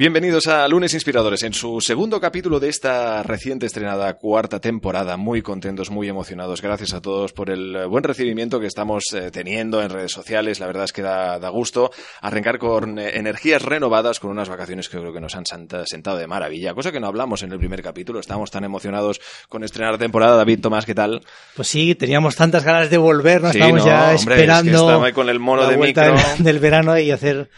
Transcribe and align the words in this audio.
Bienvenidos 0.00 0.46
a 0.46 0.66
Lunes 0.66 0.94
Inspiradores, 0.94 1.42
en 1.42 1.52
su 1.52 1.78
segundo 1.82 2.22
capítulo 2.22 2.58
de 2.58 2.70
esta 2.70 3.22
reciente 3.22 3.66
estrenada 3.66 4.14
cuarta 4.14 4.58
temporada. 4.58 5.18
Muy 5.18 5.42
contentos, 5.42 5.90
muy 5.90 6.08
emocionados. 6.08 6.62
Gracias 6.62 6.94
a 6.94 7.02
todos 7.02 7.34
por 7.34 7.50
el 7.50 7.86
buen 7.86 8.02
recibimiento 8.02 8.60
que 8.60 8.66
estamos 8.66 9.04
eh, 9.12 9.30
teniendo 9.30 9.82
en 9.82 9.90
redes 9.90 10.10
sociales. 10.10 10.58
La 10.58 10.68
verdad 10.68 10.84
es 10.84 10.94
que 10.94 11.02
da, 11.02 11.38
da 11.38 11.50
gusto 11.50 11.90
arrancar 12.22 12.58
con 12.58 12.98
eh, 12.98 13.18
energías 13.18 13.60
renovadas, 13.60 14.20
con 14.20 14.30
unas 14.30 14.48
vacaciones 14.48 14.88
que 14.88 14.96
creo 14.96 15.12
que 15.12 15.20
nos 15.20 15.34
han 15.34 15.44
sentado 15.44 16.16
de 16.16 16.26
maravilla. 16.26 16.72
Cosa 16.72 16.92
que 16.92 17.00
no 17.00 17.06
hablamos 17.06 17.42
en 17.42 17.52
el 17.52 17.58
primer 17.58 17.82
capítulo. 17.82 18.20
Estamos 18.20 18.50
tan 18.50 18.64
emocionados 18.64 19.20
con 19.50 19.64
estrenar 19.64 19.98
temporada. 19.98 20.34
David 20.38 20.62
Tomás, 20.62 20.86
¿qué 20.86 20.94
tal? 20.94 21.20
Pues 21.54 21.68
sí, 21.68 21.94
teníamos 21.94 22.36
tantas 22.36 22.64
ganas 22.64 22.88
de 22.88 22.96
volver, 22.96 23.42
¿no? 23.42 23.52
Sí, 23.52 23.58
Estábamos 23.58 23.84
no, 23.84 23.86
ya 23.86 23.98
hombre, 23.98 24.14
es 24.14 24.24
que 24.24 24.32
esperando 24.32 24.78
estaba 24.78 25.06
ahí 25.08 25.12
con 25.12 25.28
el 25.28 25.40
mono 25.40 25.64
la 25.64 25.68
de 25.68 25.76
micro. 25.76 26.14
del 26.38 26.58
verano 26.58 26.98
y 26.98 27.10
hacer 27.10 27.50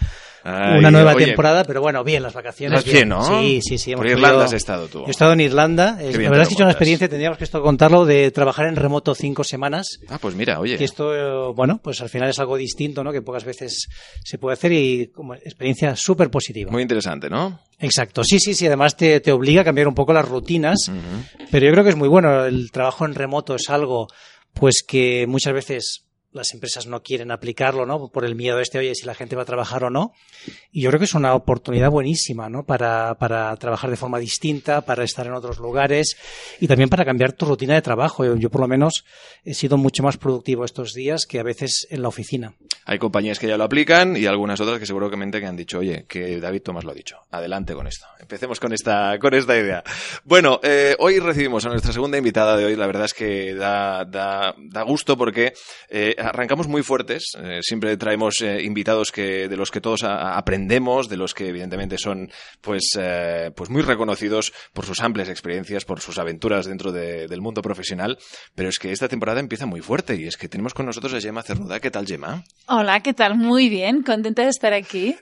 Ay, 0.45 0.79
una 0.79 0.91
nueva 0.91 1.15
oye, 1.15 1.27
temporada, 1.27 1.65
pero 1.65 1.81
bueno, 1.81 2.03
bien, 2.05 2.23
las 2.23 2.35
vacaciones. 2.35 2.79
¿Estás 2.81 2.93
bien, 2.93 3.09
no? 3.09 3.23
Sí, 3.25 3.61
sí, 3.63 3.79
sí. 3.79 3.95
Por 3.95 4.07
Irlanda 4.07 4.29
podido- 4.31 4.45
has 4.45 4.53
estado 4.53 4.89
tú. 4.89 5.01
Yo 5.01 5.07
he 5.07 5.11
estado 5.11 5.33
en 5.35 5.41
Irlanda. 5.41 5.97
bien 5.99 6.11
Es- 6.11 6.19
la 6.19 6.31
verdad 6.31 6.43
es 6.43 6.49
que 6.49 6.55
es 6.55 6.59
una 6.59 6.65
montas. 6.67 6.75
experiencia, 6.75 7.09
tendríamos 7.09 7.39
que 7.39 7.45
esto 7.45 7.63
contarlo, 7.63 8.05
de 8.05 8.31
trabajar 8.31 8.67
en 8.67 8.77
remoto 8.77 9.15
cinco 9.15 9.45
semanas. 9.45 10.01
Ah, 10.09 10.19
pues 10.21 10.35
mira, 10.35 10.59
oye. 10.61 10.77
Que 10.77 10.85
esto, 10.85 11.15
eh, 11.15 11.53
bueno, 11.55 11.81
pues 11.83 12.01
al 12.01 12.09
final 12.09 12.29
es 12.31 12.39
algo 12.39 12.57
distinto, 12.57 13.05
¿no? 13.05 13.13
Que 13.13 13.23
pocas 13.23 13.45
veces 13.45 13.89
se 14.25 14.39
puede 14.39 14.55
hacer 14.55 14.73
y 14.73 15.09
como 15.15 15.35
experiencia 15.35 15.95
súper 15.97 16.31
positiva. 16.31 16.71
Muy 16.73 16.83
interesante, 16.83 17.31
¿no? 17.31 17.61
Exacto, 17.79 18.23
sí, 18.25 18.39
sí, 18.39 18.55
sí. 18.55 18.67
Además 18.67 18.97
te, 18.97 19.21
te 19.21 19.33
obliga 19.33 19.63
a 19.63 19.65
cambiar 19.65 19.89
un 19.89 19.95
poco 19.95 20.13
las 20.13 20.29
rutinas, 20.29 20.91
pero 21.51 21.67
yo 21.67 21.73
creo 21.73 21.85
que 21.85 21.91
es 21.91 21.97
muy 21.97 22.09
bueno. 22.09 22.45
El 22.45 22.71
trabajo 22.71 23.05
en 23.05 23.15
remoto 23.15 23.55
es 23.55 23.69
algo, 23.71 24.09
pues 24.55 24.83
que 24.87 25.27
muchas 25.27 25.53
veces 25.53 26.05
las 26.33 26.55
empresas 26.55 26.87
no 26.87 27.03
quieren 27.03 27.31
aplicarlo, 27.31 27.87
¿no? 27.87 28.09
Por 28.09 28.25
el 28.25 28.35
miedo 28.35 28.59
este, 28.59 28.79
oye, 28.79 28.95
si 28.95 29.07
la 29.07 29.15
gente 29.15 29.37
va 29.37 29.43
a 29.43 29.47
trabajar 29.47 29.85
o 29.85 29.91
no. 29.91 30.13
Y 30.71 30.83
yo 30.83 30.91
creo 30.91 30.99
que 30.99 31.05
es 31.05 31.15
una 31.15 31.35
oportunidad 31.35 31.91
buenísima, 31.91 32.49
¿no? 32.49 32.65
Para, 32.65 33.15
para 33.17 33.55
trabajar 33.57 33.91
de 33.91 33.97
forma 33.97 34.19
distinta, 34.19 34.81
para 34.81 35.05
estar 35.05 35.27
en 35.27 35.35
otros 35.35 35.59
lugares 35.59 36.17
y 36.61 36.67
también 36.67 36.89
para 36.89 37.05
cambiar 37.05 37.33
tu 37.33 37.47
rutina 37.47 37.75
de 37.75 37.83
trabajo. 37.83 38.25
Yo, 38.35 38.51
por 38.51 38.63
lo 38.63 38.69
menos 38.69 39.05
he 39.45 39.55
sido 39.55 39.77
mucho 39.77 40.03
más 40.03 40.17
productivo 40.17 40.65
estos 40.65 40.95
días 40.95 41.27
que 41.27 41.39
a 41.39 41.43
veces 41.43 41.87
en 41.91 42.03
la 42.03 42.09
oficina. 42.09 42.55
Hay 42.85 42.99
compañías 42.99 43.39
que 43.39 43.47
ya 43.47 43.57
lo 43.57 43.65
aplican 43.65 44.17
y 44.17 44.27
algunas 44.27 44.61
otras 44.61 44.79
que 44.79 44.87
seguramente 44.87 45.41
que 45.41 45.47
han 45.47 45.57
dicho, 45.57 45.79
oye, 45.79 46.05
que 46.09 46.41
David 46.41 46.63
Tomás 46.63 46.85
lo 46.85 46.91
ha 46.91 46.95
dicho. 46.95 47.19
Adelante 47.31 47.75
con 47.75 47.87
esto. 47.87 48.07
Empecemos 48.19 48.59
con 48.59 48.73
esta, 48.73 49.19
con 49.21 49.35
esta 49.35 49.57
idea. 49.57 49.85
Bueno, 50.25 50.61
eh, 50.63 50.97
hoy 50.99 51.19
recibimos 51.19 51.65
a 51.67 51.69
nuestra 51.69 51.93
segunda 51.93 52.19
invitada 52.19 52.57
de 52.57 52.65
hoy. 52.65 52.77
La 52.77 52.87
verdad 52.87 53.05
es 53.05 53.15
que 53.15 53.55
da, 53.55 54.05
da, 54.05 54.55
da 54.59 54.83
gusto 54.83 55.17
porque 55.17 55.53
eh, 55.89 56.17
arrancamos 56.23 56.69
muy 56.69 56.83
fuertes. 56.83 57.33
Eh, 57.43 57.61
siempre 57.63 57.97
traemos 57.97 58.41
eh, 58.41 58.63
invitados 58.63 59.11
que, 59.13 59.49
de 59.49 59.57
los 59.57 59.71
que 59.71 59.81
todos 59.81 60.03
a- 60.05 60.37
aprendemos, 60.39 61.09
de 61.09 61.17
los 61.17 61.35
que 61.35 61.49
evidentemente 61.49 61.99
son 61.99 62.31
pues, 62.61 62.93
eh, 62.99 63.51
pues 63.57 63.71
muy 63.71 63.83
reconocidos 63.83 64.53
por 64.73 64.87
sus 64.87 65.01
amplias 65.01 65.29
experiencias, 65.29 65.85
por 65.85 66.01
sus 66.01 66.19
aventuras 66.19 66.67
dentro 66.67 66.93
de- 66.93 67.27
del 67.29 67.41
mundo 67.41 67.63
profesional. 67.63 68.19
Pero 68.55 68.69
es 68.69 68.79
que 68.79 68.93
esta 68.93 69.09
temporada 69.09 69.41
empieza 69.41 69.67
muy 69.67 69.81
fuerte 69.81 70.17
y 70.17 70.27
es 70.27 70.37
que 70.37 70.49
tenemos 70.49 70.75
con 70.75 70.87
nosotros 70.87 71.13
a 71.15 71.21
Gemma 71.21 71.43
Cernuda. 71.43 71.81
¿Qué 71.81 71.91
tal, 71.91 72.07
Gemma? 72.07 72.45
Hola, 72.69 73.01
¿qué 73.01 73.13
tal? 73.15 73.37
Muy 73.37 73.69
bien, 73.69 74.03
contenta 74.03 74.43
de 74.43 74.49
estar 74.49 74.73
aquí. 74.73 75.17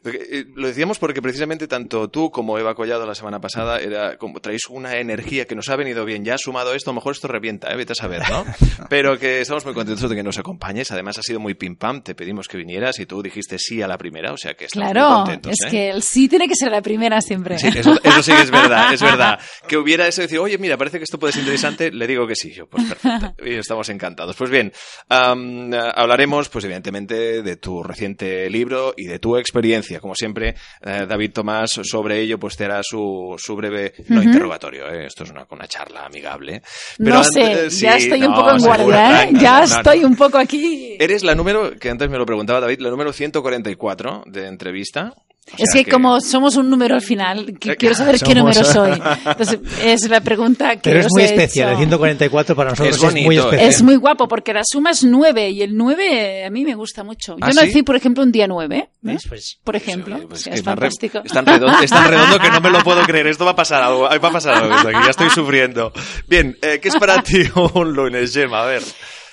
Lo 0.55 0.69
decíamos 0.69 0.99
porque 0.99 1.23
precisamente 1.23 1.67
tanto 1.67 2.09
tú 2.09 2.31
como 2.31 2.59
Eva 2.59 2.75
Collado 2.75 3.07
la 3.07 3.15
semana 3.15 3.41
pasada 3.41 3.79
era 3.81 4.17
como 4.19 4.41
traéis 4.41 4.67
una 4.69 4.97
energía 4.99 5.47
que 5.47 5.55
nos 5.55 5.69
ha 5.69 5.77
venido 5.77 6.05
bien. 6.05 6.25
Ya 6.25 6.37
sumado 6.39 6.73
a 6.73 6.77
esto, 6.77 6.91
a 6.91 6.93
lo 6.93 6.97
mejor 7.01 7.13
esto 7.13 7.29
revienta, 7.29 7.71
¿eh? 7.73 7.77
vete 7.77 7.93
a 7.93 7.97
saber, 7.97 8.23
¿no? 8.31 8.45
Pero 8.89 9.19
que 9.19 9.41
estamos 9.41 9.65
muy 9.65 9.75
contentos 9.75 10.09
de 10.09 10.17
que 10.17 10.23
nos 10.23 10.39
acompañes. 10.39 10.90
Además 10.93 11.19
ha 11.19 11.23
sido 11.23 11.41
muy 11.41 11.55
pim 11.55 11.77
pam, 11.77 12.03
te 12.03 12.15
pedimos 12.15 12.49
que 12.49 12.57
vinieras 12.57 12.99
y 12.99 13.07
tú 13.07 13.23
dijiste 13.23 13.59
sí 13.59 13.83
a 13.83 13.87
la 13.89 13.97
primera, 13.99 14.33
o 14.33 14.37
sea 14.37 14.55
que 14.55 14.67
estamos 14.67 14.87
muy 14.89 14.93
Claro, 14.95 15.15
contentos. 15.25 15.53
es 15.53 15.67
¿eh? 15.67 15.71
que 15.71 15.91
el 15.91 16.03
sí 16.03 16.29
tiene 16.29 16.49
que 16.49 16.55
ser 16.57 16.71
la 16.71 16.83
primera 16.83 17.21
siempre. 17.21 17.59
Sí, 17.59 17.69
eso, 17.69 17.99
eso 18.03 18.23
sí 18.23 18.33
que 18.33 18.43
es 18.43 18.51
verdad, 18.51 18.93
es 18.93 19.03
verdad. 19.03 19.39
Que 19.69 19.77
hubiera 19.77 20.07
eso 20.07 20.21
de 20.23 20.27
decir, 20.27 20.39
oye, 20.39 20.59
mira, 20.59 20.77
parece 20.77 20.99
que 20.99 21.05
esto 21.05 21.19
puede 21.19 21.33
ser 21.33 21.41
interesante, 21.43 21.91
le 21.93 22.07
digo 22.07 22.27
que 22.27 22.35
sí, 22.35 22.53
yo, 22.53 22.67
pues 22.67 22.85
perfecto. 22.85 23.35
Y 23.45 23.55
estamos 23.55 23.89
encantados. 23.89 24.37
Pues 24.37 24.51
bien, 24.51 24.73
am, 25.09 25.71
hablaremos, 25.75 26.49
pues 26.49 26.65
evidentemente, 26.65 27.43
de 27.43 27.57
tu 27.57 27.83
reciente 27.83 28.49
libro 28.51 28.95
y 28.97 29.07
de 29.07 29.19
tu 29.19 29.37
experiencia. 29.37 30.01
Como 30.01 30.15
siempre, 30.15 30.55
eh, 30.83 31.07
David 31.09 31.33
Tomás, 31.33 31.71
sobre 31.83 32.21
ello, 32.21 32.39
pues 32.39 32.57
te 32.57 32.65
hará 32.65 32.81
su, 32.83 33.35
su 33.39 33.57
breve, 33.57 33.93
no 34.09 34.23
interrogatorio, 34.23 34.87
¿eh? 34.91 35.07
esto 35.07 35.25
es 35.25 35.31
una, 35.31 35.47
una 35.51 35.67
charla 35.67 36.05
amigable. 36.07 36.63
no 36.99 37.25
sé, 37.25 37.67
eh, 37.67 37.71
sí, 37.71 37.83
ya 37.83 37.97
estoy 37.97 38.23
un 38.23 38.35
poco 38.35 38.51
en 38.51 38.59
guardia, 38.59 39.25
¿eh? 39.25 39.31
Ya 39.41 39.59
no. 39.61 39.65
estoy 39.65 40.05
un 40.05 40.17
poco 40.17 40.39
aquí. 40.39 40.80
Eres 40.99 41.23
la 41.23 41.35
número, 41.35 41.73
que 41.79 41.91
antes 41.91 42.09
me 42.11 42.19
lo 42.19 42.27
preguntaba 42.27 42.61
David, 42.61 42.81
la 42.81 42.91
número 42.91 43.13
144 43.13 44.25
de 44.27 44.47
entrevista. 44.47 45.15
O 45.53 45.57
Es 45.57 45.71
sea 45.73 45.83
que, 45.83 45.91
como 45.91 46.21
somos 46.21 46.55
un 46.57 46.71
número 46.71 46.95
al 46.95 47.01
final, 47.01 47.59
que 47.59 47.73
Eh, 47.73 47.77
quiero 47.77 47.95
saber 47.97 48.21
qué 48.21 48.35
somos- 48.35 48.37
número 48.37 48.63
soy. 48.65 49.03
Entonces, 49.27 49.59
es 49.83 50.09
la 50.09 50.21
pregunta 50.21 50.77
que 50.77 50.83
Pero 50.91 51.01
es 51.01 51.07
os 51.07 51.13
muy 51.13 51.23
he 51.23 51.27
especial, 51.27 51.71
hecho. 51.71 51.73
el 51.81 51.89
144 51.89 52.55
para 52.55 52.71
nosotros 52.71 52.97
Es 52.97 53.03
es, 53.03 53.13
muy 53.13 53.25
bonito, 53.25 53.45
especial. 53.47 53.69
Es 53.71 53.83
muy 53.83 53.97
guapo 53.97 54.29
porque 54.29 54.53
la 54.53 54.61
suma 54.65 54.91
es 54.91 55.03
9 55.03 55.51
y 55.51 55.63
el 55.63 55.77
9 55.77 56.45
a 56.45 56.51
mí 56.51 56.65
me 56.65 56.75
gusta 56.77 57.03
mucho. 57.03 57.33
Yo 57.37 57.45
¿Ah, 57.45 57.51
sí? 57.53 57.57
nací, 57.67 57.83
por 57.83 57.97
ejemplo, 57.97 58.23
un 58.23 58.31
día 58.31 58.47
9, 58.47 58.91
¿Ves? 59.01 59.23
Pues, 59.29 59.59
por 59.65 59.75
ejemplo. 59.75 60.17
Oye, 60.17 60.27
pues 60.29 60.41
O 60.41 60.43
sea, 60.45 60.53
que 60.53 60.59
es 60.59 60.63
tan 60.65 60.77
re- 60.77 60.81
fantástico. 60.83 61.23
Es 61.25 61.33
tan, 61.33 61.47
redondo, 61.47 61.79
es 61.83 61.91
tan 61.91 62.09
redondo 62.09 62.39
que 62.39 62.51
no 62.51 62.61
me 62.61 62.71
lo 62.71 62.79
puedo 62.85 63.03
creer. 63.03 63.27
Esto 63.27 63.45
va 63.45 63.53
a 63.53 63.57
pasar 63.57 63.83
algo. 63.83 64.03
Va 64.03 64.15
a 64.15 64.21
pasar 64.33 64.55
algo. 64.55 64.75
aquí, 64.75 64.93
Ya 65.05 65.11
estoy 65.11 65.31
sufriendo. 65.31 65.93
Bien, 66.29 66.57
eh, 66.63 66.79
¿qué 66.81 66.89
es 66.91 66.97
para 66.97 67.21
ti 67.23 67.43
un 67.75 67.93
lunes, 67.93 68.33
Gemma? 68.33 68.63
A 68.63 68.67
ver. 68.67 68.83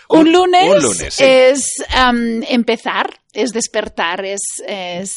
Un 0.09 0.31
lunes, 0.31 0.69
Un 0.75 0.81
lunes, 0.81 1.13
sí. 1.13 1.23
es 1.23 1.83
empezar, 2.49 3.19
es 3.33 3.51
despertar, 3.51 4.25
es, 4.25 4.41
es 4.67 5.15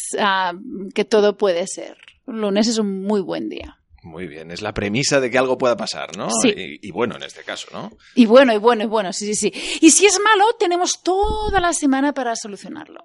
que 0.94 1.04
todo 1.04 1.36
puede 1.36 1.66
ser. 1.66 1.96
Un 2.26 2.40
lunes 2.40 2.68
es 2.68 2.78
un 2.78 3.02
muy 3.02 3.20
buen 3.20 3.48
día. 3.48 3.76
Muy 4.02 4.26
bien, 4.26 4.50
es 4.50 4.62
la 4.62 4.72
premisa 4.72 5.20
de 5.20 5.30
que 5.30 5.36
algo 5.36 5.58
pueda 5.58 5.76
pasar, 5.76 6.16
¿no? 6.16 6.30
Sí. 6.42 6.48
Y, 6.56 6.88
y 6.88 6.90
bueno, 6.90 7.16
en 7.16 7.22
este 7.22 7.42
caso, 7.42 7.68
¿no? 7.72 7.92
Y 8.14 8.24
bueno, 8.24 8.54
y 8.54 8.56
bueno, 8.56 8.84
y 8.84 8.86
bueno, 8.86 9.12
sí, 9.12 9.34
sí, 9.34 9.50
sí. 9.50 9.78
Y 9.82 9.90
si 9.90 10.06
es 10.06 10.18
malo, 10.20 10.44
tenemos 10.58 11.02
toda 11.02 11.60
la 11.60 11.74
semana 11.74 12.14
para 12.14 12.34
solucionarlo. 12.34 13.04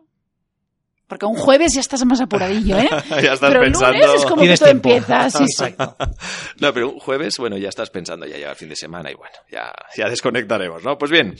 Porque 1.08 1.26
un 1.28 1.36
jueves 1.36 1.74
ya 1.76 1.82
estás 1.82 2.04
más 2.06 2.20
apuradillo, 2.20 2.80
¿eh? 2.80 2.90
ya 3.10 3.34
estás 3.34 3.40
Pero 3.52 3.62
el 3.64 3.72
pensando. 3.72 3.94
lunes 4.00 4.16
es 4.16 4.26
como 4.26 4.42
que 4.42 4.58
todo 4.58 4.70
empieza. 4.70 5.30
Sí, 5.30 5.46
sí. 5.48 5.64
Exacto. 5.66 5.96
No, 6.60 6.74
pero 6.74 6.90
un 6.90 7.00
jueves, 7.00 7.36
bueno, 7.38 7.58
ya 7.58 7.68
estás 7.70 7.90
pensando, 7.90 8.26
ya 8.26 8.38
llega 8.38 8.50
el 8.52 8.56
fin 8.56 8.70
de 8.70 8.76
semana 8.78 9.12
y 9.12 9.14
bueno, 9.14 9.36
ya, 9.52 9.72
ya 9.96 10.10
desconectaremos, 10.10 10.84
¿no? 10.84 10.98
Pues 10.98 11.12
bien, 11.12 11.36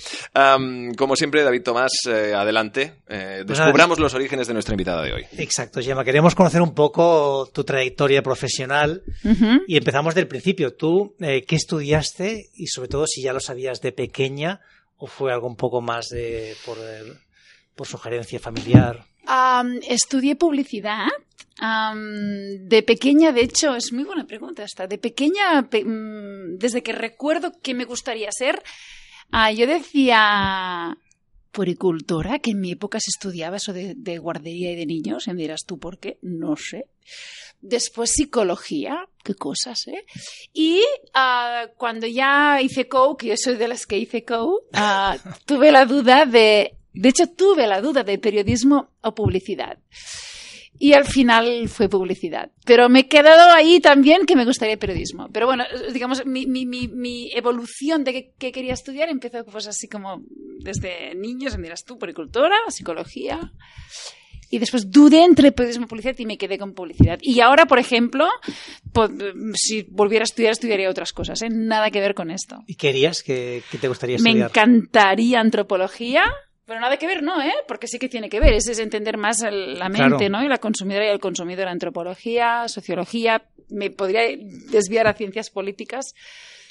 como 0.98 1.16
siempre, 1.16 1.44
David 1.44 1.64
Tomás, 1.64 1.92
eh, 2.08 2.34
adelante. 2.36 3.02
Eh, 3.08 3.44
Pues 3.48 3.58
descubramos 3.58 3.98
los 4.00 4.14
orígenes 4.14 4.48
de 4.48 4.54
nuestra 4.54 4.74
invitada 4.74 5.02
de 5.04 5.14
hoy. 5.14 5.26
Exacto, 5.38 5.82
Gemma. 5.82 6.04
Queremos 6.04 6.36
conocer 6.36 6.62
un 6.62 6.74
poco 6.74 7.50
tu 7.54 7.64
trayectoria 7.64 8.22
profesional 8.22 9.04
y 9.68 9.78
empezamos 9.78 10.14
del 10.16 10.28
principio. 10.28 10.76
¿Tú 10.76 11.16
eh, 11.20 11.44
qué 11.48 11.56
estudiaste 11.56 12.50
y 12.54 12.68
sobre 12.68 12.90
todo 12.90 13.08
si 13.08 13.24
ya 13.24 13.34
lo 13.34 13.40
sabías 13.40 13.80
de 13.82 13.92
pequeña 13.94 14.60
o 14.98 15.08
fue 15.08 15.32
algo 15.32 15.48
un 15.48 15.56
poco 15.56 15.82
más 15.82 16.08
de 16.10 16.56
por, 16.66 16.78
por 17.76 17.88
sugerencia 17.88 18.40
familiar? 18.40 19.06
Estudié 19.88 20.36
publicidad. 20.36 21.08
De 21.60 22.84
pequeña, 22.84 23.32
de 23.32 23.42
hecho, 23.42 23.76
es 23.76 23.94
muy 23.94 24.04
buena 24.04 24.26
pregunta 24.26 24.64
esta. 24.64 24.88
De 24.88 24.98
pequeña, 24.98 25.68
pe- 25.70 25.86
mm, 25.86 26.58
desde 26.58 26.84
que 26.84 26.92
recuerdo 26.92 27.52
qué 27.64 27.74
me 27.74 27.86
gustaría 27.86 28.30
ser, 28.32 28.62
ah, 29.32 29.52
yo 29.52 29.66
decía 29.68 30.98
puricultora, 31.52 32.40
que 32.40 32.52
en 32.52 32.60
mi 32.60 32.72
época 32.74 33.00
se 33.00 33.10
estudiaba 33.16 33.56
eso 33.56 33.72
de, 33.72 33.94
de 33.96 34.18
guardería 34.18 34.74
y 34.74 34.76
de 34.76 34.86
niños. 34.86 35.28
Y 35.28 35.32
me 35.34 35.42
dirás 35.42 35.62
tú 35.66 35.80
por 35.80 36.00
qué, 36.00 36.18
no 36.22 36.58
sé. 36.58 36.88
Después 37.62 38.12
psicología, 38.12 39.08
qué 39.24 39.34
cosas, 39.36 39.88
¿eh? 39.88 40.04
Y 40.52 40.82
ah, 41.14 41.68
cuando 41.78 42.06
ya 42.08 42.60
hice 42.62 42.90
CO, 42.90 43.16
que 43.16 43.28
yo 43.28 43.36
soy 43.38 43.56
de 43.56 43.70
las 43.70 43.86
que 43.86 43.98
hice 43.98 44.26
CO, 44.26 44.64
ah, 44.74 45.16
tuve 45.46 45.72
la 45.72 45.86
duda 45.86 46.26
de, 46.26 46.76
de 46.96 47.10
hecho 47.10 47.28
tuve 47.28 47.68
la 47.68 47.82
duda 47.82 48.04
de 48.04 48.18
periodismo 48.18 48.90
o 49.02 49.14
publicidad. 49.14 49.78
y 50.78 50.92
al 50.92 51.06
final 51.06 51.70
fue 51.70 51.88
publicidad. 51.88 52.52
Pero 52.66 52.90
me 52.90 53.02
he 53.02 53.08
quedado 53.08 53.54
ahí 53.54 53.80
también 53.80 54.26
que 54.26 54.36
me 54.36 54.44
gustaría 54.44 54.76
periodismo. 54.78 55.30
Pero 55.32 55.46
bueno, 55.46 55.64
digamos, 55.94 56.26
mi, 56.26 56.48
mi, 56.48 56.66
mi, 56.66 56.90
mi 56.90 57.32
evolución 57.34 58.04
de 58.04 58.34
qué 58.38 58.52
quería 58.52 58.74
estudiar 58.74 59.08
empezó 59.08 59.46
pues 59.46 59.68
así 59.68 59.88
como 59.88 60.22
desde 60.60 61.16
niños, 61.16 61.56
me 61.58 61.64
dirás 61.64 61.86
tú, 61.86 61.98
poricultora, 61.98 62.58
psicología. 62.70 63.54
Y 64.52 64.60
después 64.60 64.92
dudé 64.92 65.24
entre 65.24 65.52
periodismo 65.54 65.86
y 65.86 65.88
publicidad 65.90 66.16
y 66.20 66.26
me 66.26 66.38
quedé 66.38 66.58
con 66.58 66.74
publicidad. 66.74 67.20
Y 67.22 67.40
ahora, 67.40 67.66
por 67.66 67.80
ejemplo, 67.80 68.28
pues, 68.94 69.10
si 69.56 69.84
volviera 69.90 70.24
a 70.24 70.26
estudiar, 70.30 70.52
estudiaría 70.52 70.90
otras 70.90 71.14
cosas, 71.14 71.42
¿eh? 71.42 71.48
Nada 71.50 71.90
que 71.90 72.00
ver 72.00 72.14
con 72.14 72.30
esto. 72.30 72.64
¿Y 72.68 72.76
querías 72.76 73.24
que, 73.24 73.64
que 73.72 73.78
te 73.78 73.88
gustaría 73.88 74.18
Me 74.20 74.30
estudiar? 74.30 74.50
encantaría 74.52 75.40
antropología, 75.40 76.26
pero 76.66 76.80
nada 76.80 76.98
que 76.98 77.08
ver, 77.08 77.22
no, 77.24 77.42
¿eh? 77.42 77.54
Porque 77.68 77.88
sí 77.88 78.00
que 78.00 78.10
tiene 78.10 78.30
que 78.30 78.40
ver. 78.40 78.54
Ese 78.54 78.72
es 78.72 78.80
entender 78.80 79.18
más 79.18 79.42
el- 79.44 79.78
la 79.80 79.90
mente, 79.90 80.18
Claro. 80.18 80.30
¿no? 80.30 80.44
Y 80.44 80.48
la 80.48 80.58
consumidora 80.58 81.06
y 81.06 81.10
el 81.10 81.20
consumidor. 81.20 81.68
Antropología, 81.68 82.68
sociología. 82.68 83.44
Me 83.70 83.90
podría 83.92 84.22
desviar 84.72 85.08
a 85.08 85.14
ciencias 85.14 85.50
políticas. 85.50 86.14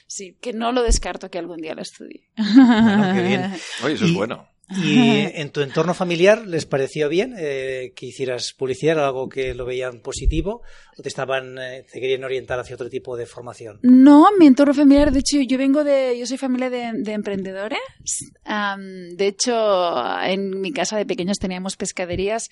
Sí, 0.07 0.37
que 0.41 0.53
no 0.53 0.71
lo 0.73 0.83
descarto 0.83 1.31
que 1.31 1.39
algún 1.39 1.57
día 1.59 1.75
lo 1.75 1.83
estudie. 1.83 2.29
Bueno, 2.37 3.15
qué 3.15 3.23
bien. 3.23 3.53
Oye, 3.85 3.95
eso 3.95 4.05
es 4.05 4.13
bueno. 4.15 4.47
¿Y 4.71 4.99
en 5.35 5.51
tu 5.51 5.61
entorno 5.61 5.93
familiar 5.95 6.47
les 6.47 6.65
pareció 6.67 7.09
bien 7.09 7.35
eh, 7.37 7.93
que 7.95 8.07
hicieras 8.07 8.53
publicidad, 8.53 9.05
algo 9.05 9.29
que 9.29 9.55
lo 9.55 9.67
veían 9.67 10.01
positivo, 10.01 10.63
o 10.97 11.03
te 11.03 11.09
estaban, 11.09 11.59
eh, 11.59 11.85
te 11.93 12.01
querían 12.01 12.25
orientar 12.25 12.59
hacia 12.59 12.75
otro 12.75 12.89
tipo 12.89 13.17
de 13.17 13.27
formación? 13.27 13.79
No, 13.83 14.29
mi 14.39 14.47
entorno 14.47 14.73
familiar, 14.75 15.13
de 15.13 15.19
hecho, 15.21 15.39
yo 15.47 15.59
vengo 15.59 15.85
de, 15.85 16.17
yo 16.19 16.27
soy 16.27 16.39
familia 16.39 16.71
de, 16.71 16.93
de 16.95 17.13
emprendedores. 17.13 17.79
Am, 18.45 19.11
de 19.17 19.27
hecho, 19.27 19.53
en 20.23 20.61
mi 20.61 20.73
casa 20.73 20.97
de 20.97 21.07
pequeños 21.07 21.39
teníamos 21.39 21.77
pescaderías 21.77 22.49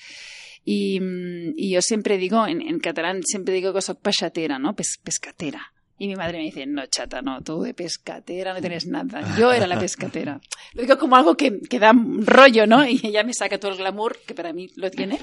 y, 0.64 1.00
mm, 1.00 1.54
y 1.56 1.72
yo 1.72 1.80
siempre 1.82 2.18
digo, 2.18 2.46
en, 2.46 2.60
en 2.62 2.78
catalán, 2.78 3.22
siempre 3.24 3.54
digo 3.54 3.72
que 3.72 3.80
soy 3.82 3.96
peixatera, 4.00 4.58
¿no? 4.58 4.74
Pes- 4.74 4.98
pescatera. 5.02 5.72
Y 6.02 6.08
mi 6.08 6.16
madre 6.16 6.38
me 6.38 6.44
dice, 6.46 6.66
no, 6.66 6.84
chata, 6.86 7.22
no, 7.22 7.42
tú 7.42 7.62
de 7.62 7.74
pescatera 7.74 8.52
no 8.52 8.60
tienes 8.60 8.88
nada. 8.88 9.22
Yo 9.38 9.52
era 9.52 9.68
la 9.68 9.78
pescatera. 9.78 10.40
Lo 10.72 10.82
digo 10.82 10.98
como 10.98 11.14
algo 11.14 11.36
que, 11.36 11.60
que 11.60 11.78
da 11.78 11.92
rollo, 11.94 12.66
¿no? 12.66 12.84
Y 12.84 13.00
ella 13.04 13.22
me 13.22 13.32
saca 13.32 13.60
todo 13.60 13.70
el 13.70 13.78
glamour, 13.78 14.18
que 14.26 14.34
para 14.34 14.52
mí 14.52 14.68
lo 14.74 14.90
tiene. 14.90 15.20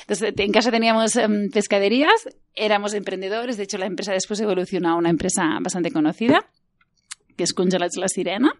Entonces, 0.00 0.32
en 0.34 0.50
casa 0.50 0.70
teníamos 0.70 1.16
em, 1.16 1.50
pescaderías, 1.50 2.30
éramos 2.54 2.94
emprendedores. 2.94 3.58
De 3.58 3.64
hecho, 3.64 3.76
la 3.76 3.84
empresa 3.84 4.14
después 4.14 4.40
evolucionó 4.40 4.88
a 4.88 4.94
una 4.94 5.10
empresa 5.10 5.42
bastante 5.60 5.90
conocida 5.90 6.46
que 7.36 7.44
es 7.44 7.52
Congelats 7.52 7.98
La 7.98 8.08
Sirena. 8.08 8.54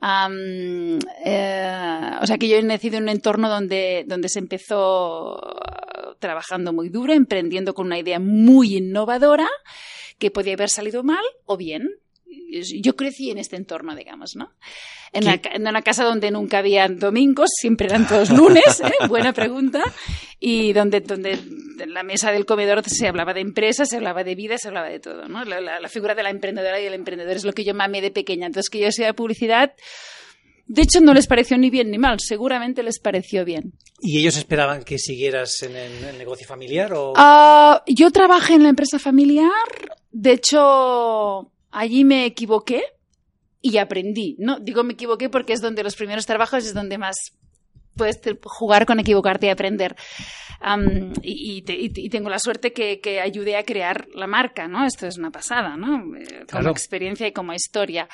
Am, 0.00 0.98
eh, 1.24 2.10
o 2.20 2.26
sea 2.26 2.38
que 2.38 2.48
yo 2.48 2.56
he 2.56 2.62
nacido 2.62 2.98
en 2.98 3.04
un 3.04 3.08
entorno 3.08 3.48
donde, 3.48 4.04
donde 4.06 4.28
se 4.28 4.38
empezó 4.38 5.40
trabajando 6.20 6.72
muy 6.72 6.88
duro, 6.88 7.12
emprendiendo 7.14 7.74
con 7.74 7.86
una 7.86 7.98
idea 7.98 8.20
muy 8.20 8.76
innovadora, 8.76 9.48
que 10.20 10.30
podía 10.30 10.52
haber 10.54 10.68
salido 10.68 11.02
mal 11.02 11.24
o 11.46 11.56
bien. 11.56 11.88
Yo 12.82 12.94
crecí 12.94 13.30
en 13.30 13.38
este 13.38 13.56
entorno, 13.56 13.94
digamos, 13.96 14.36
¿no? 14.36 14.52
En, 15.12 15.24
ca- 15.38 15.50
en 15.52 15.66
una 15.66 15.82
casa 15.82 16.04
donde 16.04 16.30
nunca 16.30 16.58
había 16.58 16.86
domingos, 16.88 17.50
siempre 17.52 17.88
eran 17.88 18.06
todos 18.06 18.30
lunes, 18.30 18.80
¿eh? 18.80 18.92
buena 19.08 19.32
pregunta, 19.32 19.82
y 20.38 20.72
donde, 20.72 21.00
donde 21.00 21.32
en 21.32 21.92
la 21.94 22.04
mesa 22.04 22.30
del 22.30 22.46
comedor 22.46 22.84
se 22.88 23.08
hablaba 23.08 23.34
de 23.34 23.40
empresas, 23.40 23.88
se 23.88 23.96
hablaba 23.96 24.22
de 24.22 24.36
vida, 24.36 24.58
se 24.58 24.68
hablaba 24.68 24.88
de 24.88 25.00
todo, 25.00 25.26
¿no? 25.28 25.44
La, 25.44 25.60
la- 25.60 25.80
la 25.80 25.88
figura 25.88 26.14
de 26.14 26.22
la 26.22 26.30
emprendedora 26.30 26.78
y 26.80 26.84
del 26.84 26.94
emprendedor 26.94 27.34
es 27.36 27.44
lo 27.44 27.52
que 27.52 27.64
yo 27.64 27.74
mamé 27.74 28.00
de 28.00 28.12
pequeña. 28.12 28.46
Entonces, 28.46 28.70
que 28.70 28.78
yo 28.80 28.92
sea 28.92 29.12
publicidad, 29.14 29.72
de 30.66 30.82
hecho, 30.82 31.00
no 31.00 31.12
les 31.14 31.26
pareció 31.26 31.58
ni 31.58 31.68
bien 31.70 31.90
ni 31.90 31.98
mal, 31.98 32.18
seguramente 32.20 32.84
les 32.84 33.00
pareció 33.00 33.44
bien. 33.44 33.72
¿Y 34.00 34.18
ellos 34.20 34.36
esperaban 34.36 34.84
que 34.84 34.98
siguieras 34.98 35.62
en 35.64 35.74
el, 35.74 35.92
en 35.98 36.04
el 36.10 36.18
negocio 36.18 36.46
familiar 36.46 36.92
o...? 36.94 37.12
Ah, 37.16 37.82
yo 37.88 38.12
trabajé 38.12 38.54
en 38.54 38.62
la 38.62 38.68
empresa 38.68 39.00
familiar, 39.00 39.50
de 40.22 40.32
hecho, 40.32 41.52
allí 41.70 42.04
me 42.04 42.26
equivoqué 42.26 42.82
y 43.62 43.78
aprendí, 43.78 44.36
¿no? 44.38 44.58
Digo 44.60 44.82
me 44.84 44.92
equivoqué 44.94 45.28
porque 45.30 45.52
es 45.54 45.60
donde 45.60 45.82
los 45.82 45.96
primeros 45.96 46.26
trabajos 46.26 46.64
es 46.66 46.74
donde 46.74 46.98
más 46.98 47.16
puedes 47.96 48.20
jugar 48.44 48.86
con 48.86 49.00
equivocarte 49.00 49.46
y 49.46 49.50
aprender. 49.50 49.96
Y, 51.22 51.56
y 51.58 51.62
te- 51.62 51.74
y 51.78 51.88
te- 51.90 52.00
y 52.02 52.08
tengo 52.10 52.28
la 52.28 52.38
suerte 52.38 52.72
que, 52.72 53.00
que 53.00 53.20
ayudé 53.20 53.56
a 53.56 53.64
crear 53.64 54.08
la 54.14 54.26
marca, 54.26 54.68
¿no? 54.68 54.84
Esto 54.86 55.06
es 55.06 55.16
una 55.16 55.30
pasada, 55.30 55.76
¿no? 55.76 55.96
Eh, 56.16 56.24
Como 56.40 56.46
Claro. 56.46 56.70
experiencia 56.70 57.26
y 57.26 57.32
como 57.32 57.52
historia. 57.54 58.06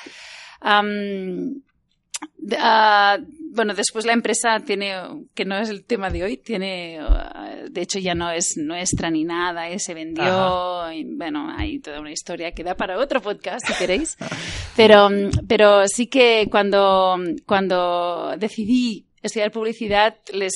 Ah, 2.59 3.17
bueno, 3.51 3.73
después 3.73 4.05
la 4.05 4.13
empresa 4.13 4.59
tiene, 4.65 4.93
que 5.33 5.45
no 5.45 5.57
es 5.57 5.69
el 5.69 5.83
tema 5.83 6.09
de 6.09 6.23
hoy, 6.23 6.37
tiene, 6.37 6.99
ah, 6.99 7.55
de 7.69 7.81
hecho 7.81 7.99
ya 7.99 8.15
no 8.15 8.31
es 8.31 8.55
nuestra 8.57 9.09
ni 9.09 9.23
nada, 9.23 9.69
eh, 9.69 9.79
se 9.79 9.93
vendió, 9.93 10.91
y, 10.91 11.03
bueno, 11.03 11.51
hay 11.55 11.79
toda 11.79 11.99
una 11.99 12.11
historia 12.11 12.51
que 12.51 12.63
da 12.63 12.75
para 12.75 12.99
otro 12.99 13.21
podcast 13.21 13.65
si 13.67 13.73
queréis, 13.73 14.17
pero, 14.75 15.09
pero 15.47 15.87
sí 15.87 16.07
que 16.07 16.47
cuando, 16.49 17.17
cuando 17.45 18.35
decidí 18.37 19.05
estudiar 19.21 19.51
publicidad 19.51 20.15
les, 20.33 20.53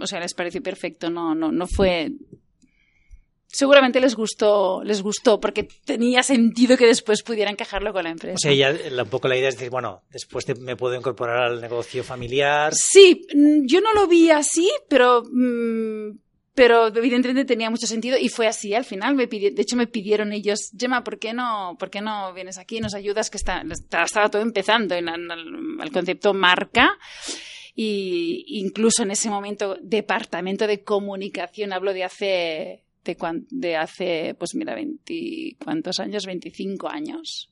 o 0.00 0.06
sea, 0.06 0.20
les 0.20 0.34
pareció 0.34 0.62
perfecto, 0.62 1.10
no, 1.10 1.34
no, 1.34 1.52
no 1.52 1.66
fue 1.66 2.12
seguramente 3.52 4.00
les 4.00 4.14
gustó, 4.16 4.82
les 4.82 5.02
gustó, 5.02 5.38
porque 5.38 5.68
tenía 5.84 6.22
sentido 6.22 6.76
que 6.76 6.86
después 6.86 7.22
pudiera 7.22 7.50
encajarlo 7.50 7.92
con 7.92 8.04
la 8.04 8.10
empresa. 8.10 8.34
O 8.34 8.38
sea, 8.38 8.52
ya 8.54 8.72
la- 8.90 9.02
un 9.04 9.08
poco 9.10 9.28
la 9.28 9.36
idea 9.36 9.48
es 9.50 9.56
decir, 9.56 9.70
bueno, 9.70 10.02
después 10.10 10.44
te- 10.44 10.54
me 10.54 10.74
puedo 10.76 10.94
incorporar 10.94 11.44
al 11.44 11.60
negocio 11.60 12.02
familiar. 12.02 12.72
Sí, 12.74 13.26
mm, 13.34 13.66
yo 13.66 13.80
no 13.80 13.92
lo 13.94 14.06
vi 14.08 14.30
así, 14.30 14.70
pero, 14.88 15.22
mm, 15.30 16.18
pero 16.54 16.88
evidentemente 16.88 17.44
tenía 17.44 17.70
mucho 17.70 17.86
sentido 17.86 18.18
y 18.18 18.28
fue 18.28 18.46
así 18.46 18.74
al 18.74 18.84
final. 18.84 19.14
Me 19.14 19.28
pidi- 19.28 19.54
de 19.54 19.62
hecho, 19.62 19.76
me 19.76 19.86
pidieron 19.86 20.32
ellos, 20.32 20.70
Gemma, 20.78 21.02
¿por 21.04 21.18
qué 21.18 21.32
no, 21.32 21.76
por 21.78 21.88
qué 21.90 22.00
no 22.00 22.32
vienes 22.34 22.58
aquí 22.58 22.76
y 22.78 22.80
nos 22.80 22.94
ayudas? 22.94 23.30
Que 23.30 23.38
está, 23.38 23.62
estaba 24.04 24.28
todo 24.30 24.42
empezando 24.42 24.94
en, 24.94 25.08
el- 25.08 25.30
el 25.82 25.92
concepto 25.92 26.34
marca. 26.34 26.96
Y 27.74 28.44
incluso 28.60 29.02
en 29.02 29.12
ese 29.12 29.30
momento, 29.30 29.78
departamento 29.80 30.66
de 30.66 30.82
comunicación, 30.84 31.72
hablo 31.72 31.94
de 31.94 32.04
hace, 32.04 32.84
de, 33.04 33.16
de 33.50 33.76
hace, 33.76 34.34
pues 34.38 34.54
mira, 34.54 34.74
20, 34.74 35.56
¿cuántos 35.62 36.00
años? 36.00 36.26
25 36.26 36.88
años. 36.88 37.50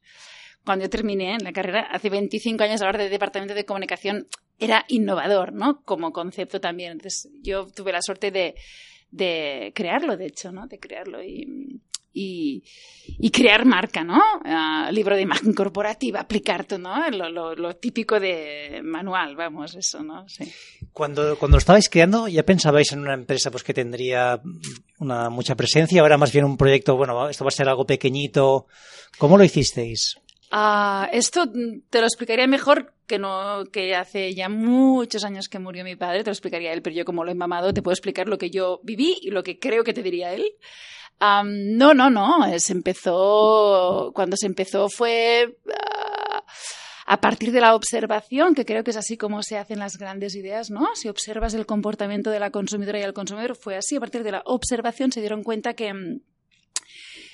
Cuando 0.64 0.84
yo 0.84 0.90
terminé 0.90 1.34
en 1.34 1.44
la 1.44 1.52
carrera, 1.52 1.88
hace 1.90 2.10
25 2.10 2.62
años 2.62 2.80
hablar 2.82 2.98
de 2.98 3.08
departamento 3.08 3.54
de 3.54 3.64
comunicación 3.64 4.26
era 4.58 4.84
innovador, 4.88 5.52
¿no? 5.52 5.82
Como 5.84 6.12
concepto 6.12 6.60
también. 6.60 6.92
Entonces, 6.92 7.30
yo 7.42 7.66
tuve 7.66 7.92
la 7.92 8.02
suerte 8.02 8.30
de, 8.30 8.54
de 9.10 9.72
crearlo, 9.74 10.16
de 10.16 10.26
hecho, 10.26 10.52
¿no? 10.52 10.66
De 10.66 10.78
crearlo 10.78 11.22
y, 11.22 11.80
y, 12.12 12.64
y 13.06 13.30
crear 13.30 13.64
marca, 13.64 14.02
¿no? 14.02 14.20
Ah, 14.44 14.90
libro 14.92 15.16
de 15.16 15.22
imagen 15.22 15.52
corporativa, 15.54 16.20
aplicar 16.20 16.64
todo, 16.64 16.78
¿no? 16.78 17.10
Lo, 17.10 17.28
lo, 17.28 17.54
lo 17.54 17.76
típico 17.76 18.18
de 18.18 18.80
manual, 18.82 19.36
vamos, 19.36 19.74
eso, 19.74 20.02
¿no? 20.02 20.28
Sí. 20.28 20.50
Cuando, 20.92 21.38
cuando 21.38 21.56
lo 21.56 21.60
estabais 21.60 21.88
creando, 21.88 22.28
¿ya 22.28 22.44
pensabais 22.44 22.92
en 22.92 23.00
una 23.00 23.14
empresa 23.14 23.50
pues 23.50 23.62
que 23.62 23.74
tendría 23.74 24.40
una 24.98 25.30
mucha 25.30 25.54
presencia? 25.54 26.02
Ahora 26.02 26.18
más 26.18 26.32
bien 26.32 26.44
un 26.44 26.56
proyecto, 26.56 26.96
bueno, 26.96 27.28
esto 27.28 27.44
va 27.44 27.48
a 27.48 27.52
ser 27.52 27.68
algo 27.68 27.86
pequeñito. 27.86 28.66
¿Cómo 29.18 29.38
lo 29.38 29.44
hicisteis? 29.44 30.16
Ah, 30.50 31.08
esto 31.12 31.46
te 31.90 32.00
lo 32.00 32.06
explicaría 32.06 32.48
mejor 32.48 32.92
que 33.06 33.18
no 33.18 33.64
que 33.72 33.94
hace 33.94 34.34
ya 34.34 34.48
muchos 34.48 35.24
años 35.24 35.48
que 35.48 35.60
murió 35.60 35.84
mi 35.84 35.94
padre, 35.94 36.24
te 36.24 36.30
lo 36.30 36.32
explicaría 36.32 36.72
él, 36.72 36.82
pero 36.82 36.96
yo 36.96 37.04
como 37.04 37.24
lo 37.24 37.30
he 37.30 37.34
mamado 37.36 37.72
te 37.72 37.82
puedo 37.82 37.92
explicar 37.92 38.28
lo 38.28 38.36
que 38.36 38.50
yo 38.50 38.80
viví 38.82 39.16
y 39.22 39.30
lo 39.30 39.44
que 39.44 39.60
creo 39.60 39.84
que 39.84 39.92
te 39.92 40.02
diría 40.02 40.32
él. 40.32 40.44
No, 41.20 41.94
no, 41.94 42.08
no, 42.08 42.58
se 42.58 42.72
empezó, 42.72 44.10
cuando 44.14 44.36
se 44.36 44.46
empezó 44.46 44.88
fue 44.88 45.54
ah, 45.68 46.42
a 47.06 47.20
partir 47.20 47.52
de 47.52 47.60
la 47.60 47.74
observación, 47.74 48.54
que 48.54 48.64
creo 48.64 48.84
que 48.84 48.92
es 48.92 48.96
así 48.96 49.18
como 49.18 49.42
se 49.42 49.58
hacen 49.58 49.80
las 49.80 49.98
grandes 49.98 50.34
ideas, 50.34 50.70
¿no? 50.70 50.88
Si 50.94 51.08
observas 51.08 51.52
el 51.54 51.66
comportamiento 51.66 52.30
de 52.30 52.40
la 52.40 52.50
consumidora 52.50 53.00
y 53.00 53.02
el 53.02 53.12
consumidor, 53.12 53.56
fue 53.56 53.76
así, 53.76 53.96
a 53.96 54.00
partir 54.00 54.22
de 54.22 54.32
la 54.32 54.42
observación 54.46 55.12
se 55.12 55.20
dieron 55.20 55.42
cuenta 55.42 55.74
que... 55.74 55.92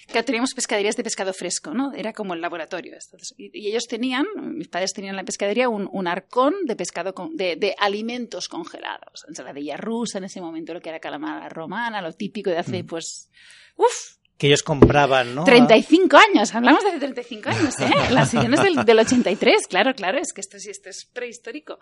mm, 0.09 0.13
que 0.13 0.23
teníamos 0.23 0.55
pescaderías 0.55 0.97
de 0.97 1.03
pescado 1.05 1.33
fresco, 1.33 1.73
¿no? 1.75 1.93
Era 1.95 2.13
como 2.13 2.35
el 2.35 2.41
laboratorio. 2.41 2.93
Entonces, 2.95 3.35
y, 3.37 3.51
y 3.53 3.69
ellos 3.69 3.85
tenían, 3.89 4.27
mis 4.37 4.69
padres 4.69 4.93
tenían 4.93 5.13
en 5.13 5.17
la 5.17 5.25
pescadería 5.25 5.69
un, 5.69 5.89
un 5.93 6.07
arcón 6.09 6.55
de 6.65 6.77
pescado, 6.77 7.15
con- 7.15 7.37
de, 7.37 7.57
de 7.57 7.75
alimentos 7.79 8.49
congelados. 8.49 9.25
Ensaladilla 9.29 9.77
rusa 9.77 10.19
en 10.19 10.25
ese 10.25 10.41
momento, 10.41 10.73
lo 10.75 10.81
que 10.81 10.89
era 10.91 11.01
calamara 11.01 11.49
romana, 11.49 12.01
lo 12.03 12.13
típico 12.13 12.51
de 12.51 12.59
hace, 12.59 12.85
pues, 12.85 13.31
uff, 13.77 14.17
Que 14.39 14.49
ellos 14.49 14.63
compraban, 14.63 15.35
¿no? 15.35 15.45
35 15.45 16.17
años, 16.19 16.55
hablamos 16.55 16.83
de 16.83 16.91
hace 16.91 16.99
35 16.99 17.49
años, 17.49 17.75
¿eh? 17.81 17.91
La 18.13 18.27
siguiente 18.27 18.57
es 18.59 18.63
del, 18.63 18.85
del 18.85 18.99
83, 18.99 19.67
claro, 19.67 19.95
claro, 19.95 20.19
es 20.19 20.33
que 20.35 20.41
esto 20.43 20.59
sí, 20.59 20.69
esto 20.71 20.91
es 20.91 21.07
prehistórico. 21.13 21.79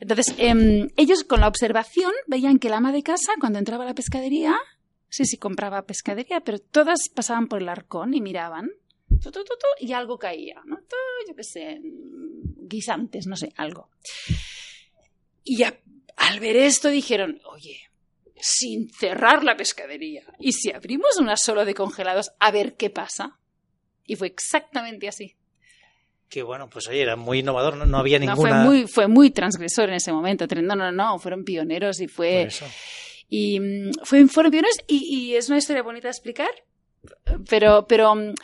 Entonces, 0.00 0.32
em, 0.38 0.88
ellos 0.96 1.24
con 1.24 1.40
la 1.40 1.48
observación 1.48 2.12
veían 2.28 2.58
que 2.60 2.68
el 2.68 2.74
ama 2.74 2.92
de 2.92 3.02
casa, 3.02 3.32
cuando 3.40 3.58
entraba 3.58 3.82
a 3.84 3.88
la 3.88 3.94
pescadería, 3.94 4.56
sí, 5.08 5.24
sí, 5.24 5.36
compraba 5.38 5.82
pescadería, 5.86 6.40
pero 6.40 6.58
todas 6.58 7.08
pasaban 7.14 7.48
por 7.48 7.60
el 7.62 7.68
arcón 7.68 8.14
y 8.14 8.20
miraban, 8.20 8.70
tu, 9.08 9.30
tu, 9.30 9.42
tu, 9.44 9.54
tu, 9.56 9.66
y 9.84 9.92
algo 9.92 10.18
caía, 10.18 10.60
¿no? 10.66 10.78
Yo 11.28 11.34
qué 11.34 11.44
sé, 11.44 11.80
guisantes, 11.82 13.26
no 13.26 13.36
sé, 13.36 13.52
algo. 13.56 13.90
Y 15.44 15.62
al 15.62 16.40
ver 16.40 16.56
esto 16.56 16.88
dijeron, 16.88 17.40
oye, 17.50 17.80
sin 18.40 18.90
cerrar 18.90 19.44
la 19.44 19.56
pescadería. 19.56 20.22
Y 20.38 20.52
si 20.52 20.70
abrimos 20.72 21.16
una 21.18 21.36
solo 21.36 21.64
de 21.64 21.74
congelados, 21.74 22.32
a 22.38 22.50
ver 22.50 22.76
qué 22.76 22.90
pasa. 22.90 23.38
Y 24.04 24.16
fue 24.16 24.28
exactamente 24.28 25.08
así. 25.08 25.36
Que 26.28 26.42
bueno, 26.42 26.68
pues 26.68 26.86
oye, 26.88 27.00
era 27.02 27.16
muy 27.16 27.38
innovador, 27.38 27.76
no, 27.76 27.86
no 27.86 27.98
había 27.98 28.18
No, 28.18 28.26
ninguna. 28.26 28.50
fue 28.50 28.64
muy, 28.64 28.86
fue 28.86 29.08
muy 29.08 29.30
transgresor 29.30 29.88
en 29.88 29.94
ese 29.96 30.12
momento. 30.12 30.46
No, 30.62 30.76
no, 30.76 30.92
no, 30.92 31.18
fueron 31.18 31.44
pioneros 31.44 32.00
y 32.00 32.06
por 32.06 32.14
fue. 32.16 32.42
eso. 32.42 32.66
Y 33.28 33.60
mm, 33.60 33.90
fue, 34.04 34.26
fueron 34.26 34.52
pioneros 34.52 34.78
y, 34.86 34.96
y 34.96 35.36
es 35.36 35.48
una 35.48 35.58
historia 35.58 35.82
bonita 35.82 36.08
de 36.08 36.12
explicar. 36.12 36.50
Pero, 37.48 37.86
pero 37.86 38.14
mm, 38.14 38.34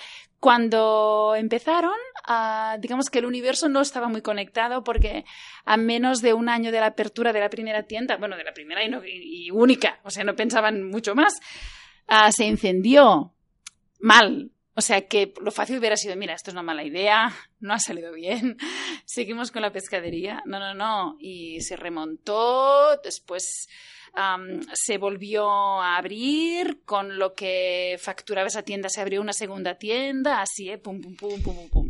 cuando 0.45 1.35
empezaron, 1.37 1.95
ah, 2.27 2.77
digamos 2.79 3.09
que 3.09 3.19
el 3.19 3.25
universo 3.25 3.71
no 3.71 3.81
estaba 3.81 4.09
muy 4.09 4.21
conectado 4.21 4.85
porque 4.85 5.25
a 5.65 5.79
menos 5.79 6.21
de 6.21 6.35
un 6.35 6.51
año 6.51 6.71
de 6.71 6.81
la 6.81 6.89
apertura 6.89 7.33
de 7.33 7.41
la 7.41 7.49
primera 7.49 7.85
tienda, 7.85 8.19
bueno, 8.19 8.37
de 8.37 8.45
la 8.45 8.53
primera 8.53 8.83
y, 8.85 9.51
única, 9.51 10.01
o 10.05 10.11
sea, 10.11 10.23
no 10.23 10.37
pensaban 10.37 10.83
mucho 10.83 11.15
más, 11.15 11.33
ah, 12.09 12.31
se 12.31 12.45
incendió 12.45 13.33
mal. 14.01 14.51
O 14.77 14.81
sea 14.81 15.07
que 15.07 15.33
lo 15.41 15.53
fácil 15.53 15.79
hubiera 15.79 15.97
sido, 15.97 16.17
mira, 16.17 16.35
esto 16.35 16.51
es 16.51 16.55
una 16.55 16.63
mala 16.63 16.83
idea, 16.83 17.33
no 17.61 17.75
ha 17.75 17.79
salido 17.79 18.13
bien, 18.13 18.57
seguimos 19.05 19.51
con 19.51 19.63
la 19.63 19.73
pescadería. 19.73 20.43
No, 20.47 20.59
no, 20.59 20.75
no. 20.75 21.17
Y 21.21 21.61
se 21.61 21.77
remontó, 21.77 22.97
después 23.03 23.69
se 24.73 24.99
volvió 24.99 25.49
a 25.51 25.97
abrir, 25.97 26.83
con 26.85 27.19
lo 27.19 27.35
que 27.35 27.99
facturaba 28.01 28.47
esa 28.47 28.63
tienda 28.63 28.89
se 28.89 29.01
abrió 29.01 29.21
una 29.21 29.33
segunda 29.33 29.75
tienda, 29.77 30.41
así, 30.41 30.71
¿eh? 30.71 30.79
Pum, 30.79 31.01
pum, 31.01 31.17
pum, 31.17 31.43
pum, 31.43 31.69
pum. 31.69 31.84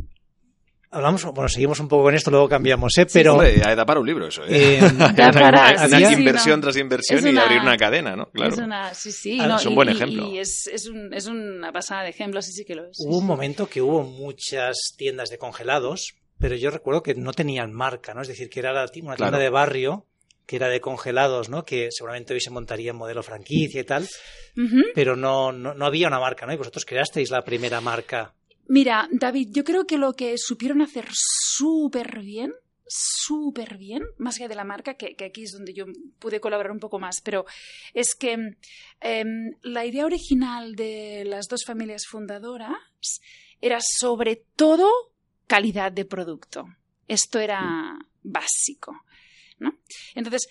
Hablamos, 0.95 1.25
bueno, 1.25 1.49
seguimos 1.49 1.81
un 1.81 1.89
poco 1.89 2.05
con 2.05 2.15
esto, 2.15 2.31
luego 2.31 2.49
cambiamos, 2.49 2.97
¿eh? 2.99 3.07
Pero. 3.13 3.33
Hombre, 3.35 3.59
ya 3.59 3.75
da 3.75 3.85
para 3.85 4.01
un 4.01 4.07
libro 4.07 4.27
eso, 4.29 4.45
¿eh? 4.45 4.79
eh, 4.79 4.81
Da 5.17 5.31
para- 5.33 5.49
Una- 5.49 5.79
sí, 5.89 5.95
una 5.97 6.09
sí, 6.09 6.15
inversión 6.15 6.61
no. 6.61 6.63
tras 6.65 6.77
inversión 6.77 7.27
y 7.27 7.31
una- 7.31 7.43
abrir 7.45 7.61
una 7.61 7.77
cadena, 7.77 8.17
¿no? 8.17 8.27
Claro. 8.31 8.53
Es 8.55 8.59
una, 8.61 8.95
sí, 8.95 9.13
sí, 9.13 9.39
Ah, 9.41 9.47
no, 9.49 9.57
es 9.57 9.67
un 9.67 9.73
y- 9.73 9.75
buen 9.75 9.89
ejemplo. 9.89 10.27
Y, 10.29 10.39
es, 10.39 10.67
es, 10.73 10.87
un- 10.89 11.13
es 11.13 11.27
una 11.27 11.73
pasada 11.73 12.03
de 12.05 12.11
ejemplo, 12.11 12.41
sí, 12.43 12.53
sí 12.53 12.65
que 12.65 12.75
lo 12.75 12.85
es. 12.85 12.97
sí, 12.97 13.05
hubo 13.07 13.17
un 13.17 13.23
sí. 13.23 13.27
momento 13.27 13.67
que 13.69 13.83
hubo 13.83 14.03
muchas 14.05 14.77
tiendas 14.97 15.29
de 15.31 15.39
congelados, 15.39 16.15
pero 16.39 16.55
yo 16.57 16.71
recuerdo 16.71 17.03
que 17.03 17.15
no 17.15 17.33
tenían 17.33 17.73
marca, 17.73 18.15
¿no? 18.15 18.23
Es 18.23 18.29
decir, 18.29 18.49
que 18.49 18.61
era 18.61 18.73
una 18.73 18.87
tienda 18.89 19.17
Claro. 19.17 19.39
de 19.39 19.49
barrio 19.51 20.07
que 20.47 20.57
era 20.57 20.69
de 20.69 20.79
congelados, 20.81 21.49
¿no? 21.49 21.65
Que 21.65 21.89
seguramente 21.91 22.35
hoy 22.35 22.41
se 22.41 22.51
montaría 22.51 22.91
en 22.91 22.97
modelo 22.99 23.23
franquicia 23.23 23.81
y 23.81 23.85
tal, 23.85 24.07
pero 24.95 25.17
no, 25.17 25.53
no, 25.53 25.73
no 25.75 25.87
había 25.87 26.07
una 26.09 26.21
marca, 26.21 26.45
¿no? 26.47 26.53
Y 26.53 26.57
vosotros 26.57 26.85
creasteis 26.85 27.31
la 27.31 27.43
primera 27.43 27.81
marca. 27.81 28.35
Mira, 28.67 29.09
David, 29.11 29.49
yo 29.53 29.65
creo 29.65 29.87
que 29.87 29.99
lo 29.99 30.15
que 30.15 30.37
supieron 30.39 30.81
hacer 30.81 31.07
súper 31.13 32.21
bien, 32.21 32.53
súper 32.87 33.77
bien, 33.79 34.03
más 34.19 34.37
allá 34.37 34.49
de 34.49 34.55
la 34.55 34.65
marca, 34.65 34.95
que, 34.95 35.17
que 35.17 35.27
aquí 35.27 35.43
es 35.43 35.53
donde 35.53 35.75
yo 35.75 35.87
pude 36.19 36.41
colaborar 36.41 36.73
un 36.73 36.81
poco 36.81 36.99
más, 36.99 37.21
pero 37.23 37.45
es 37.93 38.15
que 38.15 38.57
em, 39.01 39.53
la 39.63 39.85
idea 39.85 40.07
original 40.07 40.75
de 40.75 41.25
las 41.27 41.47
dos 41.49 41.65
familias 41.65 42.05
fundadoras 42.07 43.21
era 43.61 43.79
sobre 43.81 44.45
todo 44.57 44.91
calidad 45.47 45.93
de 45.93 46.05
producto. 46.05 46.67
Esto 47.07 47.39
era 47.39 47.99
básico, 48.23 49.05
¿no? 49.59 49.79
Entonces, 50.15 50.47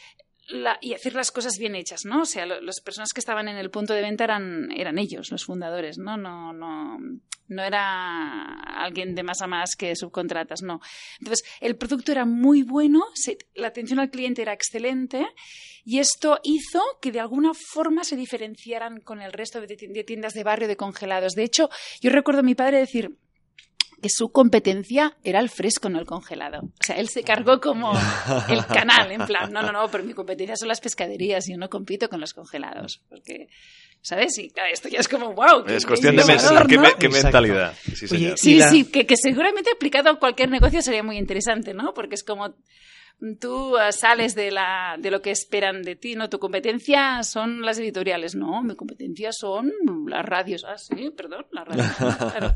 y 0.82 0.94
hacer 0.94 1.16
las 1.16 1.32
cosas 1.32 1.54
bien 1.58 1.76
hechas, 1.76 2.02
¿no? 2.06 2.22
O 2.22 2.26
sea, 2.26 2.46
lo- 2.46 2.62
las 2.62 2.82
personas 2.82 3.10
que 3.14 3.20
estaban 3.20 3.48
en 3.48 3.58
el 3.58 3.70
punto 3.70 3.94
de 3.94 4.02
venta 4.02 4.24
eran, 4.26 4.72
eran 4.72 4.98
ellos, 5.00 5.32
los 5.32 5.46
fundadores, 5.46 5.98
¿no? 5.98 6.18
No, 6.18 6.52
no, 6.54 6.98
no 7.48 7.64
era 7.64 8.54
alguien 8.84 9.16
de 9.16 9.24
más 9.24 9.42
a 9.42 9.48
más 9.48 9.76
que 9.78 9.96
subcontratas, 9.96 10.62
no. 10.62 10.82
Entonces, 11.20 11.46
el 11.62 11.76
producto 11.78 12.12
era 12.12 12.26
muy 12.26 12.64
bueno, 12.64 13.04
la 13.56 13.68
atención 13.68 14.00
al 14.00 14.10
cliente 14.10 14.42
era 14.42 14.54
excelente 14.54 15.26
y 15.86 16.00
esto 16.00 16.40
hizo 16.44 16.82
que 17.02 17.12
de 17.12 17.20
alguna 17.20 17.52
forma 17.54 18.04
se 18.04 18.16
diferenciaran 18.16 19.00
con 19.02 19.22
el 19.22 19.32
resto 19.34 19.60
de 19.62 20.04
tiendas 20.06 20.34
de 20.34 20.44
barrio 20.44 20.68
de 20.68 20.78
congelados. 20.78 21.34
De 21.34 21.44
hecho, 21.44 21.70
yo 22.02 22.10
recuerdo 22.10 22.42
a 22.42 22.44
mi 22.44 22.56
padre 22.56 22.80
decir 22.80 23.18
que 24.03 24.10
su 24.10 24.29
competencia 24.31 25.17
era 25.24 25.39
el 25.39 25.50
fresco, 25.50 25.89
no 25.89 25.98
el 26.00 26.05
congelado. 26.05 26.60
O 26.65 26.83
sea, 26.86 26.98
él 26.98 27.10
se 27.10 27.24
cargó 27.24 27.60
como 27.60 27.91
el 28.50 28.63
canal, 28.67 29.12
en 29.12 29.25
plan, 29.25 29.51
no, 29.51 29.63
no, 29.63 29.72
no, 29.72 29.89
pero 29.89 30.03
mi 30.03 30.13
competencia 30.13 30.55
son 30.55 30.67
las 30.67 30.79
pescaderías 30.81 31.48
y 31.50 31.53
yo 31.53 31.57
no 31.57 31.69
compito 31.69 32.07
con 32.10 32.19
los 32.22 32.33
congelados. 32.33 33.01
Porque, 33.10 33.48
¿sabes? 34.01 34.38
Y 34.38 34.50
claro, 34.51 34.69
esto 34.72 34.89
ya 34.89 35.00
es 35.00 35.07
como, 35.07 35.33
wow. 35.33 35.65
Es 35.67 35.86
cuestión 35.88 36.15
de 36.15 36.24
mentalidad. 37.10 37.74
Sí, 37.95 38.07
señor. 38.07 38.38
Sí, 38.38 38.55
la- 38.57 38.69
sí, 38.69 38.86
que, 38.86 39.07
que 39.07 39.15
seguramente 39.17 39.72
aplicado 39.72 40.10
a 40.12 40.19
cualquier 40.19 40.50
negocio 40.51 40.81
sería 40.83 41.01
muy 41.01 41.17
interesante, 41.17 41.74
¿no? 41.74 41.93
Porque 41.95 42.15
es 42.15 42.24
como 42.24 42.53
tú 43.39 43.75
sales 43.91 44.36
de, 44.36 44.51
la, 44.51 44.98
de 45.00 45.10
lo 45.10 45.22
que 45.22 45.31
esperan 45.31 45.81
de 45.83 45.95
ti, 45.95 46.15
¿no? 46.15 46.29
Tu 46.29 46.39
competencia 46.39 47.24
son 47.24 47.62
las 47.62 47.77
editoriales, 47.79 48.36
no, 48.36 48.62
mi 48.63 48.75
competencia 48.75 49.31
son 49.31 49.72
las 50.07 50.25
radios. 50.25 50.65
Ah, 50.67 50.77
sí, 50.77 51.10
perdón, 51.15 51.45
las 51.51 51.65
radios. 51.65 51.88
claro. 52.17 52.55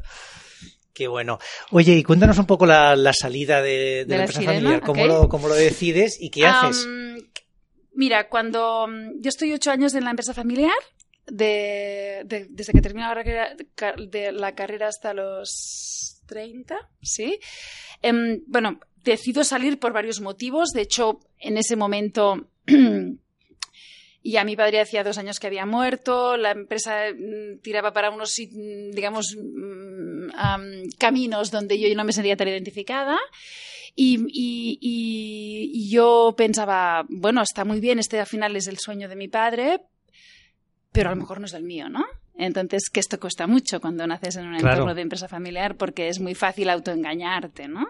Qué 0.98 1.08
bueno. 1.08 1.38
Oye, 1.70 1.94
y 1.94 2.02
cuéntanos 2.02 2.40
un 2.40 2.48
poco 2.48 2.66
la, 2.66 2.96
la 2.96 3.14
salida 3.14 3.62
de, 3.62 3.70
de 3.70 4.06
De 4.06 4.16
la 4.18 4.24
empresa 4.24 4.40
sirena, 4.40 4.60
familiar. 4.60 4.82
¿Cómo, 4.82 5.06
lo, 5.06 5.30
¿Cómo 5.30 5.48
lo 5.48 5.54
decides 5.54 6.18
y 6.20 6.32
qué 6.32 6.48
haces? 6.48 6.88
Mira, 7.94 8.30
cuando 8.30 8.88
mm, 8.88 9.22
yo 9.22 9.30
estoy 9.30 9.54
ocho 9.54 9.70
años 9.70 9.94
en 9.94 10.06
la 10.06 10.10
empresa 10.10 10.34
familiar, 10.34 10.74
de, 11.28 12.24
de- 12.26 12.48
desde 12.50 12.74
que 12.74 12.82
termino 12.82 13.08
la 13.08 13.14
carrera, 13.14 13.56
de 14.10 14.32
la 14.32 14.56
carrera 14.56 14.88
hasta 14.88 15.14
los 15.14 16.20
30, 16.26 16.76
¿sí? 17.04 17.38
Em, 18.02 18.42
bueno, 18.48 18.80
decido 19.04 19.44
salir 19.44 19.78
por 19.80 19.94
varios 19.94 20.20
motivos. 20.20 20.70
De 20.72 20.82
hecho, 20.82 21.20
en 21.38 21.58
ese 21.58 21.76
momento 21.76 22.48
ya 24.32 24.44
mi 24.44 24.56
padre 24.56 24.80
hacía 24.82 25.04
dos 25.04 25.18
años 25.18 25.40
que 25.40 25.48
había 25.48 25.66
muerto, 25.66 26.38
la 26.38 26.52
empresa 26.52 27.06
mm, 27.16 27.60
tiraba 27.62 27.94
para 27.94 28.10
unos, 28.10 28.34
mm, 28.40 28.92
digamos, 28.92 29.36
am, 30.36 30.64
caminos 30.98 31.52
donde 31.52 31.80
yo 31.80 31.94
no 31.96 32.04
me 32.04 32.14
sentía 32.14 32.36
tan 32.38 32.48
identificada. 32.48 33.18
Y, 33.96 34.20
y- 34.28 34.78
y- 34.80 35.72
y 35.74 35.90
yo 35.90 36.36
pensaba, 36.38 37.06
bueno, 37.10 37.42
está 37.42 37.66
muy 37.66 37.80
bien, 37.80 37.98
este 38.00 38.20
al 38.20 38.28
final 38.28 38.56
es 38.56 38.68
el 38.68 38.78
sueño 38.78 39.10
de 39.10 39.16
mi 39.16 39.28
padre, 39.28 39.80
pero 40.92 41.10
a 41.10 41.14
lo 41.16 41.20
mejor 41.22 41.40
no 41.40 41.48
es 41.48 41.54
el 41.54 41.64
mío, 41.64 41.90
¿no? 41.90 42.06
Entonces, 42.38 42.90
que 42.92 43.00
esto 43.00 43.20
cuesta 43.20 43.48
mucho 43.48 43.82
cuando 43.82 44.06
naces 44.06 44.36
en 44.36 44.46
un 44.46 44.58
Claro. 44.58 44.74
entorno 44.76 44.94
de 44.94 45.02
empresa 45.02 45.28
familiar 45.28 45.76
porque 45.76 46.08
es 46.10 46.20
muy 46.20 46.36
fácil 46.36 46.70
autoengañarte, 46.70 47.68
¿no? 47.68 47.88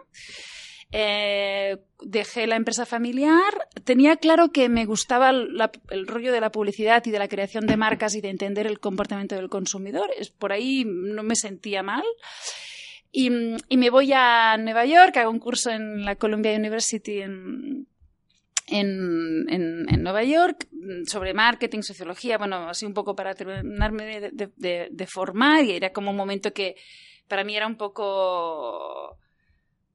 Eh, 0.91 1.77
dejé 2.01 2.47
la 2.47 2.55
empresa 2.55 2.85
familiar. 2.85 3.51
Tenía 3.83 4.15
claro 4.17 4.49
que 4.51 4.69
me 4.69 4.85
gustaba 4.85 5.31
la- 5.33 5.71
el 5.89 6.07
rollo 6.07 6.31
de 6.31 6.39
la 6.41 6.51
publicidad 6.51 7.03
y 7.05 7.11
de 7.11 7.19
la 7.19 7.27
creación 7.27 7.67
de 7.67 7.75
marcas 7.77 8.15
y 8.15 8.21
de 8.21 8.29
entender 8.29 8.67
el 8.67 8.79
comportamiento 8.79 9.35
del 9.35 9.49
consumidor. 9.49 10.09
Por 10.39 10.53
ahí 10.53 10.83
no 10.85 11.23
me 11.23 11.35
sentía 11.35 11.83
mal. 11.83 12.05
Y, 13.11 13.29
y 13.69 13.77
me 13.77 13.89
voy 13.89 14.11
a 14.13 14.57
Nueva 14.57 14.85
York, 14.85 15.15
hago 15.17 15.31
un 15.31 15.39
curso 15.39 15.71
en 15.71 16.05
la 16.05 16.15
Columbia 16.15 16.53
University 16.55 17.21
en, 17.21 17.87
en, 18.67 19.45
en- 19.49 19.85
en 19.89 20.03
Nueva 20.03 20.23
York 20.23 20.67
mm, 20.71 21.05
sobre 21.05 21.33
marketing, 21.33 21.81
sociología, 21.81 22.37
bueno, 22.37 22.69
así 22.69 22.85
un 22.85 22.93
poco 22.93 23.15
para 23.15 23.33
terminarme 23.33 24.19
de, 24.19 24.31
de- 24.31 24.49
de- 24.55 24.87
de 24.91 25.07
formar 25.07 25.63
y 25.63 25.71
era 25.71 25.91
como 25.91 26.11
un 26.11 26.17
momento 26.17 26.53
que 26.53 26.75
para 27.27 27.43
mí 27.43 27.55
era 27.55 27.65
un 27.67 27.77
poco 27.77 29.17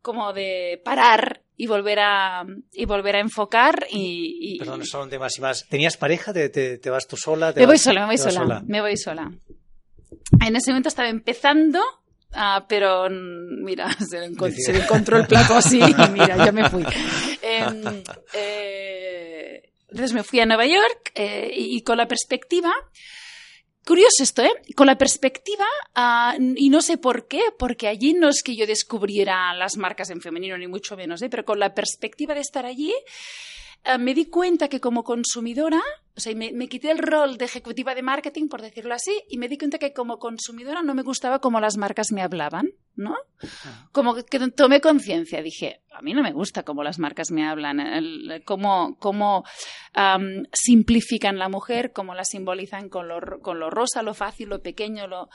como 0.02 0.32
de 0.32 0.80
parar 0.84 1.42
y 1.56 1.66
volver 1.66 2.00
a 2.00 2.44
y 2.72 2.84
volver 2.84 3.16
a 3.16 3.20
enfocar 3.20 3.86
y, 3.90 4.54
y- 4.54 4.58
Perdón, 4.58 4.84
solo 4.84 5.04
un 5.04 5.10
tema 5.10 5.26
así 5.26 5.40
más. 5.40 5.66
¿Tenías 5.68 5.96
pareja? 5.96 6.32
¿Te, 6.32 6.48
te- 6.48 6.78
te 6.78 6.90
vas 6.90 7.06
tú 7.06 7.16
sola? 7.16 7.52
¿Te 7.52 7.60
me 7.60 7.66
voy 7.66 7.78
sola, 7.78 8.00
me 8.02 8.06
voy 8.16 8.18
sola, 8.18 8.62
me 8.66 8.80
voy 8.80 8.96
sola. 8.96 9.32
En 10.44 10.56
ese 10.56 10.70
momento 10.72 10.88
estaba 10.88 11.08
empezando, 11.08 11.80
ah, 12.32 12.66
pero 12.68 13.08
mira, 13.10 13.92
se 14.08 14.28
le, 14.28 14.52
se 14.52 14.76
encontró 14.76 15.18
el 15.18 15.26
plato 15.26 15.54
así 15.54 15.78
y 15.80 16.10
mira, 16.12 16.44
yo 16.44 16.52
me 16.52 16.68
fui. 16.68 16.84
Em, 17.42 18.02
eh, 18.34 19.62
entonces 19.88 20.12
me 20.14 20.22
fui 20.22 20.40
a 20.40 20.46
Nueva 20.46 20.66
York 20.66 21.12
eh, 21.14 21.50
y, 21.54 21.76
y 21.76 21.82
con 21.82 21.96
la 21.98 22.06
perspectiva, 22.08 22.72
curioso 23.86 24.22
esto, 24.22 24.42
¿eh? 24.42 24.52
Con 24.74 24.86
la 24.86 24.96
perspectiva, 24.96 25.66
ah, 25.94 26.36
y 26.38 26.70
no 26.70 26.82
sé 26.82 26.98
por 26.98 27.26
qué, 27.26 27.42
porque 27.58 27.88
allí 27.88 28.14
no 28.14 28.28
es 28.28 28.42
que 28.42 28.56
yo 28.56 28.66
descubriera 28.66 29.54
las 29.54 29.76
marcas 29.76 30.10
en 30.10 30.20
femenino, 30.20 30.56
ni 30.58 30.66
mucho 30.66 30.96
menos, 30.96 31.22
¿eh? 31.22 31.28
Pero 31.28 31.44
con 31.44 31.58
la 31.58 31.74
perspectiva 31.74 32.34
de 32.34 32.40
estar 32.40 32.66
allí, 32.66 32.94
eh, 33.84 33.98
me 33.98 34.14
di 34.14 34.26
cuenta 34.26 34.68
que 34.68 34.80
como 34.80 35.04
consumidora, 35.04 35.80
o 36.16 36.20
sea, 36.20 36.34
me, 36.34 36.52
me 36.52 36.68
quité 36.68 36.90
el 36.90 36.98
rol 36.98 37.38
de 37.38 37.46
ejecutiva 37.46 37.94
de 37.94 38.02
marketing, 38.02 38.48
por 38.48 38.60
decirlo 38.62 38.94
así, 38.94 39.22
y 39.28 39.38
me 39.38 39.48
di 39.48 39.56
cuenta 39.58 39.78
que 39.78 39.92
como 39.92 40.18
consumidora 40.18 40.82
no 40.82 40.94
me 40.94 41.02
gustaba 41.02 41.38
cómo 41.40 41.58
las 41.60 41.76
marcas 41.78 42.12
me 42.12 42.20
hablaban, 42.22 42.68
¿no? 42.96 43.16
Como 43.92 44.14
que 44.14 44.38
tomé 44.50 44.80
conciencia, 44.80 45.40
dije, 45.42 45.80
a 45.94 46.02
mí 46.02 46.12
no 46.12 46.22
me 46.22 46.32
gusta 46.32 46.62
cómo 46.64 46.82
las 46.84 46.98
marcas 46.98 47.30
me 47.30 47.46
hablan, 47.48 47.80
el- 47.80 48.42
cómo, 48.44 48.96
cómo 48.98 49.44
am, 49.94 50.44
simplifican 50.52 51.38
la 51.38 51.48
mujer, 51.48 51.92
cómo 51.92 52.14
la 52.14 52.24
simbolizan 52.24 52.88
con 52.90 53.08
lo, 53.08 53.40
con 53.40 53.58
lo 53.58 53.70
rosa, 53.70 54.02
lo 54.02 54.12
fácil, 54.14 54.50
lo 54.50 54.60
pequeño, 54.62 55.06
lo... 55.06 55.28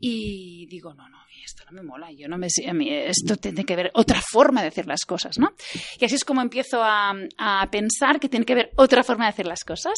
Y 0.00 0.66
digo, 0.66 0.94
no, 0.94 1.08
no, 1.08 1.18
esto 1.48 1.64
no 1.66 1.72
me 1.72 1.82
mola, 1.82 2.10
yo 2.12 2.28
no 2.28 2.38
me, 2.38 2.46
a 2.68 2.72
mí 2.74 2.88
esto 2.90 3.36
tiene 3.36 3.64
que 3.64 3.74
ver 3.76 3.90
otra 3.94 4.20
forma 4.20 4.62
de 4.62 4.68
hacer 4.68 4.86
las 4.86 5.00
cosas, 5.06 5.38
¿no? 5.38 5.52
Y 5.98 6.04
así 6.04 6.14
es 6.14 6.24
como 6.24 6.40
empiezo 6.42 6.82
a, 6.82 7.12
a 7.38 7.68
pensar 7.70 8.20
que 8.20 8.28
tiene 8.28 8.44
que 8.46 8.52
haber 8.52 8.70
otra 8.76 9.02
forma 9.02 9.24
de 9.24 9.30
hacer 9.30 9.46
las 9.46 9.64
cosas. 9.64 9.94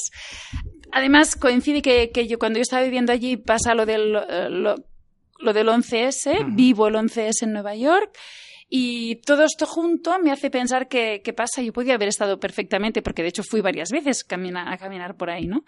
además, 0.92 1.36
coincide 1.36 1.82
que, 1.82 2.10
que 2.10 2.26
yo 2.26 2.38
cuando 2.38 2.58
yo 2.58 2.62
estaba 2.62 2.82
viviendo 2.82 3.12
allí 3.12 3.36
pasa 3.36 3.74
lo 3.74 3.84
del, 3.86 4.16
eh, 4.28 4.48
lo, 4.50 4.74
lo 5.40 5.52
del 5.52 5.68
11S, 5.68 6.40
Ujú. 6.40 6.54
vivo 6.54 6.88
el 6.88 6.94
11S 6.94 7.42
en 7.42 7.52
Nueva 7.52 7.74
York. 7.74 8.16
Y 8.72 9.16
todo 9.16 9.44
esto 9.44 9.66
junto 9.66 10.16
me 10.20 10.30
hace 10.30 10.48
pensar 10.48 10.86
que, 10.86 11.22
¿qué 11.24 11.32
pasa? 11.32 11.60
Yo 11.60 11.72
podía 11.72 11.94
haber 11.94 12.08
estado 12.08 12.38
perfectamente, 12.38 13.02
porque 13.02 13.22
de 13.22 13.28
hecho 13.28 13.42
fui 13.42 13.60
varias 13.60 13.90
veces 13.90 14.24
a 14.24 14.78
caminar 14.78 15.16
por 15.16 15.28
ahí, 15.28 15.48
¿no? 15.48 15.64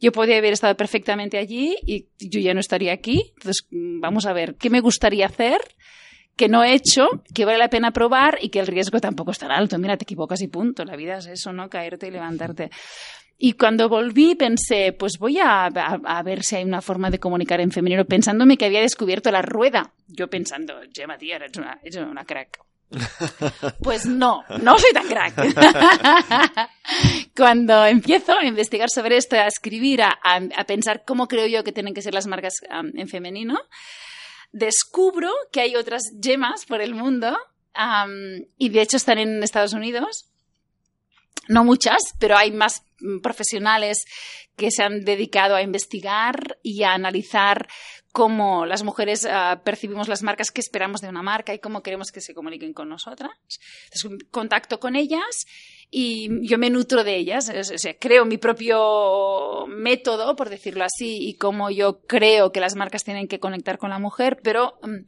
Yo 0.00 0.10
podía 0.10 0.38
haber 0.38 0.54
estado 0.54 0.74
perfectamente 0.74 1.36
allí 1.36 1.76
y 1.86 2.08
yo 2.18 2.40
ya 2.40 2.54
no 2.54 2.60
estaría 2.60 2.94
aquí. 2.94 3.34
Entonces, 3.36 3.66
vamos 3.70 4.24
a 4.24 4.32
ver, 4.32 4.54
¿qué 4.56 4.70
me 4.70 4.80
gustaría 4.80 5.26
hacer? 5.26 5.60
que 6.36 6.48
no 6.48 6.62
he 6.62 6.74
hecho, 6.74 7.08
que 7.34 7.46
vale 7.46 7.56
la 7.56 7.70
pena 7.70 7.92
probar 7.92 8.38
y 8.42 8.50
que 8.50 8.60
el 8.60 8.66
riesgo 8.66 9.00
tampoco 9.00 9.30
es 9.30 9.38
tan 9.38 9.50
alto. 9.50 9.78
Mira, 9.78 9.96
te 9.96 10.04
equivocas 10.04 10.42
y 10.42 10.48
punto. 10.48 10.84
La 10.84 10.94
vida 10.94 11.16
es 11.16 11.26
eso, 11.26 11.50
¿no? 11.52 11.70
Caerte 11.70 12.08
y 12.08 12.10
levantarte. 12.10 12.70
Y 13.38 13.52
cuando 13.52 13.88
volví 13.88 14.34
pensé, 14.34 14.92
pues 14.98 15.18
voy 15.18 15.38
a, 15.38 15.66
a- 15.66 16.00
a 16.04 16.22
ver 16.22 16.42
si 16.42 16.56
hay 16.56 16.64
una 16.64 16.80
forma 16.80 17.10
de 17.10 17.18
comunicar 17.20 17.60
en 17.60 17.70
femenino, 17.70 18.04
pensándome 18.06 18.56
que 18.56 18.64
había 18.64 18.80
descubierto 18.80 19.30
la 19.30 19.42
rueda. 19.42 19.92
Yo 20.08 20.28
pensando, 20.28 20.80
Gemma, 20.94 21.18
tía, 21.18 21.36
eres 21.36 21.56
una, 21.56 21.78
eres 21.82 21.96
una 21.96 22.24
crack. 22.24 22.58
Pues 23.82 24.06
no, 24.06 24.44
no 24.62 24.78
soy 24.78 24.92
tan 24.92 25.06
crack. 25.08 25.34
Cuando 27.36 27.84
empiezo 27.84 28.32
a 28.32 28.44
investigar 28.44 28.88
sobre 28.90 29.16
esto, 29.16 29.36
a 29.36 29.46
escribir, 29.46 30.02
a, 30.02 30.18
a- 30.22 30.64
pensar 30.64 31.02
cómo 31.06 31.28
creo 31.28 31.46
yo 31.46 31.64
que 31.64 31.72
tienen 31.72 31.94
que 31.94 32.02
ser 32.02 32.14
las 32.14 32.26
marcas 32.26 32.54
en 32.70 33.08
femenino, 33.08 33.58
descubro 34.52 35.30
que 35.52 35.60
hay 35.60 35.76
otras 35.76 36.04
gemas 36.22 36.64
por 36.64 36.80
el 36.80 36.94
mundo 36.94 37.36
y 38.56 38.68
de 38.70 38.80
hecho 38.82 38.96
están 38.96 39.18
en 39.18 39.42
Estados 39.42 39.72
Unidos. 39.74 40.30
No 41.48 41.64
muchas, 41.64 42.02
pero 42.18 42.36
hay 42.36 42.52
más 42.52 42.82
mm, 43.00 43.20
profesionales 43.20 44.04
que 44.56 44.70
se 44.70 44.82
han 44.82 45.04
dedicado 45.04 45.54
a 45.54 45.62
investigar 45.62 46.58
y 46.62 46.82
a 46.82 46.92
analizar 46.92 47.68
cómo 48.12 48.64
las 48.64 48.82
mujeres 48.82 49.26
ah, 49.30 49.60
percibimos 49.62 50.08
las 50.08 50.22
marcas 50.22 50.50
que 50.50 50.62
esperamos 50.62 51.02
de 51.02 51.08
una 51.08 51.22
marca 51.22 51.52
y 51.52 51.58
cómo 51.58 51.82
queremos 51.82 52.10
que 52.10 52.22
se 52.22 52.32
comuniquen 52.32 52.72
con 52.72 52.88
nosotras. 52.88 53.32
Entonces, 53.92 54.26
contacto 54.30 54.80
con 54.80 54.96
ellas 54.96 55.46
y 55.90 56.46
yo 56.48 56.56
me 56.56 56.70
nutro 56.70 57.04
de 57.04 57.16
ellas, 57.16 57.50
o 57.50 57.78
sea, 57.78 57.94
creo 57.98 58.24
mi 58.24 58.38
propio 58.38 59.66
método, 59.68 60.34
por 60.34 60.48
decirlo 60.48 60.84
así, 60.84 61.28
y 61.28 61.34
cómo 61.34 61.70
yo 61.70 62.00
creo 62.06 62.52
que 62.52 62.60
las 62.60 62.74
marcas 62.74 63.04
tienen 63.04 63.28
que 63.28 63.38
conectar 63.38 63.76
con 63.76 63.90
la 63.90 63.98
mujer, 63.98 64.40
pero 64.42 64.78
mm, 64.82 65.04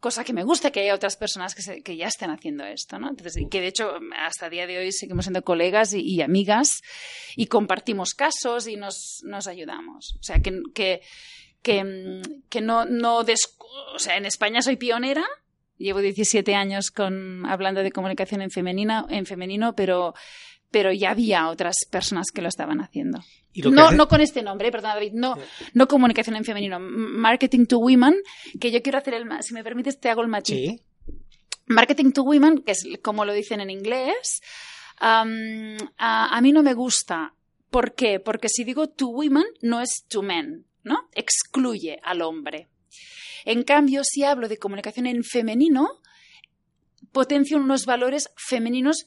cosa 0.00 0.24
que 0.24 0.32
me 0.32 0.42
gusta 0.44 0.70
que 0.70 0.80
haya 0.80 0.94
otras 0.94 1.16
personas 1.16 1.54
que, 1.54 1.62
se- 1.62 1.82
que 1.82 1.96
ya 1.96 2.06
estén 2.08 2.30
haciendo 2.30 2.64
esto, 2.64 2.98
¿no? 2.98 3.08
Entonces, 3.10 3.40
que 3.50 3.60
de 3.60 3.68
hecho 3.68 3.92
hasta 4.16 4.46
el 4.46 4.52
día 4.52 4.66
de 4.66 4.78
hoy 4.78 4.92
seguimos 4.92 5.26
siendo 5.26 5.42
colegas 5.42 5.92
y, 5.94 6.00
y 6.00 6.22
amigas 6.22 6.80
y 7.36 7.46
compartimos 7.46 8.14
casos 8.14 8.66
y 8.66 8.76
nos, 8.76 9.20
nos 9.24 9.46
ayudamos. 9.46 10.16
O 10.18 10.22
sea, 10.22 10.40
que, 10.40 10.58
que, 10.74 11.00
que, 11.62 12.22
que 12.48 12.60
no, 12.60 12.84
no 12.86 13.22
des- 13.24 13.56
o 13.94 13.98
sea, 13.98 14.16
en 14.16 14.26
España 14.26 14.62
soy 14.62 14.76
pionera, 14.76 15.24
llevo 15.76 16.00
17 16.00 16.54
años 16.54 16.90
con, 16.90 17.44
hablando 17.46 17.82
de 17.82 17.92
comunicación 17.92 18.42
en, 18.42 18.50
femenina, 18.50 19.06
en 19.10 19.26
femenino, 19.26 19.74
pero, 19.74 20.14
pero 20.70 20.92
ya 20.92 21.10
había 21.10 21.48
otras 21.48 21.74
personas 21.90 22.26
que 22.32 22.42
lo 22.42 22.48
estaban 22.48 22.80
haciendo. 22.80 23.20
Y 23.52 23.62
lo 23.62 23.70
que 23.70 23.76
No, 23.76 23.86
hace- 23.86 23.96
no 23.96 24.08
con 24.08 24.20
este 24.20 24.42
nombre, 24.42 24.70
perdón 24.70 24.92
David, 24.94 25.12
no, 25.14 25.36
no 25.74 25.88
comunicación 25.88 26.36
en 26.36 26.44
femenino, 26.44 26.78
marketing 26.80 27.66
to 27.66 27.78
women, 27.78 28.14
que 28.60 28.70
yo 28.70 28.80
quiero 28.82 28.98
hacer 28.98 29.14
el, 29.14 29.26
si 29.42 29.54
me 29.54 29.64
permites 29.64 29.98
te 29.98 30.08
hago 30.10 30.22
el 30.22 30.28
matiz. 30.28 30.56
Sí. 30.56 30.80
Marketing 31.66 32.12
to 32.12 32.22
women, 32.22 32.62
que 32.64 32.72
es 32.72 32.84
como 33.02 33.24
lo 33.24 33.32
dicen 33.32 33.60
en 33.60 33.70
inglés, 33.70 34.40
a, 34.98 35.24
a 36.36 36.40
mí 36.40 36.52
no 36.52 36.62
me 36.62 36.74
gusta. 36.74 37.34
¿Por 37.70 37.94
qué? 37.94 38.18
Porque 38.20 38.48
si 38.48 38.64
digo 38.64 38.88
to 38.88 39.08
women, 39.08 39.44
no 39.62 39.80
es 39.80 40.04
to 40.08 40.22
men, 40.22 40.66
¿no? 40.82 41.08
Excluye 41.14 42.00
al 42.02 42.22
hombre. 42.22 42.68
En 43.44 43.62
cambio, 43.62 44.02
si 44.04 44.24
hablo 44.24 44.48
de 44.48 44.58
comunicación 44.58 45.06
en 45.06 45.22
femenino, 45.24 45.88
potencio 47.12 47.56
unos 47.56 47.86
valores 47.86 48.28
femeninos 48.36 49.04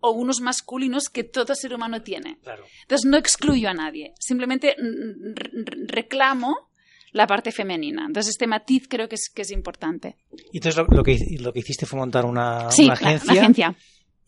o 0.00 0.10
unos 0.10 0.40
masculinos 0.40 1.08
que 1.08 1.24
todo 1.24 1.54
ser 1.54 1.74
humano 1.74 2.02
tiene. 2.02 2.38
Claro. 2.42 2.64
Entonces 2.82 3.04
no 3.06 3.16
excluyo 3.16 3.68
a 3.68 3.74
nadie, 3.74 4.12
simplemente 4.20 4.76
mm, 4.78 5.34
re- 5.34 5.50
reclamo 5.86 6.68
la 7.12 7.26
parte 7.26 7.50
femenina. 7.52 8.04
Entonces 8.06 8.30
este 8.32 8.46
matiz 8.46 8.86
creo 8.88 9.08
que 9.08 9.14
es, 9.14 9.30
que 9.34 9.42
es 9.42 9.50
importante. 9.50 10.16
Y 10.52 10.58
entonces 10.58 10.76
lo, 10.76 10.86
lo 10.94 11.02
que, 11.02 11.18
lo 11.40 11.52
que 11.52 11.60
hiciste 11.60 11.86
fue 11.86 11.98
montar 11.98 12.24
una, 12.26 12.70
Sí, 12.70 12.84
una 12.84 12.94
agencia. 12.94 13.32
una 13.32 13.40
agencia. 13.40 13.74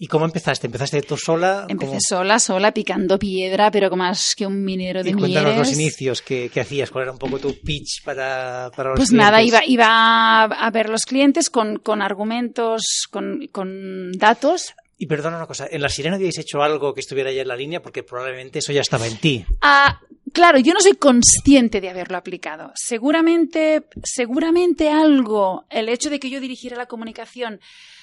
¿Y 0.00 0.06
cómo 0.06 0.24
empezaste? 0.26 0.68
¿Empezaste 0.68 1.02
tú 1.02 1.16
sola? 1.16 1.66
Empecé 1.68 1.88
¿Cómo- 1.90 2.00
sola, 2.08 2.38
sola, 2.38 2.72
picando 2.72 3.18
piedra, 3.18 3.68
pero 3.72 3.90
más 3.96 4.34
que 4.36 4.46
un 4.46 4.62
minero 4.64 5.02
de 5.02 5.10
Y 5.10 5.12
cuéntanos 5.14 5.56
los 5.56 5.66
mieles. 5.66 5.80
inicios 5.80 6.22
que, 6.22 6.48
que 6.50 6.60
hacías, 6.60 6.90
cuál 6.92 7.02
era 7.02 7.12
un 7.12 7.18
poco 7.18 7.40
tu 7.40 7.52
pitch 7.60 8.04
para, 8.04 8.70
para 8.76 8.90
los 8.90 8.96
Pues 9.00 9.10
nada, 9.12 9.42
iba, 9.42 9.58
clientes? 9.58 9.74
iba 9.74 10.44
a 10.44 10.70
ver 10.70 10.88
los 10.88 11.02
clientes 11.02 11.50
con, 11.50 11.80
con 11.80 12.00
argumentos, 12.00 13.08
con, 13.10 13.48
con 13.50 14.12
datos. 14.12 14.72
Y 15.00 15.06
perdona 15.06 15.36
una 15.36 15.46
cosa, 15.46 15.68
¿en 15.70 15.80
La 15.80 15.88
Sirena 15.88 16.16
habíais 16.16 16.38
hecho 16.38 16.60
algo 16.60 16.92
que 16.92 17.00
estuviera 17.00 17.30
ya 17.30 17.42
en 17.42 17.48
la 17.48 17.54
línea? 17.56 17.80
Porque 17.80 18.02
probablemente 18.02 18.58
eso 18.58 18.72
ya 18.72 18.80
estaba 18.80 19.06
en 19.06 19.16
ti. 19.18 19.46
Ah, 19.60 20.00
claro, 20.32 20.58
yo 20.58 20.74
no 20.74 20.80
soy 20.80 20.94
consciente 20.96 21.80
de 21.80 21.88
haberlo 21.88 22.16
aplicado. 22.16 22.72
Seguramente, 22.74 23.84
seguramente 24.02 24.90
algo, 24.90 25.66
el 25.70 25.88
hecho 25.88 26.10
de 26.10 26.18
que 26.18 26.30
yo 26.30 26.40
dirigiera 26.40 26.76
la 26.76 26.86
comunicación, 26.86 27.60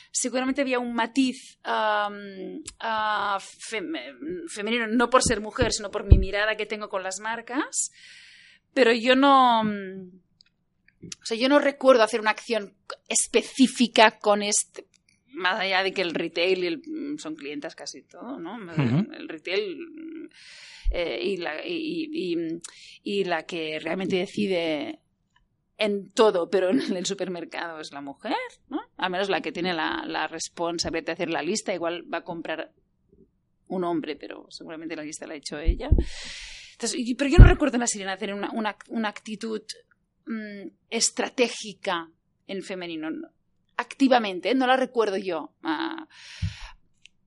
seguramente 0.10 0.62
había 0.62 0.80
un 0.80 0.94
matiz 0.94 1.58
ah, 1.66 3.40
fem- 3.70 4.48
femenino, 4.48 4.88
no 4.88 5.10
por 5.10 5.22
ser 5.22 5.42
mujer, 5.42 5.74
sino 5.74 5.92
por 5.92 6.06
mi 6.06 6.18
mirada 6.18 6.56
que 6.56 6.66
tengo 6.66 6.88
con 6.88 7.04
las 7.04 7.20
marcas. 7.20 7.92
Pero 8.74 8.94
yo 8.94 9.18
no. 9.18 9.62
O 9.62 11.26
sea, 11.26 11.38
yo 11.38 11.50
no 11.50 11.60
recuerdo 11.60 12.04
hacer 12.04 12.22
una 12.22 12.32
acción 12.32 12.74
específica 13.10 14.18
con 14.18 14.42
este. 14.44 14.86
Más 15.36 15.60
allá 15.60 15.84
de 15.84 15.92
que 15.94 16.02
el 16.02 16.14
retail 16.14 16.64
y 16.64 16.68
el- 16.68 17.20
son 17.20 17.36
clientes 17.36 17.76
casi 17.76 18.02
todo, 18.04 18.40
¿no? 18.40 18.58
El 19.14 19.28
retail 19.30 19.78
mm, 19.78 20.30
eh, 20.92 21.20
y, 21.24 21.38
la, 21.38 21.66
y, 21.66 22.10
y- 22.12 22.62
y 23.04 23.24
la 23.26 23.46
que 23.46 23.80
realmente 23.80 24.16
decide 24.18 25.00
en 25.78 26.10
todo, 26.12 26.50
pero 26.50 26.70
en 26.70 26.80
el 26.96 27.06
supermercado 27.06 27.80
es 27.82 27.92
la 27.92 28.02
mujer, 28.02 28.36
¿no? 28.70 28.80
Al 28.98 29.12
menos 29.12 29.30
la 29.30 29.42
que 29.42 29.52
tiene 29.52 29.74
la, 29.74 30.06
la 30.08 30.28
responsabilidad 30.28 31.08
de 31.08 31.12
hacer 31.14 31.30
la 31.30 31.42
lista, 31.42 31.74
igual 31.74 32.04
va 32.12 32.20
a 32.20 32.24
comprar 32.24 32.72
un 33.68 33.84
hombre, 33.84 34.16
pero 34.16 34.46
seguramente 34.50 34.96
la 34.96 35.04
lista 35.04 35.26
la 35.28 35.34
ha 35.34 35.38
hecho 35.38 35.60
ella. 35.60 35.90
Entonces, 36.74 37.02
pero 37.18 37.30
yo 37.30 37.38
no 37.40 37.48
recuerdo 37.48 37.76
en 37.78 37.82
la 37.82 37.88
sirena 37.88 38.16
tener 38.18 38.36
una, 38.36 38.52
una, 38.52 38.76
una 38.90 39.10
actitud 39.10 39.62
mm, 40.28 40.68
estratégica 40.90 42.10
en 42.48 42.62
femenino. 42.64 43.10
Activamente, 43.78 44.56
no 44.56 44.68
la 44.68 44.78
recuerdo 44.78 45.18
yo. 45.18 45.52
Ah, 45.64 46.08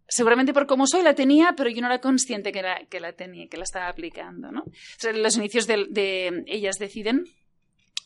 seguramente 0.08 0.52
por 0.52 0.66
cómo 0.66 0.86
soy 0.86 1.02
la 1.02 1.14
tenía, 1.14 1.54
pero 1.56 1.70
yo 1.70 1.80
no 1.80 1.88
era 1.88 2.00
consciente 2.00 2.50
que 2.52 2.62
la, 2.62 2.84
que 2.86 3.00
la 3.00 3.12
tenía, 3.12 3.48
que 3.48 3.58
la 3.58 3.64
estaba 3.64 3.88
aplicando, 3.88 4.50
¿no? 4.50 4.62
O 4.62 4.72
sea, 4.96 5.10
en 5.10 5.22
los 5.22 5.36
inicios 5.36 5.66
de, 5.66 5.86
de 5.90 6.44
Ellas 6.46 6.78
Deciden, 6.78 7.24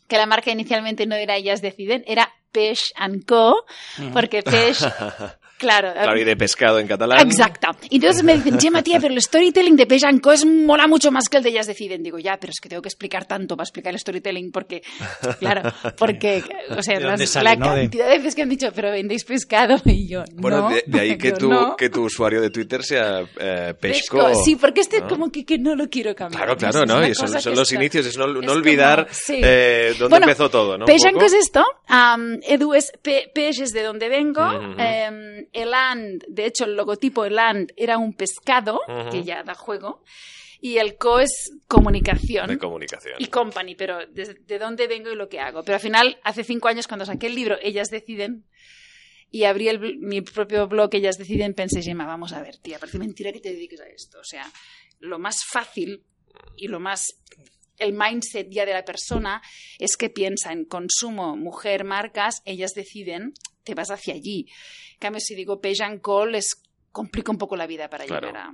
que 0.09 0.17
la 0.19 0.27
marca 0.27 0.51
inicialmente 0.51 1.07
no 1.07 1.15
era 1.15 1.37
Ellas 1.37 1.63
Deciden, 1.63 2.05
era 2.07 2.33
Peix 2.51 2.93
Co, 3.27 3.65
porque 4.13 4.43
Peix, 4.43 4.85
claro, 5.62 5.92
Claro, 5.92 6.18
y 6.20 6.25
de 6.25 6.37
pescado 6.37 6.79
en 6.81 6.87
catalán. 6.88 7.20
Exacto. 7.20 7.68
Y 7.88 7.96
entonces 7.96 8.22
me 8.25 8.35
dicen, 8.37 8.59
Gemma, 8.61 8.83
tía, 8.83 8.98
pero 9.01 9.14
el 9.14 9.22
storytelling 9.22 9.77
de 9.77 9.87
Peix 9.87 10.03
Co 10.20 10.33
es 10.33 10.44
mola 10.44 10.87
mucho 10.88 11.11
más 11.12 11.29
que 11.29 11.37
el 11.37 11.42
de 11.44 11.51
Ellas 11.51 11.66
Deciden. 11.68 12.03
Digo, 12.03 12.18
ya, 12.18 12.37
pero 12.40 12.51
es 12.51 12.61
que 12.61 12.68
tengo 12.68 12.83
que 12.83 12.88
explicar 12.88 13.25
tanto 13.27 13.57
para 13.57 13.64
explicar 13.64 13.92
el 13.92 13.98
storytelling 14.01 14.51
porque, 14.51 14.83
claro, 15.38 15.62
porque, 15.96 16.42
o 16.77 16.83
sea, 16.83 16.98
¿De 16.98 17.05
dónde 17.05 17.18
las- 17.25 17.31
sale, 17.31 17.51
la 17.51 17.57
no? 17.57 17.66
Cantidad 17.75 18.09
de 18.09 18.18
veces 18.18 18.35
que 18.35 18.42
han 18.42 18.48
dicho, 18.48 18.68
pero 18.75 18.90
vendéis 18.90 19.25
pescado 19.25 19.77
y 19.85 20.09
yo, 20.09 20.25
Bueno, 20.35 20.62
no. 20.62 20.70
de, 20.70 20.83
de 20.87 21.01
ahí 21.01 21.16
que 21.16 21.31
Yo 21.31 21.37
tu, 21.38 21.48
no. 21.51 21.77
que 21.77 21.88
tu 21.90 22.03
usuario 22.03 22.40
de 22.40 22.51
Twitter 22.51 22.83
sea 22.83 23.20
eh, 23.38 23.75
Pesco. 23.81 24.18
Pesco, 24.27 24.44
Sí, 24.44 24.57
porque 24.57 24.81
este 24.81 25.01
¿no? 25.01 25.09
como 25.09 25.31
que, 25.31 25.44
que 25.44 25.59
no 25.59 25.75
lo 25.77 25.88
quiero 25.88 26.14
cambiar. 26.14 26.42
Claro, 26.44 26.57
claro, 26.59 26.83
Es 26.83 26.88
¿no? 26.88 27.07
Y 27.07 27.14
son, 27.14 27.29
son 27.40 27.55
los 27.55 27.70
está- 27.70 27.75
inicios, 27.81 28.07
es 28.07 28.16
no, 28.18 28.27
no 28.27 28.40
es 28.40 28.46
como- 28.46 28.53
olvidar 28.59 29.07
sí. 29.11 29.40
eh, 29.42 29.94
dónde 29.98 30.09
Bueno, 30.11 30.27
empezó 30.27 30.51
todo, 30.51 30.77
¿no? 30.77 30.87
Poco. 30.87 31.25
es 31.25 31.33
esto. 31.35 31.64
am, 31.87 32.40
Edu 32.42 32.75
es 32.75 32.90
Pe- 33.03 33.31
Peix 33.35 33.61
es 33.61 33.70
de 33.72 33.83
donde 33.83 34.09
vengo. 34.09 34.42
Eland, 35.53 36.25
de 36.29 36.47
hecho, 36.47 36.65
el 36.65 36.77
logotipo 36.77 37.25
Eland 37.25 37.73
era 37.77 37.99
un 37.99 38.15
pescado, 38.15 38.81
que 39.11 39.23
ya 39.23 39.43
da 39.43 39.55
juego. 39.55 40.03
Y 40.61 40.79
el 40.79 40.97
co 40.97 41.19
es 41.19 41.51
comunicación. 41.67 42.47
De 42.47 42.59
comunicación. 42.59 43.17
y 43.19 43.27
company, 43.27 43.75
pero 43.75 44.07
de, 44.07 44.35
de 44.35 44.59
dónde 44.59 44.87
vengo 44.87 45.11
y 45.11 45.17
lo 45.17 45.29
que 45.29 45.41
hago. 45.41 45.65
Pero 45.65 45.75
al 45.75 45.81
final, 45.83 46.19
hace 46.23 46.45
cinco 46.45 46.69
años, 46.69 46.87
cuando 46.87 47.05
saqué 47.05 47.27
el 47.27 47.35
libro, 47.35 47.57
ellas 47.61 47.88
deciden, 47.88 48.47
y 49.33 49.45
abrí 49.45 49.69
el 49.69 49.99
mi 49.99 50.21
propio 50.21 50.69
blog, 50.69 50.91
ellas 50.93 51.19
deciden, 51.19 51.55
pensé, 51.55 51.83
Gemma, 51.83 52.07
vamos 52.07 52.33
a 52.33 52.43
ver, 52.43 52.59
tía, 52.59 52.79
parece 52.79 52.99
mentira 52.99 53.33
que 53.33 53.41
te 53.41 53.53
dediques 53.53 53.81
a 53.81 53.88
esto. 53.88 54.21
O 54.21 54.25
sea, 54.25 54.47
lo 55.01 55.19
más 55.19 55.45
fácil 55.45 56.05
y 56.57 56.69
lo 56.69 56.79
más 56.79 57.23
el 57.79 57.93
mindset 57.95 58.49
ya 58.51 58.65
de 58.65 58.73
la 58.73 58.85
persona 58.85 59.43
es 59.79 59.97
que 59.97 60.11
piensa 60.11 60.53
en 60.53 60.65
consumo, 60.65 61.37
mujer, 61.37 61.85
marcas, 61.85 62.43
ellas 62.45 62.73
deciden, 62.75 63.33
te 63.64 63.75
vas 63.75 63.90
hacia 63.90 64.14
allí. 64.14 64.46
En 64.94 64.98
cambio, 64.98 65.20
si 65.20 65.35
digo 65.35 65.61
Page 65.61 66.01
Call 66.03 66.35
es 66.35 66.62
complica 66.90 67.33
un 67.33 67.38
poco 67.38 67.57
la 67.57 67.66
vida 67.66 67.88
para 67.88 68.05
Claro. 68.05 68.29
llegar 68.29 68.42
a... 68.48 68.51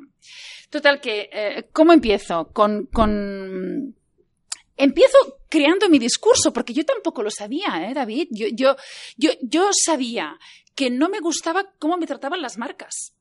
Total, 0.70 1.00
que, 1.00 1.28
eh, 1.32 1.68
¿cómo 1.72 1.92
empiezo? 1.92 2.50
Con, 2.52 2.86
con... 2.86 3.94
Empiezo 4.76 5.18
creando 5.48 5.88
mi 5.88 5.98
discurso, 5.98 6.52
porque 6.52 6.72
yo 6.72 6.84
tampoco 6.84 7.22
lo 7.22 7.30
sabía, 7.30 7.88
¿eh, 7.90 7.94
David? 7.94 8.28
Yo, 8.30 8.46
yo, 8.52 8.76
yo, 9.16 9.30
yo 9.42 9.70
sabía 9.72 10.38
que 10.76 10.88
no 10.88 11.08
me 11.08 11.18
gustaba 11.18 11.64
cómo 11.80 11.96
me 11.96 12.06
trataban 12.06 12.40
las 12.40 12.58
marcas. 12.58 13.12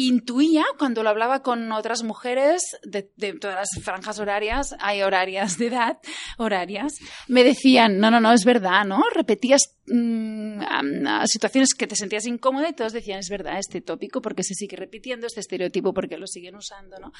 Intuía 0.00 0.64
cuando 0.78 1.02
lo 1.02 1.08
hablaba 1.10 1.42
con 1.42 1.72
otras 1.72 2.04
mujeres 2.04 2.62
de, 2.84 3.10
de 3.16 3.32
todas 3.32 3.56
las 3.56 3.84
franjas 3.84 4.20
horarias, 4.20 4.76
hay 4.78 5.02
horarias 5.02 5.58
de 5.58 5.66
edad, 5.66 5.98
horarias, 6.36 6.92
me 7.26 7.42
decían, 7.42 7.98
no, 7.98 8.08
no, 8.08 8.20
no, 8.20 8.32
es 8.32 8.44
verdad, 8.44 8.84
¿no? 8.84 9.02
Repetías 9.12 9.76
mm, 9.88 10.62
am- 10.68 11.06
a 11.08 11.26
situaciones 11.26 11.74
que 11.74 11.88
te 11.88 11.96
sentías 11.96 12.26
incómoda 12.26 12.68
y 12.68 12.74
todos 12.74 12.92
decían, 12.92 13.18
es 13.18 13.28
verdad, 13.28 13.58
este 13.58 13.80
tópico 13.80 14.22
porque 14.22 14.44
se 14.44 14.54
sigue 14.54 14.76
repitiendo, 14.76 15.26
este 15.26 15.40
estereotipo 15.40 15.92
porque 15.92 16.16
lo 16.16 16.28
siguen 16.28 16.54
usando, 16.54 17.00
¿no? 17.00 17.10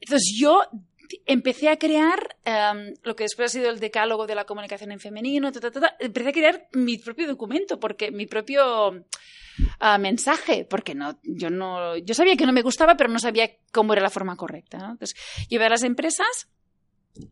Entonces 0.00 0.34
yo 0.40 0.62
empecé 1.26 1.68
a 1.68 1.76
crear 1.78 2.38
em, 2.46 2.94
lo 3.02 3.14
que 3.16 3.24
después 3.24 3.50
ha 3.50 3.52
sido 3.52 3.68
el 3.68 3.80
decálogo 3.80 4.26
de 4.26 4.34
la 4.34 4.46
comunicación 4.46 4.92
en 4.92 4.98
femenino, 5.00 5.52
ta, 5.52 5.60
ta, 5.60 5.70
ta. 5.70 5.94
empecé 6.00 6.30
a 6.30 6.32
crear 6.32 6.68
mi 6.72 6.96
propio 6.96 7.26
documento, 7.28 7.78
porque 7.78 8.10
mi 8.10 8.24
propio 8.24 9.04
ah, 9.80 9.98
mensaje, 9.98 10.66
porque 10.68 10.94
no, 10.94 11.18
yo 11.22 11.50
no, 11.50 11.96
yo 11.96 12.14
sabía 12.14 12.36
que 12.36 12.46
no 12.46 12.52
me 12.52 12.62
gustaba, 12.62 12.96
pero 12.96 13.10
no 13.10 13.18
sabía 13.18 13.50
cómo 13.72 13.92
era 13.92 14.02
la 14.02 14.10
forma 14.10 14.36
correcta. 14.36 14.78
¿no? 14.78 14.92
Entonces, 14.92 15.16
llevé 15.48 15.66
a 15.66 15.70
las 15.70 15.82
empresas. 15.82 16.48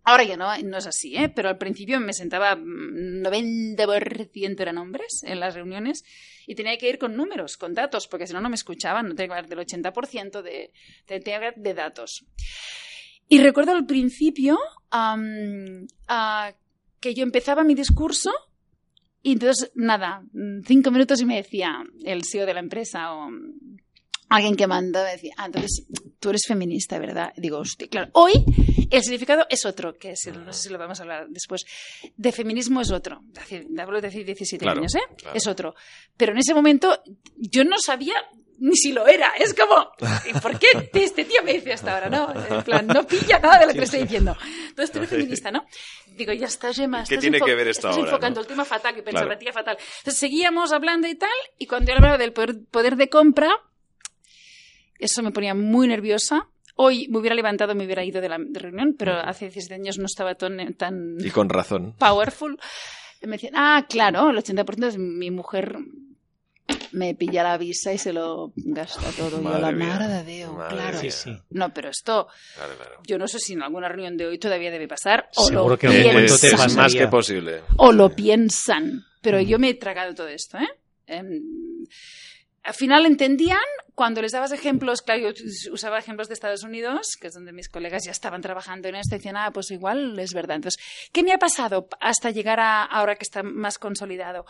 Ahora 0.02 0.24
ya 0.24 0.38
no, 0.38 0.56
no 0.62 0.78
es 0.78 0.87
así, 0.87 1.14
¿eh? 1.14 1.28
pero 1.28 1.50
al 1.50 1.58
principio 1.58 2.00
me 2.00 2.14
sentaba 2.14 2.56
mm, 2.56 3.22
90% 3.22 4.60
eran 4.60 4.78
hombres 4.78 5.22
en 5.24 5.40
las 5.40 5.54
reuniones 5.54 6.04
y 6.46 6.54
tenía 6.54 6.78
que 6.78 6.88
ir 6.88 6.98
con 6.98 7.16
números, 7.16 7.58
con 7.58 7.74
datos, 7.74 8.08
porque 8.08 8.26
si 8.26 8.32
no, 8.32 8.40
no 8.40 8.48
me 8.48 8.54
escuchaban. 8.54 9.08
No 9.08 9.14
tenía 9.14 9.28
que 9.28 9.34
hablar 9.34 9.48
del 9.48 9.58
80% 9.58 10.40
de, 10.40 10.72
de 11.06 11.74
datos. 11.74 12.24
Y 13.28 13.40
recuerdo 13.40 13.72
al 13.72 13.87
principio 13.87 14.58
am, 14.90 15.87
ah, 16.08 16.52
que 17.00 17.14
yo 17.14 17.22
empezaba 17.22 17.64
mi 17.64 17.74
discurso 17.74 18.32
y 19.24 19.32
entonces, 19.32 19.72
nada, 19.74 20.20
mm, 20.32 20.60
cinco 20.64 20.92
minutos 20.92 21.20
y 21.20 21.24
me 21.24 21.37
decía 21.37 21.82
el 22.04 22.22
CEO 22.24 22.46
de 22.46 22.54
la 22.54 22.60
empresa 22.60 23.12
o 23.14 23.28
alguien 24.28 24.54
que 24.56 24.66
mandó, 24.66 25.02
me 25.02 25.12
decía, 25.12 25.34
ah, 25.37 25.46
entonces 25.46 25.87
tú 26.20 26.30
eres 26.30 26.42
feminista, 26.46 26.98
¿verdad? 26.98 27.32
Y 27.37 27.40
digo, 27.40 27.58
hostia, 27.58 27.88
claro, 27.88 28.10
hoy 28.14 28.32
el 28.90 29.02
significado 29.02 29.46
es 29.50 29.64
otro, 29.64 29.94
que 29.94 30.12
es, 30.12 30.30
no 30.32 30.52
sé 30.52 30.62
si 30.64 30.68
lo 30.70 30.78
vamos 30.78 30.98
a 31.00 31.02
hablar 31.02 31.26
después, 31.28 31.64
de 32.16 32.32
feminismo 32.32 32.80
es 32.80 32.90
otro. 32.90 33.22
Hablo 33.78 34.00
de 34.00 34.08
decir 34.08 34.24
17 34.24 34.64
Claro, 34.64 34.80
años, 34.80 34.94
¿eh? 34.94 35.00
claro. 35.16 35.37
Es 35.37 35.46
otro. 35.46 35.74
Pero 36.16 36.32
en 36.32 36.38
ese 36.38 36.54
momento 36.54 37.02
yo 37.37 37.64
no 37.64 37.76
sabía 37.84 38.14
ni 38.58 38.76
si 38.76 38.92
lo 38.92 39.06
era. 39.06 39.32
Es 39.38 39.54
como, 39.54 39.90
¿y 40.28 40.32
por 40.40 40.58
qué 40.58 40.66
este 40.94 41.24
tío 41.24 41.42
me 41.44 41.52
dice 41.54 41.72
hasta 41.72 41.94
ahora? 41.94 42.08
No, 42.08 42.32
en 42.56 42.62
plan, 42.62 42.86
no 42.86 43.06
pilla 43.06 43.38
nada 43.38 43.58
de 43.60 43.66
lo 43.66 43.72
que 43.72 43.78
le 43.80 43.84
estoy 43.84 44.00
diciendo. 44.02 44.36
Entonces 44.68 44.90
tú 44.92 44.98
eres 44.98 45.10
feminista, 45.10 45.50
¿no? 45.50 45.64
Digo, 46.16 46.32
ya 46.32 46.46
está, 46.46 46.72
Gemma, 46.72 46.98
¿Qué 46.98 47.14
estás, 47.14 47.20
tiene 47.20 47.38
enfo- 47.38 47.44
que 47.46 47.54
ver 47.54 47.68
esto 47.68 47.88
estás 47.88 47.96
ahora, 47.96 48.10
enfocando 48.10 48.40
no? 48.40 48.42
el 48.42 48.46
tema 48.48 48.64
fatal, 48.64 48.94
que 48.94 49.02
pensaba 49.02 49.26
Claro. 49.26 49.38
tía 49.40 49.52
fatal. 49.52 49.76
Entonces 49.98 50.18
seguíamos 50.20 50.72
hablando 50.72 51.08
y 51.08 51.14
tal, 51.16 51.28
y 51.58 51.66
cuando 51.66 51.90
yo 51.90 51.96
hablaba 51.96 52.18
del 52.18 52.32
poder, 52.32 52.96
de 52.96 53.08
compra, 53.08 53.50
eso 54.98 55.22
me 55.22 55.32
ponía 55.32 55.54
muy 55.54 55.88
nerviosa. 55.88 56.48
Hoy 56.76 57.08
me 57.08 57.18
hubiera 57.18 57.36
levantado, 57.36 57.74
me 57.74 57.84
hubiera 57.84 58.04
ido 58.04 58.20
de 58.20 58.28
la 58.28 58.38
reunión, 58.38 58.94
pero 58.98 59.14
hace 59.18 59.46
17 59.46 59.74
años 59.74 59.98
no 59.98 60.06
estaba 60.06 60.34
tan, 60.34 60.74
tan 60.74 61.16
Y 61.20 61.30
con 61.30 61.48
razón. 61.48 61.94
powerful. 61.98 62.58
Me 63.22 63.32
decían, 63.32 63.54
ah, 63.56 63.86
claro, 63.88 64.30
el 64.30 64.36
80% 64.36 64.86
es 64.88 64.98
mi 64.98 65.30
mujer 65.30 65.78
me 66.92 67.14
pilla 67.14 67.42
la 67.42 67.59
visa 67.59 67.92
y 67.92 67.98
se 67.98 68.12
lo 68.12 68.53
gasta 68.57 69.11
todo. 69.16 69.42
yo, 69.42 69.59
la 69.59 69.72
mía. 69.72 69.87
madre 69.98 70.22
de 70.24 70.46
Madre 70.46 70.74
claro. 70.77 70.98
Sí, 70.98 71.11
sí. 71.11 71.37
No, 71.50 71.72
pero 71.74 71.90
esto, 71.90 72.29
Claro, 72.55 72.77
claro. 72.77 73.00
yo 73.07 73.18
no 73.18 73.27
sé 73.29 73.38
si 73.38 73.53
en 73.55 73.62
alguna 73.62 73.88
reunión 73.88 74.16
de 74.16 74.27
hoy 74.27 74.38
todavía 74.38 74.70
debe 74.70 74.87
pasar. 74.88 75.29
O 75.37 75.46
Seguro 75.46 75.68
lo 75.70 75.79
que 75.79 75.87
en 75.88 76.16
Es, 76.24 76.40
te 76.40 76.57
más 76.57 76.94
que 76.94 77.09
posible. 77.09 77.62
o 77.77 77.92
lo 77.92 78.11
piensan. 78.14 79.05
Pero 79.20 79.40
yo 79.40 79.59
me 79.59 79.70
he 79.70 79.74
tragado 79.74 80.14
todo 80.14 80.29
esto, 80.29 80.59
¿eh? 80.59 80.68
Em, 81.07 81.40
al 82.62 82.74
final 82.74 83.05
entendían 83.07 83.59
cuando 83.94 84.22
les 84.22 84.33
dabas 84.33 84.53
ejemplos, 84.53 85.03
claro, 85.03 85.20
yo 85.31 85.72
usaba 85.72 85.98
ejemplos 85.98 86.29
de 86.29 86.35
Estados 86.35 86.62
Unidos, 86.62 87.09
que 87.20 87.27
es 87.29 87.35
donde 87.35 87.53
mis 87.53 87.68
colegas 87.68 88.05
ya 88.05 88.11
estaban 88.12 88.40
trabajando 88.40 88.88
en 88.88 88.94
esto, 88.96 89.14
y 89.14 89.18
decían, 89.18 89.37
ah, 89.37 89.50
pues 89.53 89.70
igual 89.70 90.18
es 90.18 90.33
verdad. 90.33 90.57
Entonces, 90.57 90.83
¿qué 91.12 91.22
me 91.22 91.33
ha 91.33 91.38
pasado 91.38 91.88
hasta 92.00 92.31
llegar 92.31 92.61
a 92.61 92.83
ahora 92.85 93.16
que 93.16 93.22
está 93.24 93.42
más 93.42 93.79
consolidado? 93.79 94.44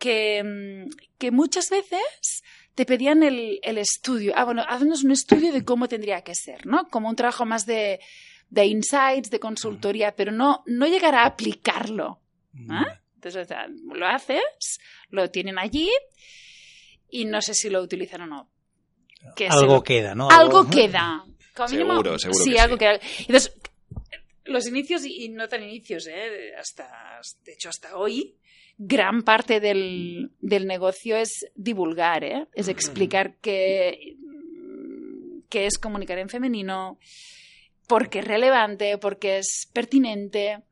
Que, 0.00 0.42
mm, 0.42 0.90
que 1.18 1.30
muchas 1.30 1.68
veces 1.70 2.42
te 2.74 2.84
pedían 2.86 3.22
el, 3.22 3.60
el 3.62 3.78
estudio. 3.78 4.32
Ah, 4.34 4.44
bueno, 4.44 4.64
haznos 4.66 5.04
un 5.04 5.12
estudio 5.12 5.52
de 5.52 5.64
cómo 5.64 5.86
tendría 5.88 6.22
que 6.22 6.34
ser, 6.34 6.66
¿no? 6.66 6.88
Como 6.88 7.08
un 7.08 7.14
trabajo 7.16 7.44
más 7.46 7.66
de, 7.66 8.00
de 8.48 8.64
insights, 8.66 9.30
de 9.30 9.38
consultoría, 9.38 10.16
pero 10.16 10.32
no, 10.32 10.62
no 10.66 10.86
llegar 10.86 11.14
a 11.14 11.24
aplicarlo. 11.26 12.20
Entonces, 12.54 13.44
o 13.44 13.44
sea, 13.46 13.66
lo 13.68 14.06
haces, 14.06 14.78
lo 15.10 15.30
tienen 15.30 15.58
allí 15.58 15.90
y 17.10 17.24
no 17.26 17.42
sé 17.42 17.54
si 17.54 17.68
lo 17.70 17.82
utilizan 17.82 18.22
o 18.22 18.26
no. 18.26 18.50
Que 19.36 19.46
Algo 19.48 19.74
lo- 19.74 19.82
queda, 19.82 20.14
¿no? 20.14 20.30
algo 20.30 20.68
queda. 20.70 21.22
Como 21.54 21.68
mínimo, 21.68 21.90
Seguro, 21.92 22.18
seguro 22.18 22.44
Sí, 22.44 22.52
que 22.52 22.60
algo 22.60 22.74
sí. 22.76 22.78
queda. 22.78 23.00
Entonces, 23.18 23.52
los 24.44 24.66
inicios 24.66 25.04
y 25.04 25.24
y 25.24 25.28
no 25.28 25.46
tan 25.48 25.62
inicios, 25.62 26.06
¿eh? 26.06 26.54
hasta, 26.58 27.20
de 27.44 27.52
hecho, 27.52 27.68
hasta 27.68 27.96
hoy, 27.98 28.38
gran 28.82 29.22
parte 29.22 29.60
del, 29.60 30.32
del 30.40 30.66
negocio 30.66 31.14
es 31.14 31.46
divulgar, 31.54 32.24
¿eh? 32.24 32.46
es 32.54 32.68
explicar 32.68 33.36
qué, 33.42 34.16
qué 35.50 35.66
es 35.66 35.76
comunicar 35.76 36.16
en 36.16 36.30
femenino, 36.30 36.98
por 37.86 38.08
qué 38.08 38.20
es 38.20 38.24
relevante, 38.24 38.96
por 38.96 39.18
qué 39.18 39.36
es 39.36 39.68
pertinente. 39.74 40.62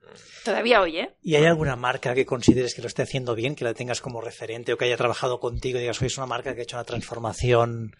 Todavía 0.42 0.80
hoy, 0.80 1.00
¿eh? 1.00 1.10
¿Y 1.20 1.34
hay 1.34 1.44
alguna 1.44 1.76
marca 1.76 2.14
que 2.14 2.24
consideres 2.24 2.74
que 2.74 2.80
lo 2.80 2.88
esté 2.88 3.02
haciendo 3.02 3.34
bien, 3.34 3.54
que 3.54 3.64
la 3.64 3.74
tengas 3.74 4.00
como 4.00 4.22
referente 4.22 4.72
o 4.72 4.78
que 4.78 4.86
haya 4.86 4.96
trabajado 4.96 5.38
contigo 5.38 5.76
y 5.76 5.82
digas, 5.82 6.00
es 6.00 6.16
una 6.16 6.26
marca 6.26 6.54
que 6.54 6.60
ha 6.60 6.64
hecho 6.64 6.76
una 6.76 6.84
transformación 6.84 7.94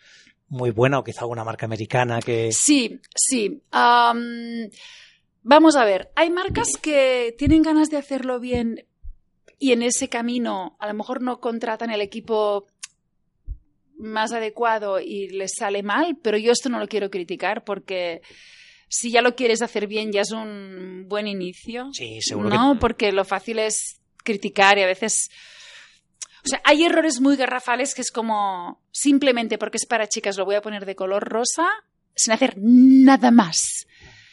muy 0.49 0.71
buena 0.71 1.01
o 1.01 1.05
quizá 1.05 1.21
alguna 1.21 1.45
marca 1.45 1.67
americana 1.67 2.23
que... 2.23 2.51
Sí, 2.53 2.99
sí. 3.15 3.61
Am, 3.73 4.71
vamos 5.43 5.77
a 5.77 5.85
ver, 5.85 6.11
hay 6.17 6.31
marcas 6.31 6.69
que 6.81 7.35
tienen 7.37 7.61
ganas 7.61 7.91
de 7.91 7.99
hacerlo 7.99 8.41
bien 8.41 8.87
y 9.59 9.73
en 9.73 9.83
ese 9.83 10.09
camino 10.09 10.77
a 10.79 10.87
lo 10.87 10.95
mejor 10.95 11.21
no 11.23 11.41
contratan 11.41 11.91
el 11.91 12.01
equipo 12.01 12.67
más 13.99 14.33
adecuado 14.33 15.01
y 15.01 15.29
les 15.29 15.53
sale 15.59 15.83
mal, 15.83 16.17
pero 16.23 16.39
yo 16.39 16.53
esto 16.53 16.69
no 16.69 16.79
lo 16.79 16.87
quiero 16.87 17.11
criticar 17.11 17.65
porque 17.65 18.23
si 18.89 19.11
ya 19.11 19.21
lo 19.21 19.35
quieres 19.35 19.61
hacer 19.61 19.87
bien 19.87 20.13
ya 20.13 20.23
es 20.23 20.31
un 20.31 21.07
buen 21.09 21.27
inicio. 21.27 21.91
Sí, 21.93 22.21
seguro 22.23 22.49
no, 22.49 22.75
que... 22.75 22.81
porque 22.81 23.13
lo 23.13 23.25
fácil 23.25 23.59
es 23.59 24.01
criticar 24.25 24.79
y 24.79 24.83
a 24.83 24.87
veces... 24.87 25.31
O 26.45 26.49
sea, 26.49 26.61
hay 26.65 26.85
errores 26.85 27.21
muy 27.21 27.37
garrafales 27.37 27.95
que 27.95 28.01
es 28.01 28.13
como 28.13 28.81
simplemente 28.93 29.59
porque 29.59 29.77
es 29.77 29.87
para 29.87 30.09
chicas 30.09 30.39
lo 30.39 30.45
voy 30.45 30.55
a 30.55 30.63
poner 30.63 30.87
de 30.87 30.95
color 30.95 31.25
rosa 31.29 31.69
sin 32.15 32.33
hacer 32.33 32.55
nada 32.57 33.31
más. 33.31 33.78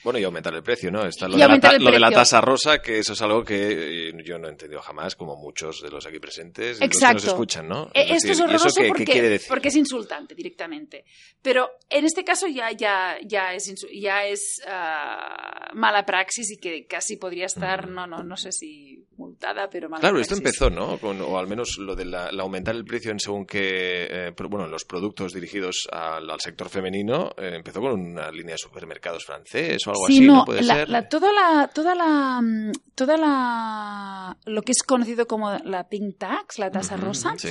Bueno, 0.06 0.20
y 0.20 0.24
aumentar 0.24 0.54
el 0.54 0.64
precio, 0.64 0.90
¿no? 0.90 1.06
Está 1.06 1.28
lo, 1.28 1.34
de 1.34 1.40
la, 1.40 1.46
aumentar 1.46 1.72
ta- 1.72 1.76
el 1.78 1.84
lo 1.84 1.92
de 1.92 2.00
la 2.00 2.08
precio. 2.08 2.22
tasa 2.22 2.40
rosa, 2.40 2.82
que 2.82 3.00
eso 3.00 3.12
es 3.12 3.22
algo 3.22 3.44
que 3.44 4.10
eh, 4.10 4.14
yo 4.24 4.38
no 4.40 4.48
he 4.48 4.52
entendido 4.52 4.82
jamás, 4.82 5.16
como 5.18 5.36
muchos 5.36 5.82
de 5.82 5.90
los 5.90 6.06
aquí 6.06 6.20
presentes, 6.20 6.78
y 6.78 6.80
los 6.80 6.80
que 6.80 6.86
Exacto. 6.86 7.16
nos 7.16 7.24
escuchan, 7.26 7.68
¿no? 7.68 7.88
Eh, 7.94 8.06
Es 8.10 8.12
Esto 8.12 8.14
es 8.14 8.22
decir, 8.24 8.38
¿y 8.38 8.44
horroroso 8.44 8.68
¿Eso 8.68 8.82
qué, 8.82 8.88
porque, 8.88 9.06
qué 9.06 9.12
quiere 9.12 9.30
decir? 9.30 9.48
porque 9.50 9.68
es 9.68 9.76
insultante 9.76 10.36
directamente. 10.36 11.04
Pero 11.42 11.72
en 11.90 12.06
este 12.06 12.24
caso 12.24 12.48
ya, 12.48 12.72
ya, 12.72 13.18
ya 13.26 13.54
es, 13.54 13.74
ya 13.94 14.26
es 14.26 14.62
ah, 14.68 15.72
mala 15.74 16.06
praxis 16.06 16.52
y 16.52 16.58
que 16.58 16.86
casi 16.86 17.18
podría 17.18 17.48
estar, 17.48 17.90
no, 17.90 18.06
no, 18.08 18.24
no 18.24 18.38
sé 18.38 18.52
si 18.52 19.04
multada, 19.18 19.70
pero 19.70 19.90
mala 19.90 20.02
Claro, 20.02 20.20
esto 20.20 20.36
empezó, 20.36 20.70
¿no? 20.70 20.98
Con- 20.98 21.22
o 21.22 21.38
al 21.38 21.48
menos 21.48 21.78
lo 21.78 21.96
de 21.96 22.06
la, 22.06 22.32
la 22.32 22.44
aumentar 22.44 22.76
el 22.76 22.86
precio 22.86 23.12
en 23.12 23.20
según 23.20 23.46
que, 23.46 24.08
eh, 24.10 24.34
bueno, 24.50 24.68
los 24.68 24.84
productos 24.86 25.34
dirigidos 25.34 25.88
al, 25.92 26.30
al 26.30 26.40
sector 26.42 26.70
femenino, 26.70 27.32
eh, 27.38 27.52
empezó 27.56 27.80
con 27.82 27.92
una 28.00 28.30
línea 28.32 28.54
de 28.56 28.58
supermercados 28.60 29.26
francés 29.26 29.86
o 29.88 29.92
algo 29.92 30.08
Sí, 30.08 30.18
así, 30.18 30.28
¿no? 30.28 30.36
no, 30.38 30.46
Puede 30.46 30.62
la, 30.64 30.74
ser. 30.76 30.90
la- 30.90 31.08
toda 31.10 31.32
la, 31.34 31.70
toda 31.74 31.96
la, 31.96 32.42
mm, 32.42 32.72
toda 32.96 33.18
la, 33.18 34.38
lo 34.46 34.62
que 34.62 34.72
es 34.72 34.84
conocido 34.84 35.28
como 35.28 35.52
la 35.64 35.88
pink 35.88 36.18
tax, 36.18 36.60
la 36.60 36.72
tasa 36.72 36.98
rosa, 36.98 37.34
Sí. 37.38 37.50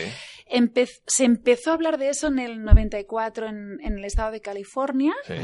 empe- 0.50 1.00
se 1.07 1.24
empezó 1.24 1.70
a 1.70 1.74
hablar 1.74 1.98
de 1.98 2.11
eso 2.11 2.29
en 2.29 2.38
el 2.38 2.62
94 2.62 3.46
en, 3.46 3.79
en 3.83 3.98
el 3.98 4.05
estado 4.05 4.31
de 4.33 4.40
California, 4.40 5.14
sí. 5.27 5.35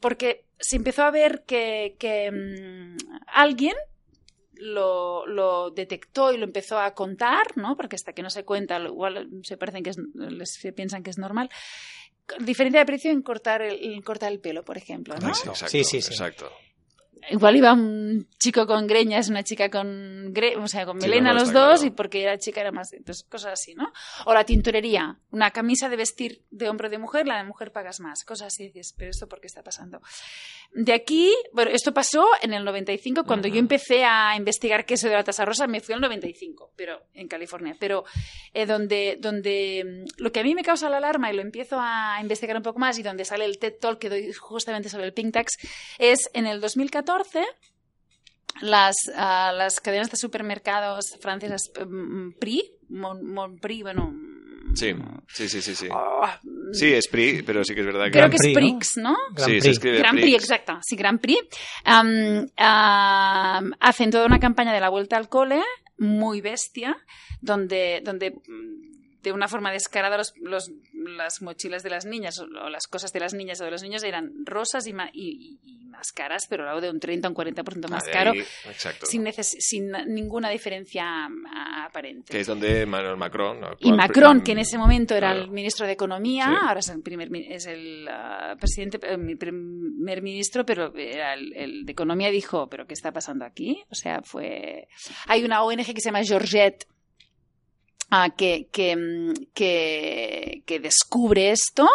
porque 0.00 0.44
se 0.58 0.76
empezó 0.76 1.02
a 1.02 1.10
ver 1.10 1.44
que, 1.46 1.96
que, 1.98 2.30
mm, 2.30 2.96
alguien 3.26 3.74
lo, 4.54 5.26
lo 5.26 5.70
detectó 5.70 6.32
y 6.32 6.38
lo 6.38 6.44
empezó 6.44 6.78
a 6.78 6.94
contar, 6.94 7.56
¿no? 7.56 7.76
Porque 7.76 7.96
hasta 7.96 8.12
que 8.12 8.22
no 8.22 8.30
se 8.30 8.44
cuenta, 8.44 8.78
lo- 8.78 8.90
igual 8.90 9.28
se 9.42 9.56
parecen 9.56 9.82
que 9.82 9.90
es, 9.90 9.98
les 10.14 10.52
se 10.54 10.72
piensan 10.72 11.02
que 11.02 11.10
es 11.10 11.18
normal. 11.18 11.50
Diferencia 12.40 12.80
de 12.80 12.86
precio 12.86 13.10
en 13.10 13.22
cortar 13.22 13.62
el, 13.62 13.82
en 13.94 14.02
cortar 14.02 14.30
el 14.32 14.40
pelo, 14.40 14.64
por 14.64 14.76
ejemplo, 14.78 15.14
¿no? 15.18 15.28
Ah, 15.28 15.34
sí, 15.34 15.48
exacto, 15.48 15.70
Sí, 15.70 15.84
sí, 15.84 16.00
sí. 16.02 16.12
exacto. 16.12 16.50
Igual 17.30 17.56
iba 17.56 17.72
un 17.72 18.26
chico 18.38 18.66
con 18.66 18.86
greñas, 18.86 19.28
una 19.28 19.42
chica 19.42 19.70
con, 19.70 20.32
gre 20.32 20.56
o 20.56 20.66
sea, 20.66 20.86
con 20.86 20.98
melena 20.98 21.32
no, 21.32 21.40
los 21.40 21.52
dos 21.52 21.80
claro. 21.80 21.84
y 21.84 21.90
porque 21.90 22.24
la 22.24 22.38
chica 22.38 22.60
era 22.60 22.72
más... 22.72 22.92
Entonces, 22.92 23.24
cosas 23.28 23.52
así, 23.52 23.74
¿no? 23.74 23.92
O 24.26 24.34
la 24.34 24.44
tintorería, 24.44 25.18
una 25.30 25.50
camisa 25.50 25.88
de 25.88 25.96
vestir 25.96 26.42
de 26.50 26.68
hombre 26.68 26.88
o 26.88 26.90
de 26.90 26.98
mujer, 26.98 27.26
la 27.26 27.38
de 27.38 27.44
mujer 27.44 27.72
pagas 27.72 28.00
más, 28.00 28.24
cosas 28.24 28.48
así. 28.48 28.64
Dices, 28.64 28.94
pero 28.96 29.10
esto 29.10 29.28
por 29.28 29.40
qué 29.40 29.46
está 29.46 29.62
pasando. 29.62 30.00
De 30.72 30.92
aquí, 30.92 31.32
bueno, 31.52 31.70
esto 31.70 31.92
pasó 31.92 32.26
en 32.40 32.54
el 32.54 32.64
95, 32.64 33.24
cuando 33.24 33.46
yo 33.46 33.58
empecé 33.58 34.04
a 34.04 34.34
investigar 34.36 34.86
queso 34.86 35.08
de 35.08 35.14
la 35.14 35.24
tasa 35.24 35.44
rosa, 35.44 35.66
me 35.66 35.80
fui 35.80 35.94
al 35.94 36.00
95, 36.00 36.72
pero 36.76 37.02
en 37.14 37.28
California. 37.28 37.76
Pero 37.78 38.04
eh, 38.54 38.66
donde, 38.66 39.18
donde 39.20 40.06
mm, 40.08 40.22
lo 40.22 40.32
que 40.32 40.40
a 40.40 40.42
mí 40.42 40.54
me 40.54 40.62
causa 40.62 40.88
la 40.88 40.96
alarma 40.96 41.30
y 41.30 41.36
lo 41.36 41.42
empiezo 41.42 41.76
a 41.78 42.18
investigar 42.20 42.56
un 42.56 42.62
poco 42.62 42.78
más 42.78 42.98
y 42.98 43.02
donde 43.02 43.24
sale 43.24 43.44
el 43.44 43.58
TED 43.58 43.74
Talk 43.80 43.98
que 43.98 44.08
doy 44.08 44.32
justamente 44.32 44.88
sobre 44.88 45.06
el 45.06 45.12
Pink 45.12 45.32
Tax 45.32 45.58
es 45.98 46.30
en 46.32 46.46
el 46.46 46.60
2014 46.60 47.11
las, 48.60 48.94
ah, 49.16 49.52
las 49.56 49.80
cadenas 49.80 50.10
de 50.10 50.16
supermercados 50.16 51.16
francesas 51.20 51.70
mm, 51.86 52.32
Pri, 52.38 52.62
Mon, 52.88 53.24
Montprix, 53.32 53.82
bueno... 53.82 54.14
Sí, 54.74 54.94
sí, 55.28 55.48
sí, 55.50 55.60
sí. 55.60 55.74
Sí, 55.74 55.88
sí 56.72 56.92
es 56.94 57.06
PRI, 57.08 57.42
pero 57.42 57.62
sí 57.62 57.74
que 57.74 57.80
es 57.80 57.86
verdad 57.86 58.06
que... 58.06 58.12
creo 58.12 58.30
que 58.30 58.36
es 58.36 58.54
Prix, 58.54 58.56
¿no? 58.56 58.62
Prix, 58.62 58.96
¿no? 58.96 59.16
Grand 59.34 59.50
sí, 59.50 59.54
se 59.56 59.60
Prix. 59.60 59.66
escribe 59.76 59.98
Grand 59.98 60.18
Prix, 60.20 60.34
exacto, 60.42 60.78
sí, 60.82 60.96
Grand 60.96 61.20
Prix. 61.20 61.40
Hacen 63.80 64.10
toda 64.10 64.26
una 64.26 64.40
campaña 64.40 64.72
de 64.72 64.80
la 64.80 64.88
vuelta 64.88 65.16
al 65.16 65.28
cole, 65.28 65.62
muy 65.98 66.40
bestia, 66.40 66.96
donde, 67.42 68.00
donde 68.04 68.30
mm, 68.30 69.20
de 69.22 69.32
una 69.32 69.46
forma 69.48 69.70
descarada 69.70 70.16
los, 70.16 70.32
los- 70.40 70.70
las 71.04 71.42
mochilas 71.42 71.82
de 71.82 71.90
las 71.90 72.06
niñas 72.06 72.38
o, 72.38 72.46
las 72.46 72.86
cosas 72.86 73.12
de 73.12 73.20
las 73.20 73.34
niñas 73.34 73.60
o 73.60 73.64
de 73.64 73.70
los 73.70 73.82
niños 73.82 74.02
eran 74.02 74.32
rosas 74.44 74.86
y, 74.86 74.92
ma- 74.92 75.10
y- 75.12 75.58
más 75.92 76.10
caras, 76.12 76.46
pero 76.48 76.66
algo 76.66 76.80
de 76.80 76.88
un 76.88 76.98
30 76.98 77.28
o 77.28 77.30
un 77.32 77.36
40% 77.36 77.88
más 77.90 78.04
Ah, 78.08 78.10
caro, 78.10 78.32
exacto. 78.32 79.04
sin, 79.06 79.24
neces- 79.24 79.56
sin 79.58 79.90
ninguna 80.06 80.48
diferencia 80.48 81.04
ah, 81.06 81.84
aparente. 81.84 82.32
Que 82.32 82.40
es 82.40 82.46
donde 82.46 82.86
Manuel 82.86 83.18
Macron... 83.18 83.58
Y 83.80 83.92
Macron, 83.92 84.40
que 84.42 84.52
en 84.52 84.58
ese 84.60 84.78
momento 84.78 85.14
era 85.14 85.32
Claro. 85.32 85.44
el 85.44 85.50
ministro 85.50 85.86
de 85.86 85.92
Economía, 85.92 86.46
Sí. 86.46 86.54
ahora 86.66 86.80
es 86.80 86.88
el 86.88 87.02
primer 87.02 87.28
es 87.36 87.66
el 87.66 88.08
ah, 88.08 88.56
presidente, 88.58 88.98
eh, 89.02 89.36
primer 89.36 90.22
ministro, 90.22 90.64
pero 90.64 90.96
era 90.96 91.34
el, 91.34 91.52
el 91.54 91.84
de 91.84 91.92
Economía 91.92 92.30
dijo, 92.30 92.68
pero 92.68 92.86
¿qué 92.86 92.94
está 92.94 93.12
pasando 93.12 93.44
aquí? 93.44 93.84
O 93.90 93.94
sea, 93.94 94.22
fue 94.22 94.88
hay 95.26 95.44
una 95.44 95.62
ONG 95.62 95.84
que 95.94 96.00
se 96.00 96.08
llama 96.08 96.22
Georgette 96.24 96.86
que, 98.36 98.68
que, 98.70 98.96
mm, 98.96 99.32
que, 99.54 100.62
que 100.66 100.80
descubre 100.80 101.50
esto. 101.50 101.88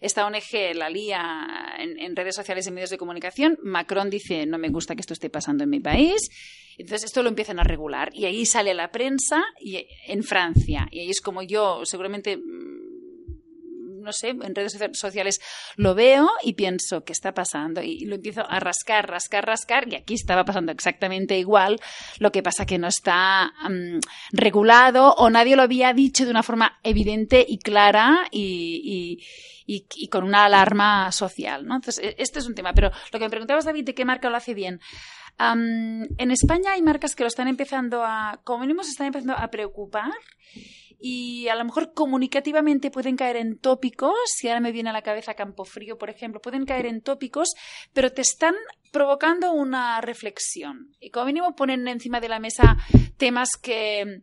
Esta 0.00 0.26
ONG 0.26 0.74
la 0.74 0.90
lía 0.90 1.74
en, 1.78 1.98
en 1.98 2.16
redes 2.16 2.34
sociales 2.34 2.66
y 2.66 2.70
medios 2.70 2.90
de 2.90 2.98
comunicación. 2.98 3.58
Macron 3.62 4.10
dice, 4.10 4.46
no 4.46 4.58
me 4.58 4.68
gusta 4.68 4.94
que 4.94 5.00
esto 5.00 5.14
esté 5.14 5.30
pasando 5.30 5.64
en 5.64 5.70
mi 5.70 5.80
país. 5.80 6.28
Entonces 6.76 7.04
esto 7.04 7.22
lo 7.22 7.28
empiezan 7.28 7.60
a 7.60 7.64
regular. 7.64 8.10
Y 8.14 8.24
ahí 8.24 8.46
sale 8.46 8.74
la 8.74 8.90
prensa 8.90 9.44
y, 9.60 9.86
en 10.06 10.22
Francia. 10.22 10.88
Y 10.90 11.00
ahí 11.00 11.10
es 11.10 11.20
como 11.20 11.42
yo, 11.42 11.84
seguramente, 11.84 12.36
mm, 12.36 12.79
no 14.00 14.12
sé, 14.12 14.30
en 14.30 14.54
redes 14.54 14.72
socia- 14.72 14.90
sociales 14.94 15.40
lo 15.76 15.94
veo 15.94 16.28
y 16.42 16.54
pienso, 16.54 17.04
¿qué 17.04 17.12
está 17.12 17.32
pasando? 17.34 17.82
Y 17.82 18.04
lo 18.06 18.16
empiezo 18.16 18.42
a 18.48 18.58
rascar, 18.60 19.08
rascar, 19.08 19.46
rascar. 19.46 19.88
Y 19.92 19.96
aquí 19.96 20.14
estaba 20.14 20.44
pasando 20.44 20.72
exactamente 20.72 21.38
igual. 21.38 21.78
Lo 22.18 22.32
que 22.32 22.42
pasa 22.42 22.66
que 22.66 22.78
no 22.78 22.88
está 22.88 23.52
mm, 23.68 23.98
regulado 24.32 25.14
o 25.14 25.30
nadie 25.30 25.56
lo 25.56 25.62
había 25.62 25.92
dicho 25.92 26.24
de 26.24 26.30
una 26.30 26.42
forma 26.42 26.78
evidente 26.82 27.44
y 27.48 27.58
clara 27.58 28.26
y, 28.30 29.18
y- 29.66 29.74
y- 29.76 29.86
y 29.94 30.08
con 30.08 30.24
una 30.24 30.46
alarma 30.46 31.12
social, 31.12 31.64
¿no? 31.66 31.76
Entonces, 31.76 32.04
e- 32.04 32.16
este 32.18 32.38
es 32.40 32.46
un 32.46 32.54
tema. 32.54 32.72
Pero 32.72 32.90
lo 33.12 33.18
que 33.18 33.24
me 33.24 33.30
preguntabas, 33.30 33.64
David, 33.64 33.84
¿de 33.84 33.94
qué 33.94 34.04
marca 34.04 34.28
lo 34.30 34.36
hace 34.36 34.54
bien? 34.54 34.80
Am, 35.38 36.02
en 36.18 36.30
España 36.32 36.72
hay 36.72 36.82
marcas 36.82 37.14
que 37.14 37.22
lo 37.22 37.28
están 37.28 37.48
empezando 37.48 38.02
a, 38.04 38.40
como 38.44 38.60
mínimo, 38.62 38.82
se 38.82 38.90
están 38.90 39.06
empezando 39.06 39.34
a 39.34 39.48
preocupar 39.48 40.10
y 41.00 41.48
a 41.48 41.54
lo 41.54 41.64
mejor 41.64 41.94
comunicativamente 41.94 42.90
pueden 42.90 43.16
caer 43.16 43.36
en 43.36 43.58
tópicos, 43.58 44.14
si 44.26 44.48
ahora 44.48 44.60
me 44.60 44.72
viene 44.72 44.90
a 44.90 44.92
la 44.92 45.02
cabeza 45.02 45.34
Campofrío, 45.34 45.96
por 45.96 46.10
ejemplo, 46.10 46.40
pueden 46.40 46.66
caer 46.66 46.86
en 46.86 47.00
tópicos, 47.00 47.54
pero 47.94 48.12
te 48.12 48.20
están 48.20 48.54
provocando 48.92 49.52
una 49.52 50.00
reflexión. 50.02 50.94
Y 51.00 51.10
como 51.10 51.26
mínimo 51.26 51.56
ponen 51.56 51.88
encima 51.88 52.20
de 52.20 52.28
la 52.28 52.38
mesa 52.38 52.76
temas 53.16 53.50
que, 53.60 54.22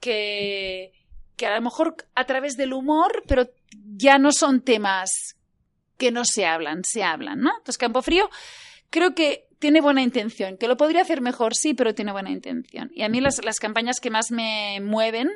que, 0.00 0.92
que 1.36 1.46
a 1.46 1.54
lo 1.54 1.62
mejor 1.62 1.96
a 2.14 2.24
través 2.24 2.56
del 2.56 2.72
humor, 2.72 3.22
pero 3.28 3.48
ya 3.96 4.18
no 4.18 4.32
son 4.32 4.62
temas 4.62 5.36
que 5.96 6.10
no 6.10 6.24
se 6.24 6.46
hablan, 6.46 6.82
se 6.84 7.02
hablan, 7.04 7.40
¿no? 7.40 7.50
Entonces, 7.50 7.78
Campofrío 7.78 8.28
creo 8.90 9.14
que 9.14 9.47
tiene 9.58 9.80
buena 9.80 10.02
intención, 10.02 10.56
que 10.56 10.68
lo 10.68 10.76
podría 10.76 11.02
hacer 11.02 11.20
mejor, 11.20 11.54
sí, 11.54 11.74
pero 11.74 11.94
tiene 11.94 12.12
buena 12.12 12.30
intención. 12.30 12.90
Y 12.94 13.02
a 13.02 13.08
mí 13.08 13.20
las, 13.20 13.44
las 13.44 13.58
campañas 13.58 14.00
que 14.00 14.10
más 14.10 14.30
me 14.30 14.80
mueven 14.80 15.28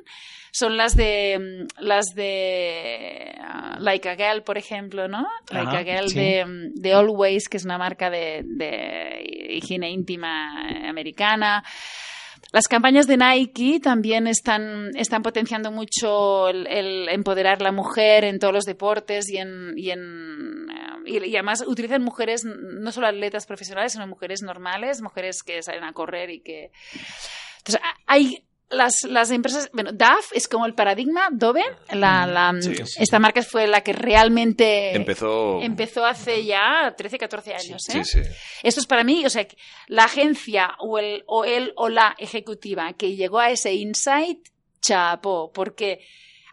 son 0.53 0.77
las 0.77 0.95
de 0.97 1.39
mm, 1.39 1.83
las 1.83 2.15
de 2.15 3.35
ah, 3.41 3.79
Like 3.81 4.09
a 4.09 4.17
Girl, 4.17 4.43
por 4.43 4.59
ejemplo, 4.59 5.09
¿no? 5.09 5.27
Like 5.51 5.77
a 5.77 5.85
Girl 5.85 6.09
sí. 6.09 6.19
de, 6.19 6.45
mm, 6.45 6.75
de 6.75 6.93
Always, 6.93 7.49
que 7.49 7.57
es 7.57 7.65
una 7.65 7.79
marca 7.79 8.11
de, 8.11 8.43
de 8.45 9.49
higiene 9.57 9.91
íntima 9.91 10.89
americana. 10.89 11.65
Las 12.53 12.69
campañas 12.69 13.07
de 13.07 13.17
Nike 13.17 13.81
también 13.81 14.27
están, 14.27 14.91
están 14.95 15.23
potenciando 15.23 15.71
mucho 15.73 16.51
el, 16.51 16.67
el 16.67 17.09
empoderar 17.09 17.63
la 17.63 17.73
mujer 17.73 18.25
en 18.25 18.39
todos 18.39 18.53
los 18.53 18.65
deportes 18.65 19.31
y 19.31 19.39
en, 19.39 19.73
y 19.77 19.91
en 19.91 20.62
y, 21.07 21.19
y 21.25 21.37
además 21.37 21.65
utilizan 21.67 22.03
mujeres, 22.03 22.45
no 22.45 22.93
solo 22.93 23.07
atletas 23.07 23.47
profesionales, 23.47 23.93
sino 23.93 24.07
mujeres 24.07 24.43
normales, 24.43 25.01
mujeres 25.03 25.43
que 25.43 25.63
salen 25.63 25.85
a 25.85 25.93
correr 25.93 26.31
y 26.31 26.41
que... 26.41 26.71
Entonces, 27.59 27.81
hay 28.07 28.45
las, 28.71 29.03
las 29.05 29.31
empresas, 29.31 29.69
bueno, 29.75 29.93
DAF 29.93 30.33
es 30.33 30.49
como 30.49 30.65
el 30.65 30.75
paradigma, 30.75 31.29
Dove, 31.31 31.63
la, 31.93 32.27
la- 32.27 32.55
Sí, 32.61 32.75
sí, 32.75 33.03
esta 33.03 33.19
marca 33.19 33.43
fue 33.43 33.67
la 33.67 33.83
que 33.83 33.93
realmente 33.93 34.95
Empezó... 34.97 35.61
empezó 35.61 36.05
hace 36.07 36.45
ya 36.45 36.95
13, 36.97 37.19
14 37.19 37.55
años. 37.55 37.89
¿eh? 37.91 38.03
Sí, 38.05 38.23
sí. 38.23 38.31
Esto 38.63 38.81
es 38.81 38.87
para 38.87 39.05
mí, 39.05 39.25
o 39.27 39.31
sea, 39.31 39.47
la 39.89 40.05
agencia 40.05 40.75
o 40.79 40.99
el, 40.99 41.23
o 41.27 41.45
el 41.45 41.73
o 41.77 41.89
la 41.91 42.15
ejecutiva 42.19 42.95
que 42.95 43.15
llegó 43.15 43.41
a 43.41 43.51
ese 43.51 43.75
insight, 43.75 44.49
chapó, 44.81 45.53
porque 45.53 46.01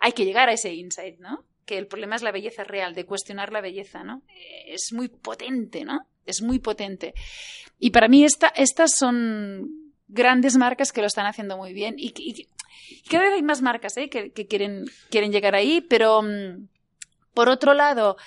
hay 0.02 0.12
que 0.12 0.26
llegar 0.26 0.50
a 0.50 0.54
ese 0.54 0.74
insight, 0.74 1.20
¿no? 1.20 1.46
Que 1.70 1.78
el 1.78 1.86
problema 1.86 2.16
es 2.16 2.24
la 2.24 2.32
belleza 2.32 2.64
real, 2.64 2.96
de 2.96 3.06
cuestionar 3.06 3.52
la 3.54 3.62
belleza, 3.62 4.04
¿no? 4.04 4.24
Es 4.66 4.92
muy 4.92 5.08
potente, 5.08 5.86
¿no? 5.86 6.00
Es 6.26 6.42
muy 6.42 6.58
potente. 6.58 7.14
Y 7.78 7.92
para 7.92 8.08
mí 8.08 8.24
esta, 8.26 8.48
estas 8.48 8.96
son 8.96 9.94
grandes 10.08 10.56
marcas 10.58 10.92
que 10.92 11.02
lo 11.02 11.06
están 11.08 11.28
haciendo 11.28 11.58
muy 11.58 11.74
bien 11.74 11.94
y, 11.98 12.08
y- 12.18 12.48
y 12.90 13.10
cada 13.10 13.26
vez 13.26 13.34
hay 13.34 13.44
más 13.44 13.62
marcas 13.62 13.96
¿eh? 13.98 14.10
que, 14.10 14.32
que 14.32 14.48
quieren, 14.48 14.86
quieren 15.12 15.32
llegar 15.32 15.54
ahí, 15.54 15.80
pero 15.82 16.24
mm, 16.24 16.68
por 17.36 17.50
otro 17.50 17.76
lado, 17.76 18.18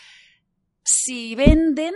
si 0.84 1.34
venden, 1.34 1.94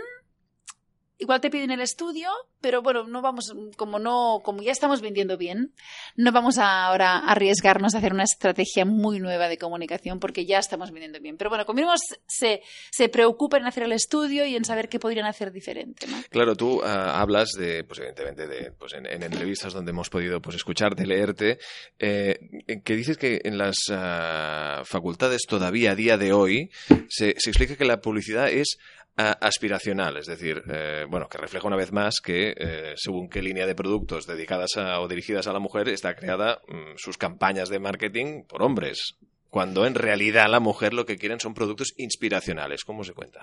igual 1.19 1.41
te 1.41 1.49
piden 1.49 1.71
el 1.71 1.81
estudio, 1.81 2.29
pero 2.61 2.81
bueno, 2.81 3.05
no 3.05 3.21
vamos, 3.21 3.53
como 3.75 3.99
no, 3.99 4.41
como 4.43 4.61
ya 4.61 4.71
estamos 4.71 5.01
vendiendo 5.01 5.37
bien, 5.37 5.73
no 6.15 6.31
vamos 6.31 6.57
a 6.57 6.85
ahora 6.85 7.17
arriesgarnos 7.17 7.95
a 7.95 7.99
hacer 7.99 8.13
una 8.13 8.23
estrategia 8.23 8.85
muy 8.85 9.19
nueva 9.19 9.47
de 9.47 9.57
comunicación 9.57 10.19
porque 10.19 10.45
ya 10.45 10.59
estamos 10.59 10.91
vendiendo 10.91 11.19
bien. 11.19 11.37
Pero 11.37 11.49
bueno, 11.49 11.65
como 11.65 11.77
mínimo 11.77 11.93
se, 12.27 12.61
se 12.91 13.09
preocupan 13.09 13.61
en 13.61 13.67
hacer 13.67 13.83
el 13.83 13.91
estudio 13.91 14.45
y 14.45 14.55
en 14.55 14.65
saber 14.65 14.89
qué 14.89 14.99
podrían 14.99 15.25
hacer 15.25 15.51
diferente. 15.51 16.07
Claro, 16.29 16.55
tú 16.55 16.81
ah, 16.83 17.19
hablas 17.19 17.51
de, 17.51 17.83
pues 17.83 17.99
evidentemente, 17.99 18.47
de, 18.47 18.71
pues 18.71 18.93
en, 18.93 19.05
en 19.05 19.23
entrevistas 19.23 19.73
donde 19.73 19.91
hemos 19.91 20.09
podido 20.09 20.41
pues 20.41 20.55
escucharte, 20.55 21.05
leerte, 21.05 21.59
eh, 21.99 22.39
que 22.83 22.95
dices 22.95 23.17
que 23.17 23.41
en 23.43 23.57
las 23.57 23.75
ah, 23.91 24.81
facultades 24.85 25.43
todavía 25.47 25.91
a 25.91 25.95
día 25.95 26.17
de 26.17 26.33
hoy 26.33 26.71
se, 27.09 27.35
se 27.37 27.49
explica 27.49 27.75
que 27.75 27.85
la 27.85 28.01
publicidad 28.01 28.49
es 28.49 28.77
aspiracional, 29.17 30.17
es 30.17 30.27
decir, 30.27 30.61
eh, 30.69 31.05
bueno, 31.09 31.27
que 31.27 31.39
refleja 31.39 31.67
una 31.67 31.75
vez 31.75 31.91
más 31.91 32.19
que 32.23 32.53
eh, 32.55 32.93
según 32.95 33.29
qué 33.29 33.41
línea 33.41 33.65
de 33.65 33.73
productos 33.73 34.27
dedicadas 34.27 34.77
a, 34.77 34.99
o 35.01 35.07
dirigidas 35.07 35.47
a 35.47 35.53
la 35.53 35.59
mujer 35.59 35.89
está 35.89 36.15
creada 36.15 36.61
mm, 36.67 36.97
sus 36.97 37.17
campañas 37.17 37.69
de 37.69 37.79
marketing 37.79 38.43
por 38.43 38.61
hombres. 38.61 39.15
Cuando 39.49 39.87
en 39.87 39.95
realidad 39.95 40.47
la 40.49 40.59
mujer 40.59 40.93
lo 40.93 41.05
que 41.05 41.17
quieren 41.17 41.39
son 41.39 41.55
productos 41.55 41.93
inspiracionales. 41.97 42.83
¿Cómo 42.83 43.03
se 43.03 43.13
cuenta? 43.13 43.41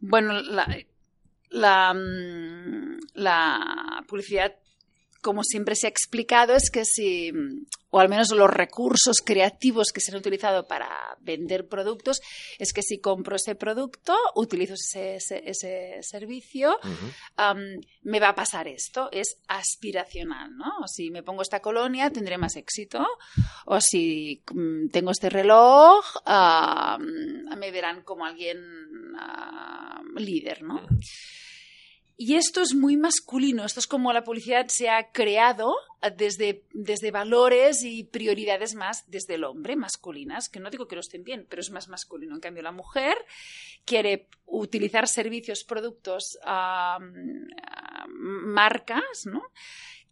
Bueno, 0.00 0.40
la, 0.40 0.78
la, 1.50 1.92
mm, 1.92 2.98
la 3.14 4.04
publicidad, 4.08 4.54
como 5.20 5.44
siempre 5.44 5.74
se 5.76 5.86
ha 5.86 5.90
explicado, 5.90 6.54
es 6.54 6.70
que 6.70 6.84
si, 6.84 7.32
o 7.90 8.00
al 8.00 8.08
menos 8.08 8.30
los 8.30 8.50
recursos 8.50 9.18
creativos 9.24 9.92
que 9.92 10.00
se 10.00 10.12
han 10.12 10.18
utilizado 10.18 10.66
para 10.66 10.88
vender 11.20 11.68
productos, 11.68 12.20
es 12.58 12.72
que 12.72 12.82
si 12.82 12.98
compro 12.98 13.36
ese 13.36 13.54
producto, 13.54 14.16
utilizo 14.34 14.74
ese, 14.74 15.16
ese, 15.16 15.42
ese 15.44 15.98
servicio, 16.02 16.78
me 18.02 18.20
va 18.20 18.30
a 18.30 18.34
pasar 18.34 18.68
esto. 18.68 19.08
Es 19.12 19.36
aspiracional, 19.48 20.56
¿no? 20.56 20.70
O 20.82 20.88
Si 20.88 21.10
me 21.10 21.22
pongo 21.22 21.42
esta 21.42 21.60
colonia, 21.60 22.10
tendré 22.10 22.38
más 22.38 22.56
éxito. 22.56 23.06
O 23.66 23.80
si 23.80 24.42
mm, 24.52 24.88
tengo 24.88 25.10
este 25.10 25.28
reloj, 25.28 26.04
me 27.56 27.70
verán 27.70 28.02
como 28.02 28.24
alguien 28.24 28.58
am, 29.18 30.14
líder, 30.16 30.62
¿no? 30.62 30.80
Y 32.22 32.34
esto 32.34 32.60
es 32.60 32.74
muy 32.74 32.98
masculino, 32.98 33.64
esto 33.64 33.80
es 33.80 33.86
como 33.86 34.12
la 34.12 34.24
publicidad 34.24 34.68
se 34.68 34.90
ha 34.90 35.10
creado 35.10 35.74
desde, 36.18 36.66
desde 36.74 37.10
valores 37.10 37.82
y 37.82 38.04
prioridades 38.04 38.74
más 38.74 39.10
desde 39.10 39.36
el 39.36 39.44
hombre, 39.44 39.74
masculinas, 39.74 40.50
que 40.50 40.60
no 40.60 40.68
digo 40.68 40.86
que 40.86 40.96
no 40.96 41.00
estén 41.00 41.24
bien, 41.24 41.46
pero 41.48 41.60
es 41.60 41.70
más 41.70 41.88
masculino. 41.88 42.34
En 42.34 42.42
cambio, 42.42 42.62
la 42.62 42.72
mujer 42.72 43.16
quiere 43.86 44.28
utilizar 44.44 45.08
servicios, 45.08 45.64
productos, 45.64 46.38
marcas, 48.06 49.24
¿no? 49.24 49.42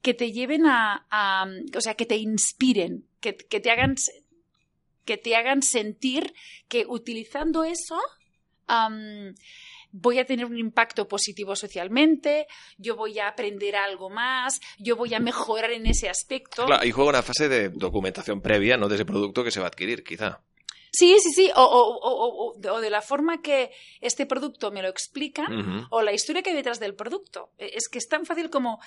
Que 0.00 0.14
te 0.14 0.32
lleven 0.32 0.64
a, 0.64 1.46
o 1.76 1.80
sea, 1.82 1.92
que 1.92 2.06
te 2.06 2.16
inspiren, 2.16 3.06
que, 3.20 3.34
te 3.34 3.70
hagan 3.70 3.96
que 5.04 5.18
te 5.18 5.36
hagan 5.36 5.60
sentir 5.60 6.32
que 6.68 6.86
utilizando 6.88 7.64
eso 7.64 8.00
voy 9.90 10.18
a 10.18 10.24
tener 10.24 10.46
un 10.46 10.58
impacto 10.58 11.08
positivo 11.08 11.56
socialmente, 11.56 12.46
yo 12.76 12.96
voy 12.96 13.18
a 13.18 13.28
aprender 13.28 13.76
algo 13.76 14.10
más, 14.10 14.60
yo 14.78 14.96
voy 14.96 15.14
a 15.14 15.20
mejorar 15.20 15.70
en 15.70 15.86
ese 15.86 16.08
aspecto. 16.08 16.66
Claro, 16.66 16.82
ahí 16.82 16.90
juega 16.90 17.10
una 17.10 17.22
fase 17.22 17.48
de 17.48 17.70
documentación 17.70 18.40
previa, 18.40 18.76
¿no? 18.76 18.88
De 18.88 18.96
ese 18.96 19.04
producto 19.04 19.44
que 19.44 19.50
se 19.50 19.60
va 19.60 19.66
a 19.66 19.68
adquirir, 19.68 20.04
quizá. 20.04 20.40
Sí, 20.90 21.16
sí, 21.20 21.30
sí, 21.32 21.50
o, 21.54 21.62
o, 21.62 22.54
o, 22.56 22.80
de 22.80 22.90
la 22.90 23.02
forma 23.02 23.42
que 23.42 23.70
este 24.00 24.26
producto 24.26 24.70
me 24.70 24.82
lo 24.82 24.88
explica, 24.88 25.46
o 25.90 26.02
la 26.02 26.12
historia 26.12 26.42
que 26.42 26.50
hay 26.50 26.56
detrás 26.56 26.80
del 26.80 26.94
producto. 26.94 27.52
E, 27.58 27.72
es 27.74 27.88
que 27.88 27.98
es 27.98 28.08
tan 28.08 28.24
fácil 28.24 28.48
como 28.50 28.80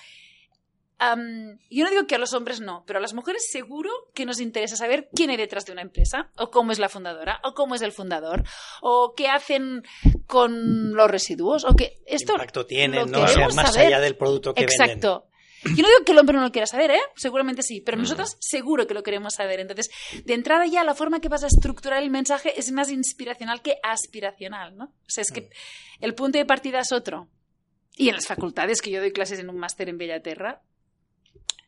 yo 1.70 1.84
no 1.84 1.90
digo 1.90 2.06
que 2.06 2.14
a 2.14 2.18
los 2.18 2.32
hombres 2.32 2.60
no, 2.60 2.84
pero 2.86 2.98
a 2.98 3.02
las 3.02 3.14
mujeres 3.14 3.48
seguro 3.50 3.90
que 4.14 4.24
nos 4.24 4.40
interesa 4.40 4.76
saber 4.76 5.08
quién 5.14 5.30
hay 5.30 5.36
detrás 5.36 5.64
de 5.66 5.72
una 5.72 5.82
empresa, 5.82 6.30
o 6.36 6.50
cómo 6.50 6.72
es 6.72 6.78
la 6.78 6.88
fundadora, 6.88 7.40
o 7.44 7.54
cómo 7.54 7.74
es 7.74 7.82
el 7.82 7.92
fundador, 7.92 8.44
o 8.80 9.14
qué 9.16 9.28
hacen 9.28 9.82
con 10.32 10.94
los 10.94 11.10
residuos, 11.10 11.62
o 11.64 11.76
qué 11.76 12.00
esto. 12.06 12.32
¿Qué 12.32 12.38
impacto 12.38 12.64
tienen, 12.64 13.10
no? 13.10 13.20
más 13.54 13.76
allá 13.76 14.00
del 14.00 14.16
producto 14.16 14.54
que 14.54 14.62
Exacto. 14.62 14.86
venden. 14.86 14.98
Exacto. 14.98 15.28
Yo 15.76 15.82
no 15.82 15.88
digo 15.88 16.04
que 16.06 16.12
el 16.12 16.18
hombre 16.18 16.36
no 16.38 16.42
lo 16.42 16.50
quiera 16.50 16.66
saber, 16.66 16.90
¿eh? 16.90 17.00
Seguramente 17.16 17.62
sí, 17.62 17.82
pero 17.82 17.98
nosotros 17.98 18.38
seguro 18.40 18.86
que 18.86 18.94
lo 18.94 19.02
queremos 19.02 19.34
saber. 19.34 19.60
Entonces, 19.60 19.90
de 20.24 20.32
entrada 20.32 20.64
ya 20.66 20.84
la 20.84 20.94
forma 20.94 21.20
que 21.20 21.28
vas 21.28 21.44
a 21.44 21.48
estructurar 21.48 22.02
el 22.02 22.08
mensaje 22.08 22.58
es 22.58 22.72
más 22.72 22.90
inspiracional 22.90 23.60
que 23.60 23.76
aspiracional, 23.82 24.74
¿no? 24.74 24.86
O 24.86 25.08
sea, 25.08 25.20
es 25.20 25.30
que 25.30 25.50
el 26.00 26.14
punto 26.14 26.38
de 26.38 26.46
partida 26.46 26.80
es 26.80 26.92
otro. 26.92 27.28
Y 27.94 28.08
en 28.08 28.14
las 28.14 28.26
facultades, 28.26 28.80
que 28.80 28.90
yo 28.90 29.00
doy 29.00 29.12
clases 29.12 29.38
en 29.38 29.50
un 29.50 29.58
máster 29.58 29.90
en 29.90 29.98
Bellaterra, 29.98 30.62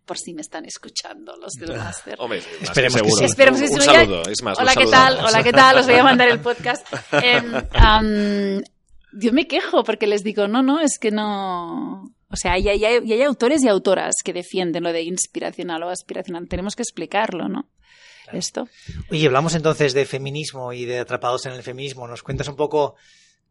por 0.04 0.18
si 0.18 0.34
me 0.34 0.42
están 0.42 0.64
escuchando 0.64 1.36
los 1.36 1.52
del 1.54 1.76
máster. 1.78 2.16
Hombre, 2.18 2.42
Esperemos 2.60 3.02
que 3.02 3.10
sí. 3.10 3.24
Esperemos 3.24 3.60
un, 3.60 3.66
que 3.68 3.74
un 3.74 3.80
sí. 3.80 3.86
saludo, 3.86 4.22
es 4.28 4.42
más, 4.42 4.58
Hola, 4.58 4.74
¿qué 4.74 4.86
tal? 4.86 5.18
Hola, 5.24 5.42
¿qué 5.42 5.52
tal? 5.52 5.78
Os 5.78 5.86
voy 5.86 5.96
a 5.96 6.04
mandar 6.04 6.28
el 6.28 6.40
podcast. 6.40 6.86
Eh, 7.12 8.62
yo 9.16 9.32
me 9.32 9.46
quejo 9.46 9.84
porque 9.84 10.06
les 10.06 10.24
digo, 10.24 10.48
no, 10.48 10.62
no, 10.62 10.80
es 10.80 10.98
que 10.98 11.10
no... 11.10 12.10
O 12.30 12.36
sea, 12.36 12.58
y 12.58 12.68
hay, 12.68 12.84
hay, 12.84 13.22
autores 13.22 13.62
y 13.62 13.68
autoras 13.68 14.16
que 14.24 14.32
defienden 14.32 14.82
lo 14.82 14.92
de 14.92 15.02
inspiracional 15.02 15.84
o 15.84 15.88
aspiracional. 15.88 16.48
Tenemos 16.48 16.74
que 16.74 16.82
explicarlo, 16.82 17.48
¿no? 17.48 17.68
Esto. 18.32 18.66
Oye, 19.10 19.26
hablamos 19.26 19.54
entonces 19.54 19.94
de 19.94 20.04
feminismo 20.04 20.72
y 20.72 20.84
de 20.84 20.98
atrapados 20.98 21.46
en 21.46 21.52
el 21.52 21.62
feminismo. 21.62 22.08
¿Nos 22.08 22.24
cuentas 22.24 22.48
un 22.48 22.56
poco 22.56 22.96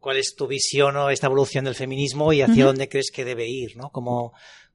cuál 0.00 0.18
es 0.18 0.34
tu 0.36 0.46
visión 0.46 0.98
o 0.98 1.08
esta 1.08 1.28
evolución 1.28 1.64
del 1.64 1.74
feminismo 1.74 2.30
y 2.34 2.42
hacia 2.42 2.66
dónde 2.66 2.90
crees 2.90 3.10
que 3.10 3.24
debe 3.24 3.48
ir, 3.48 3.74
¿no? 3.78 3.88
Como, 3.88 4.34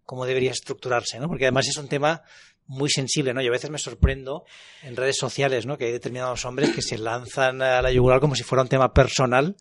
cómo 0.09 0.25
debería 0.25 0.49
estructurarse, 0.49 1.19
¿no? 1.19 1.27
Porque 1.27 1.45
además 1.45 1.67
es 1.67 1.77
un 1.77 1.87
tema 1.87 2.23
muy 2.65 2.89
sensible, 2.89 3.31
¿no? 3.31 3.43
Yo 3.43 3.49
a 3.49 3.51
veces 3.51 3.69
me 3.69 3.77
sorprendo 3.77 4.43
en 4.81 4.95
redes 4.95 5.17
sociales, 5.17 5.67
¿no? 5.67 5.77
Que 5.77 5.85
hay 5.85 5.91
determinados 5.91 6.45
hombres 6.45 6.71
que 6.71 6.81
se 6.81 6.97
lanzan 6.97 7.61
a 7.61 7.79
la 7.83 7.91
yugular 7.91 8.19
como 8.19 8.33
si 8.33 8.41
fuera 8.41 8.63
un 8.63 8.69
tema 8.69 8.91
personal 8.91 9.55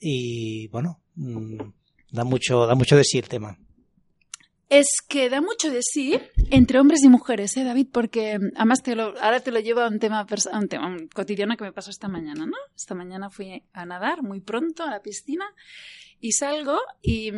y, 0.00 0.68
bueno, 0.68 1.02
mm, 1.16 1.58
da 2.12 2.24
mucho, 2.24 2.66
da 2.66 2.74
mucho 2.74 2.96
de 2.96 3.04
sí 3.04 3.18
el 3.18 3.28
tema. 3.28 3.58
Es 4.70 4.86
que 5.06 5.28
da 5.28 5.42
mucho 5.42 5.70
de 5.70 5.80
sí 5.82 6.18
entre 6.50 6.80
hombres 6.80 7.04
y 7.04 7.10
mujeres, 7.10 7.54
¿eh, 7.58 7.64
David? 7.64 7.88
Porque 7.92 8.38
mm, 8.38 8.56
además 8.56 8.82
te 8.82 8.96
lo, 8.96 9.12
ahora 9.20 9.40
te 9.40 9.50
lo 9.50 9.60
llevo 9.60 9.80
a 9.80 9.88
un 9.88 9.98
tema, 9.98 10.20
a 10.20 10.58
un 10.58 10.68
tema 10.68 10.96
cotidiano 11.12 11.58
que 11.58 11.64
me 11.64 11.72
pasó 11.72 11.90
esta 11.90 12.08
mañana, 12.08 12.46
¿no? 12.46 12.56
Esta 12.74 12.94
mañana 12.94 13.28
fui 13.28 13.62
a 13.74 13.84
nadar 13.84 14.22
muy 14.22 14.40
pronto 14.40 14.82
a 14.82 14.90
la 14.90 15.02
piscina 15.02 15.44
y 16.24 16.32
salgo 16.32 16.80
y, 17.02 17.30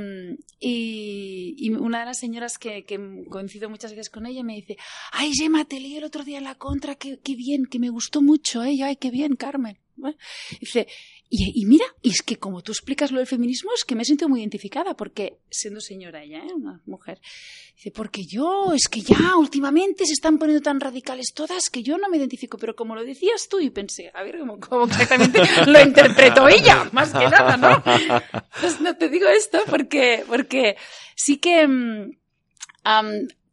y, 0.61 1.71
una 1.71 1.99
de 1.99 2.07
las 2.07 2.21
señoras 2.21 2.57
que, 2.57 2.85
que, 2.85 3.25
coincido 3.29 3.69
muchas 3.69 3.91
veces 3.91 4.11
con 4.11 4.27
ella 4.27 4.45
me 4.45 4.55
dice, 4.55 4.77
ay 5.11 5.33
Gemma, 5.35 5.65
te 5.65 5.81
leí 5.81 5.97
el 5.97 6.05
otro 6.05 6.23
día 6.23 6.39
en 6.39 6.45
la 6.45 6.55
contra, 6.55 6.95
qué, 6.95 7.19
qué 7.19 7.35
bien, 7.35 7.67
que 7.67 7.81
me 7.81 7.91
gustó 7.91 8.23
mucho, 8.23 8.63
¿eh? 8.63 8.79
ay, 8.85 8.95
qué 8.95 9.11
bien, 9.11 9.35
Carmen. 9.35 9.81
dice, 10.61 10.87
y, 11.29 11.61
y, 11.61 11.67
mira, 11.67 11.85
y 12.03 12.11
es 12.11 12.23
que 12.23 12.37
como 12.37 12.63
tú 12.63 12.71
explicas 12.71 13.11
lo 13.11 13.19
del 13.19 13.27
feminismo, 13.27 13.71
es 13.75 13.85
que 13.85 13.97
me 13.97 14.05
siento 14.05 14.29
muy 14.29 14.41
identificada, 14.41 14.95
porque 14.95 15.39
siendo 15.51 15.81
señora 15.81 16.23
ella, 16.23 16.39
¿eh? 16.39 16.53
una 16.55 16.81
mujer, 16.87 17.21
dice, 17.75 17.91
porque 17.91 18.25
yo, 18.25 18.73
es 18.73 18.87
que 18.89 19.01
ya 19.01 19.37
últimamente 19.37 20.07
se 20.07 20.13
están 20.13 20.39
poniendo 20.39 20.63
tan 20.63 20.79
radicales 20.79 21.33
todas 21.35 21.69
que 21.69 21.83
yo 21.83 21.99
no 21.99 22.09
me 22.09 22.19
identifico, 22.19 22.59
pero 22.59 22.77
como 22.77 22.95
lo 22.95 23.03
decías 23.03 23.49
tú, 23.49 23.59
y 23.59 23.71
pensé, 23.71 24.13
a 24.15 24.23
ver 24.23 24.39
cómo, 24.39 24.61
cómo 24.61 24.85
exactamente 24.87 25.41
lo 25.67 25.81
interpretó 25.81 26.49
ella, 26.49 26.89
más 26.93 27.13
que 27.13 27.29
nada, 27.29 27.57
¿no? 27.57 27.83
Pues 28.61 28.81
no 28.81 28.97
te 28.97 29.09
digo 29.09 29.29
esto 29.29 29.59
porque, 29.69 30.25
porque 30.29 30.77
sí 31.17 31.39
que... 31.39 31.67
Um, 31.67 32.13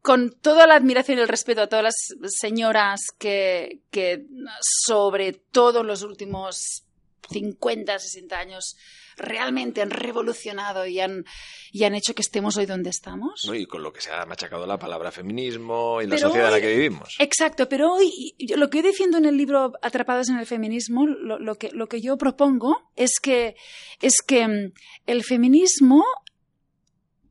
con 0.04 0.32
toda 0.32 0.68
la 0.68 0.76
admiración 0.76 1.18
y 1.18 1.22
el 1.22 1.30
respeto 1.30 1.62
a 1.62 1.68
todas 1.68 1.84
las 1.84 1.96
señoras 2.38 3.00
que, 3.18 3.80
que 3.90 4.26
sobre 4.60 5.32
todo 5.32 5.80
en 5.80 5.88
los 5.88 6.04
últimos 6.04 6.84
50, 7.30 8.00
60 8.00 8.38
años 8.38 8.78
realmente 9.18 9.82
han 9.82 9.92
revolucionado 9.92 10.86
y 10.86 11.00
han, 11.00 11.26
y 11.72 11.84
han 11.84 11.96
hecho 11.96 12.16
que 12.16 12.22
estemos 12.22 12.58
hoy 12.58 12.66
donde 12.66 12.90
estamos. 12.90 13.50
y 13.54 13.66
con 13.66 13.84
lo 13.84 13.94
que 13.94 14.02
se 14.02 14.12
ha 14.12 14.26
machacado 14.26 14.66
la 14.66 14.78
palabra 14.78 15.12
feminismo 15.12 16.02
y 16.02 16.08
la 16.08 16.18
sociedad 16.18 16.48
en 16.48 16.54
la 16.54 16.62
que 16.62 16.76
vivimos. 16.76 17.16
Exacto, 17.20 17.70
pero 17.70 17.94
hoy 17.94 18.36
lo 18.56 18.70
que 18.70 18.80
yo 18.80 18.84
defiendo 18.84 19.18
en 19.18 19.26
el 19.26 19.38
libro 19.38 19.74
Atrapadas 19.82 20.30
en 20.30 20.38
el 20.38 20.46
feminismo, 20.46 21.06
lo, 21.06 21.40
lo, 21.40 21.56
que, 21.56 21.70
lo 21.72 21.88
que 21.88 22.02
yo 22.02 22.18
propongo 22.18 22.92
es 22.96 23.20
que, 23.22 23.56
es 24.02 24.16
que 24.26 24.48
mm, 24.48 24.74
el 25.08 25.24
feminismo 25.24 26.04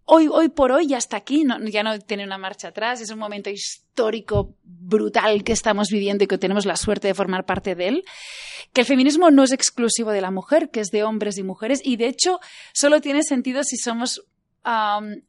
hoy, 0.04 0.28
hoy 0.28 0.48
por 0.48 0.72
hoy 0.72 0.86
ya 0.88 0.98
está 0.98 1.16
aquí, 1.16 1.44
ya 1.70 1.82
no 1.82 1.98
tiene 2.00 2.24
una 2.24 2.38
marcha 2.38 2.68
atrás, 2.68 3.00
es 3.00 3.10
un 3.10 3.18
momento 3.18 3.50
histórico 3.50 4.54
brutal 4.62 5.44
que 5.44 5.52
estamos 5.52 5.88
viviendo 5.88 6.24
y 6.24 6.26
que 6.26 6.38
tenemos 6.38 6.66
la 6.66 6.76
suerte 6.76 7.08
de 7.08 7.14
formar 7.14 7.44
parte 7.44 7.74
de 7.74 7.88
él, 7.88 8.04
que 8.72 8.82
el 8.82 8.86
feminismo 8.86 9.30
no 9.30 9.42
es 9.42 9.52
exclusivo 9.52 10.10
de 10.10 10.20
la 10.20 10.30
mujer, 10.30 10.70
que 10.70 10.80
es 10.80 10.88
de 10.88 11.04
hombres 11.04 11.38
y 11.38 11.42
mujeres, 11.42 11.80
y 11.84 11.96
de 11.96 12.08
hecho 12.08 12.40
solo 12.72 13.00
tiene 13.00 13.22
sentido 13.22 13.62
si 13.64 13.76
somos 13.76 14.22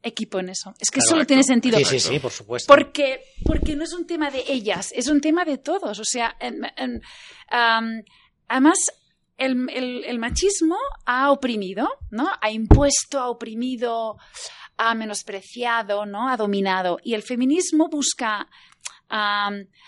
equipo 0.02 0.38
en 0.38 0.48
eso. 0.48 0.74
Es 0.78 0.90
que 0.90 1.00
solo 1.00 1.26
tiene 1.26 1.42
sentido. 1.42 1.76
Sí, 1.78 1.84
sí, 1.84 2.00
sí, 2.00 2.18
por 2.20 2.30
supuesto. 2.30 2.72
Porque, 2.72 3.20
porque 3.44 3.74
no 3.74 3.84
es 3.84 3.92
un 3.92 4.06
tema 4.06 4.30
de 4.30 4.44
ellas, 4.46 4.92
es 4.94 5.08
un 5.08 5.20
tema 5.20 5.44
de 5.44 5.58
todos. 5.58 5.98
O 5.98 6.04
sea, 6.04 6.36
además, 8.48 8.78
el, 9.36 10.04
el, 10.04 10.18
machismo 10.18 10.76
ha 11.04 11.32
oprimido, 11.32 11.88
¿no? 12.10 12.30
Ha 12.40 12.50
impuesto, 12.50 13.18
ha 13.18 13.28
oprimido, 13.28 14.16
ha 14.76 14.94
menospreciado, 14.94 16.06
¿no? 16.06 16.28
Ha 16.28 16.36
dominado. 16.36 16.98
Y 17.02 17.14
el 17.14 17.22
feminismo 17.22 17.88
busca 17.88 18.48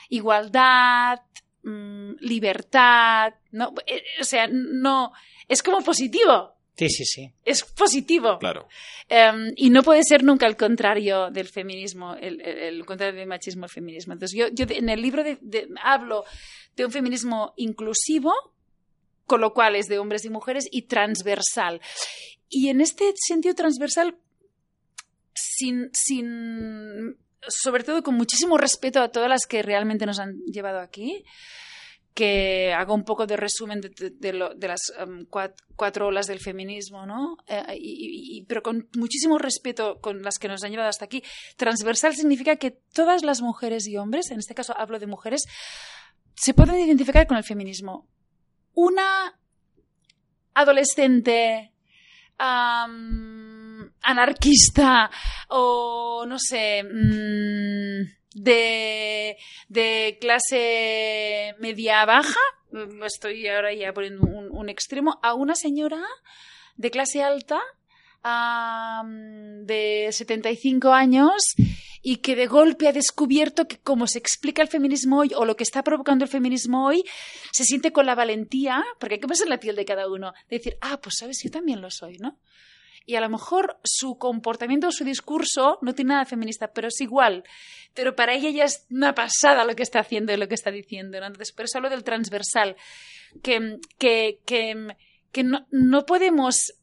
igualdad, 0.09 1.21
mm, 1.63 2.13
libertad, 2.21 3.35
¿no? 3.51 3.75
Eh, 3.87 4.03
o 4.21 4.25
sea, 4.25 4.47
no, 4.49 5.13
es 5.49 5.63
como 5.63 5.83
positivo. 5.83 6.55
Sí, 6.77 6.91
sí, 6.91 7.05
sí. 7.05 7.33
Es 7.45 7.65
positivo. 7.65 8.39
Claro. 8.39 8.69
Em, 9.09 9.53
y 9.57 9.71
no 9.71 9.83
puede 9.83 10.03
ser 10.05 10.23
nunca 10.23 10.47
el 10.47 10.57
contrario 10.57 11.31
del 11.31 11.49
feminismo, 11.49 12.15
el, 12.15 12.85
contrario 12.85 13.19
del 13.19 13.27
machismo, 13.27 13.65
el 13.65 13.71
feminismo. 13.71 14.13
Entonces, 14.13 14.39
yo, 14.39 14.49
yo 14.49 14.67
en 14.69 14.91
el 14.91 15.01
libro 15.01 15.25
hablo 15.83 16.25
de 16.77 16.85
un 16.85 16.93
feminismo 16.93 17.55
inclusivo, 17.57 18.33
con 19.25 19.41
lo 19.41 19.55
cual 19.55 19.75
es 19.75 19.87
de 19.87 19.99
hombres 19.99 20.27
y 20.27 20.31
mujeres, 20.31 20.69
y 20.71 20.83
transversal. 20.83 21.81
Y 22.51 22.69
en 22.69 22.83
este 22.83 23.13
sentido 23.17 23.55
transversal 23.55 24.19
sin, 25.37 25.91
sin, 25.93 27.17
sobre 27.47 27.85
todo 27.85 28.03
con 28.03 28.17
muchísimo 28.17 28.59
respeto 28.59 29.01
a 29.01 29.11
todas 29.11 29.29
las 29.29 29.47
que 29.47 29.63
realmente 29.63 30.07
nos 30.07 30.19
han 30.19 30.39
llevado 30.47 30.81
aquí, 30.81 31.25
que 32.15 32.73
hago 32.73 32.95
un 32.95 33.05
poco 33.05 33.27
de 33.27 33.37
resumen 33.37 33.83
de, 33.83 34.33
las 34.33 34.81
um, 35.07 35.27
cuatro, 35.27 36.07
olas 36.07 36.27
del 36.27 36.41
feminismo, 36.41 37.05
¿no? 37.05 37.37
Eh, 37.47 37.77
y, 37.79 38.45
pero 38.49 38.63
con 38.63 38.89
muchísimo 38.97 39.37
respeto 39.37 40.01
con 40.01 40.23
las 40.23 40.39
que 40.39 40.49
nos 40.49 40.65
han 40.65 40.71
llevado 40.71 40.89
hasta 40.89 41.05
aquí. 41.05 41.23
Transversal 41.59 42.17
significa 42.17 42.57
que 42.57 42.71
todas 42.71 43.23
las 43.23 43.43
mujeres 43.43 43.87
y 43.87 43.99
hombres, 43.99 44.31
en 44.31 44.39
este 44.39 44.55
caso 44.55 44.75
hablo 44.79 44.99
de 44.99 45.07
mujeres, 45.07 45.45
se 46.35 46.55
pueden 46.55 46.79
identificar 46.79 47.27
con 47.27 47.37
el 47.37 47.45
feminismo. 47.45 48.09
Una 48.73 49.39
adolescente 50.55 51.75
anarquista 54.07 55.11
o 55.49 56.25
no 56.27 56.39
sé, 56.39 56.83
mm, 56.83 58.17
de, 58.35 59.37
de, 59.69 60.19
clase 60.21 61.55
media 61.59 62.05
baja, 62.05 62.41
estoy 63.05 63.47
ahora 63.49 63.73
ya 63.75 63.93
poniendo 63.93 64.27
un, 64.27 64.69
extremo, 64.69 65.19
a 65.23 65.35
una 65.35 65.55
señora 65.55 66.03
de 66.77 66.91
clase 66.91 67.23
alta 67.23 67.61
de 69.65 70.09
75 70.11 70.93
años 70.93 71.55
y 72.03 72.17
que 72.17 72.35
de 72.35 72.47
golpe 72.47 72.89
ha 72.89 72.93
descubierto 72.93 73.69
que 73.69 73.79
como 73.79 74.07
se 74.07 74.19
explica 74.19 74.63
el 74.63 74.69
feminismo 74.69 75.19
hoy 75.19 75.31
o 75.35 75.45
lo 75.45 75.57
que 75.57 75.63
está 75.63 75.83
provocando 75.83 76.25
el 76.25 76.31
feminismo 76.31 76.87
hoy, 76.87 77.05
se 77.53 77.65
siente 77.65 77.93
con 77.93 78.05
la 78.07 78.15
valentía, 78.15 78.85
porque 78.99 79.15
hay 79.15 79.21
que 79.21 79.43
en 79.43 79.49
la 79.49 79.61
piel 79.61 79.77
de 79.77 79.85
cada 79.85 80.09
uno, 80.11 80.33
de 80.51 80.59
decir, 80.59 80.77
ah, 80.81 81.01
pues 81.01 81.17
sabes, 81.19 81.41
yo 81.43 81.51
también 81.51 81.81
lo 81.81 81.91
soy, 81.91 82.19
¿no? 82.19 82.39
Y 83.07 83.15
a 83.15 83.21
lo 83.21 83.29
mejor 83.29 83.79
su 83.85 84.19
comportamiento 84.19 84.89
o 84.89 84.93
su 84.93 85.05
discurso 85.05 85.79
no 85.81 85.95
tiene 85.95 86.15
nada 86.15 86.25
feminista, 86.25 86.73
pero 86.73 86.89
es 86.89 87.01
igual. 87.01 87.45
Pero 87.95 88.17
para 88.17 88.35
ella 88.35 88.51
ya 88.51 88.65
es 88.65 88.85
una 88.91 89.15
pasada 89.15 89.65
lo 89.65 89.77
que 89.77 89.85
está 89.85 90.01
haciendo 90.01 90.33
y 90.33 90.37
lo 90.37 90.49
que 90.49 90.55
está 90.55 90.71
diciendo. 90.73 91.21
¿no? 91.21 91.27
Entonces, 91.27 91.55
por 91.55 91.67
eso 91.67 91.79
hablo 91.79 91.89
del 91.89 92.05
transversal, 92.05 92.77
que, 93.43 93.79
que, 93.99 94.41
que, 94.45 94.97
que 95.31 95.45
no, 95.45 95.67
no 95.71 96.05
podemos 96.05 96.75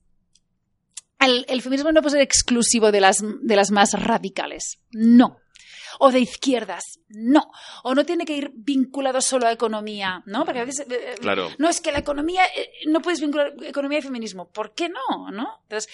el, 1.19 1.45
el 1.47 1.61
feminismo 1.61 1.91
no 1.91 2.01
puede 2.01 2.13
ser 2.17 2.21
exclusivo 2.21 2.91
de 2.91 3.01
las, 3.01 3.21
de 3.21 3.55
las 3.55 3.71
más 3.71 3.93
radicales. 3.93 4.79
No. 4.91 5.37
O 5.99 6.11
de 6.11 6.19
izquierdas. 6.19 6.83
No. 7.09 7.49
O 7.83 7.93
no 7.95 8.05
tiene 8.05 8.25
que 8.25 8.35
ir 8.37 8.51
vinculado 8.55 9.21
solo 9.21 9.47
a 9.47 9.51
economía, 9.51 10.23
¿no? 10.25 10.45
Porque 10.45 10.59
a 10.59 10.65
veces. 10.65 10.85
eh, 10.89 11.15
Claro. 11.19 11.49
No, 11.57 11.69
es 11.69 11.81
que 11.81 11.91
la 11.91 11.99
economía. 11.99 12.45
eh, 12.45 12.69
no 12.87 13.01
puedes 13.01 13.19
vincular 13.21 13.53
economía 13.63 13.99
y 13.99 14.03
feminismo. 14.03 14.49
¿Por 14.49 14.73
qué 14.73 14.89
no? 14.89 15.31
¿No? 15.31 15.59
Entonces. 15.63 15.91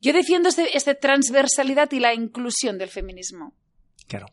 Yo 0.00 0.12
defiendo 0.12 0.48
este, 0.50 0.76
esta 0.76 0.94
transversalidad 0.94 1.90
y 1.92 1.98
la 2.00 2.12
inclusión 2.12 2.76
del 2.76 2.90
feminismo. 2.90 3.54
Claro. 4.06 4.26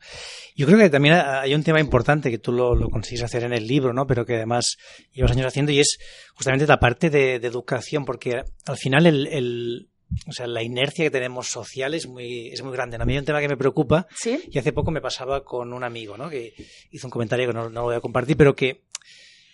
Yo 0.54 0.66
creo 0.68 0.78
que 0.78 0.90
también 0.90 1.16
hay 1.16 1.56
un 1.56 1.64
tema 1.64 1.80
importante 1.80 2.30
que 2.30 2.40
tú 2.40 2.52
lo, 2.52 2.76
lo 2.76 2.90
consigues 2.90 3.24
hacer 3.24 3.46
en 3.46 3.54
el 3.54 3.66
libro, 3.66 3.94
¿no? 3.94 4.06
Pero 4.06 4.26
que 4.26 4.36
además 4.36 4.76
llevas 5.14 5.32
años 5.32 5.46
haciendo 5.46 5.72
y 5.72 5.80
es 5.80 5.98
justamente 6.36 6.68
la 6.68 6.78
parte 6.78 7.10
de, 7.10 7.40
de 7.40 7.48
educación, 7.48 8.04
porque 8.04 8.44
al 8.66 8.76
final 8.78 9.06
el, 9.06 9.28
el- 9.28 9.88
o 10.28 10.32
sea, 10.34 10.48
la 10.48 10.62
inercia 10.64 11.06
que 11.06 11.12
tenemos 11.12 11.48
social 11.48 11.94
es 11.94 12.08
muy, 12.08 12.48
es 12.50 12.62
muy 12.62 12.72
grande. 12.74 12.98
A 13.00 13.06
mí 13.06 13.14
hay 13.14 13.20
un 13.20 13.26
tema 13.26 13.40
que 13.42 13.48
me 13.48 13.58
preocupa 13.58 14.08
¿Sí? 14.16 14.40
y 14.52 14.58
hace 14.58 14.74
poco 14.74 14.92
me 14.92 15.02
pasaba 15.02 15.44
con 15.44 15.74
un 15.74 15.84
amigo, 15.84 16.18
¿no? 16.18 16.30
Que 16.30 16.54
hizo 16.92 17.08
un 17.08 17.12
comentario 17.12 17.48
que 17.48 17.54
no, 17.54 17.64
no 17.70 17.82
lo 17.82 17.84
voy 17.84 17.96
a 17.96 18.02
compartir, 18.02 18.36
pero 18.38 18.56
que, 18.56 18.82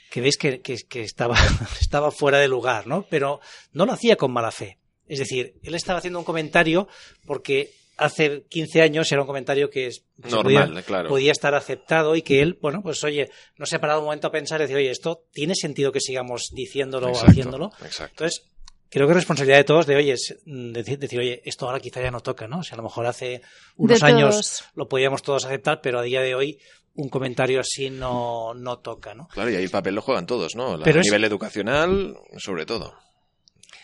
que 0.10 0.22
veis 0.22 0.38
que, 0.38 0.62
que- 0.62 0.86
que 0.90 1.02
estaba, 1.02 1.38
estaba 1.82 2.12
fuera 2.12 2.40
de 2.40 2.48
lugar, 2.48 2.88
¿no? 2.88 3.06
Pero 3.10 3.40
no 3.74 3.86
lo 3.86 3.94
hacía 3.94 4.16
con 4.16 4.32
mala 4.32 4.52
fe. 4.52 4.78
Es 5.08 5.20
decir, 5.20 5.56
él 5.64 5.76
estaba 5.76 6.00
haciendo 6.00 6.20
un 6.20 6.26
comentario 6.26 6.88
porque 7.26 7.72
hace 7.98 8.44
15 8.50 8.82
años 8.82 9.12
era 9.12 9.22
un 9.22 9.28
comentario 9.28 9.70
que 9.70 9.90
Normal, 10.18 10.68
podía, 10.70 10.84
claro. 10.84 11.10
podía 11.10 11.32
estar 11.32 11.56
aceptado 11.56 12.16
y 12.16 12.22
que 12.22 12.42
él, 12.42 12.58
bueno, 12.62 12.82
pues 12.84 13.04
oye, 13.04 13.30
no 13.58 13.66
se 13.66 13.78
ha 13.78 13.80
parado 13.82 14.00
un 14.02 14.06
momento 14.06 14.28
a 14.28 14.32
pensar 14.32 14.60
y 14.60 14.64
decir, 14.66 14.76
oye, 14.78 14.92
esto 14.92 15.24
tiene 15.32 15.56
sentido 15.56 15.92
que 15.92 16.00
sigamos 16.02 16.50
diciéndolo 16.54 17.08
o 17.12 17.18
haciéndolo. 17.26 17.72
Exacto. 17.84 18.26
Entonces, 18.26 18.44
creo 18.90 19.06
que 19.08 19.12
es 19.12 19.18
responsabilidad 19.18 19.58
de 19.58 19.64
todos 19.64 19.86
de, 19.86 19.96
oye, 19.96 20.14
es, 20.14 20.36
mm, 20.46 20.72
decir, 20.72 21.00
decir, 21.00 21.20
oye, 21.20 21.42
esto 21.46 21.66
ahora 21.68 21.80
quizá 21.80 22.02
ya 22.02 22.12
no 22.12 22.22
toca, 22.22 22.48
¿no? 22.48 22.60
O 22.60 22.64
sea, 22.64 22.76
a 22.76 22.78
lo 22.78 22.84
mejor 22.84 23.06
hace 23.06 23.42
unos 23.76 24.02
años 24.04 24.64
lo 24.76 24.88
podíamos 24.88 25.22
todos 25.22 25.46
aceptar, 25.46 25.82
pero 25.82 26.00
a 26.00 26.04
día 26.04 26.22
de 26.22 26.36
hoy 26.36 26.60
un 26.96 27.10
comentario 27.10 27.60
así 27.60 27.90
no, 27.92 28.54
no 28.56 28.80
toca, 28.80 29.14
¿no? 29.14 29.28
Claro, 29.28 29.52
y 29.52 29.56
ahí 29.56 29.64
el 29.64 29.70
papel 29.70 29.94
lo 29.96 30.02
juegan 30.02 30.26
todos, 30.26 30.56
¿no? 30.56 30.78
La- 30.78 30.84
Pero 30.84 30.98
a 30.98 31.02
es- 31.02 31.08
nivel 31.08 31.24
educacional, 31.24 32.18
sobre 32.38 32.66
todo. 32.66 32.96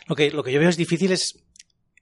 Lo 0.08 0.16
que, 0.16 0.32
lo 0.32 0.44
que 0.44 0.52
yo 0.52 0.60
veo 0.60 0.70
es 0.70 0.78
difícil 0.78 1.12
es 1.12 1.40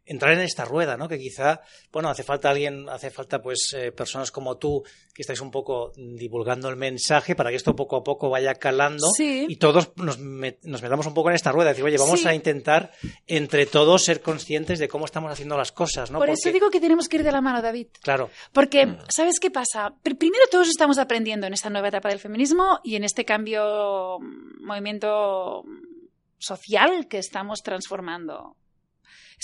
entrar 0.05 0.33
en 0.33 0.39
esta 0.41 0.65
rueda, 0.65 0.97
¿no? 0.97 1.07
Que 1.07 1.17
quizá, 1.19 1.61
bueno, 1.91 2.09
hace 2.09 2.23
falta 2.23 2.49
alguien, 2.49 2.89
hace 2.89 3.11
falta 3.11 3.41
pues 3.41 3.73
eh, 3.77 3.91
personas 3.91 4.31
como 4.31 4.57
tú 4.57 4.83
que 5.13 5.21
estáis 5.21 5.41
un 5.41 5.51
poco 5.51 5.91
divulgando 5.95 6.69
el 6.69 6.75
mensaje 6.75 7.35
para 7.35 7.49
que 7.49 7.55
esto 7.57 7.75
poco 7.75 7.97
a 7.97 8.03
poco 8.03 8.29
vaya 8.29 8.55
calando 8.55 9.07
Sí. 9.15 9.45
y 9.47 9.57
todos 9.57 9.91
nos, 9.97 10.19
met- 10.19 10.57
nos 10.63 10.81
metamos 10.81 11.05
un 11.05 11.13
poco 11.13 11.29
en 11.29 11.35
esta 11.35 11.51
rueda, 11.51 11.69
decir, 11.69 11.83
oye, 11.85 11.97
vamos 11.97 12.21
Sí. 12.21 12.27
a 12.27 12.33
intentar 12.33 12.91
entre 13.27 13.65
todos 13.65 14.03
ser 14.03 14.21
conscientes 14.21 14.79
de 14.79 14.87
cómo 14.87 15.05
estamos 15.05 15.31
haciendo 15.31 15.55
las 15.57 15.71
cosas, 15.71 16.09
¿no? 16.11 16.17
Por 16.19 16.29
eso 16.29 16.51
digo 16.51 16.69
que 16.69 16.79
tenemos 16.81 17.07
que 17.07 17.17
ir 17.17 17.23
de 17.23 17.31
la 17.31 17.41
mano, 17.41 17.61
David. 17.61 17.87
Claro, 18.01 18.29
Porque, 18.53 18.97
¿sabes 19.09 19.39
qué 19.39 19.51
pasa? 19.51 19.93
Pr- 20.03 20.17
Primero 20.17 20.43
todos 20.49 20.67
estamos 20.69 20.97
aprendiendo 20.97 21.45
en 21.47 21.53
esta 21.53 21.69
nueva 21.69 21.89
etapa 21.89 22.09
del 22.09 22.19
feminismo 22.19 22.79
y 22.83 22.95
en 22.95 23.03
este 23.03 23.23
cambio, 23.25 24.17
mm, 24.19 24.65
movimiento 24.65 25.63
mm, 25.65 25.91
social 26.37 27.07
que 27.07 27.17
estamos 27.19 27.59
transformando. 27.63 28.55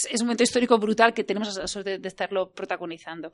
Es, 0.06 0.22
un 0.22 0.28
momento 0.28 0.44
histórico 0.44 0.78
brutal 0.78 1.14
que 1.14 1.24
tenemos 1.24 1.56
la 1.56 1.68
suerte 1.68 1.98
de 2.00 2.08
estarlo 2.08 2.52
protagonizando. 2.52 3.32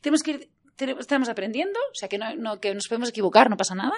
Tenemos 0.00 0.22
que 0.22 0.30
ir, 0.32 0.50
estamos 0.98 1.28
aprendiendo, 1.28 1.78
o 1.78 1.94
sea 1.94 2.08
que, 2.08 2.18
no, 2.18 2.34
no- 2.36 2.60
que 2.60 2.74
nos 2.74 2.86
podemos 2.88 3.08
equivocar, 3.10 3.48
no 3.50 3.56
pasa 3.56 3.74
nada, 3.74 3.94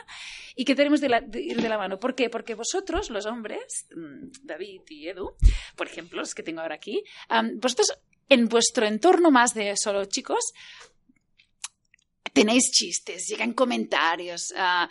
y 0.54 0.64
que 0.64 0.74
tenemos 0.74 1.00
de 1.00 1.08
la- 1.08 1.24
ir 1.32 1.60
de 1.60 1.68
la 1.68 1.78
mano. 1.78 1.98
¿Por 1.98 2.14
qué? 2.14 2.28
Porque 2.30 2.54
vosotros, 2.54 3.10
los 3.10 3.26
hombres, 3.26 3.86
mm, 3.94 4.28
David 4.44 4.82
y 4.88 5.08
Edu, 5.08 5.34
por 5.76 5.86
ejemplo, 5.86 6.18
los 6.20 6.34
que 6.34 6.42
tengo 6.42 6.60
ahora 6.60 6.74
aquí, 6.76 7.02
vosotros 7.54 7.98
en 8.28 8.46
vuestro 8.48 8.84
entorno 8.86 9.30
más 9.30 9.54
de 9.54 9.74
solo 9.76 10.04
chicos, 10.04 10.52
tenéis 12.32 12.70
chistes, 12.70 13.26
llegan 13.28 13.52
comentarios, 13.52 14.52
a, 14.56 14.88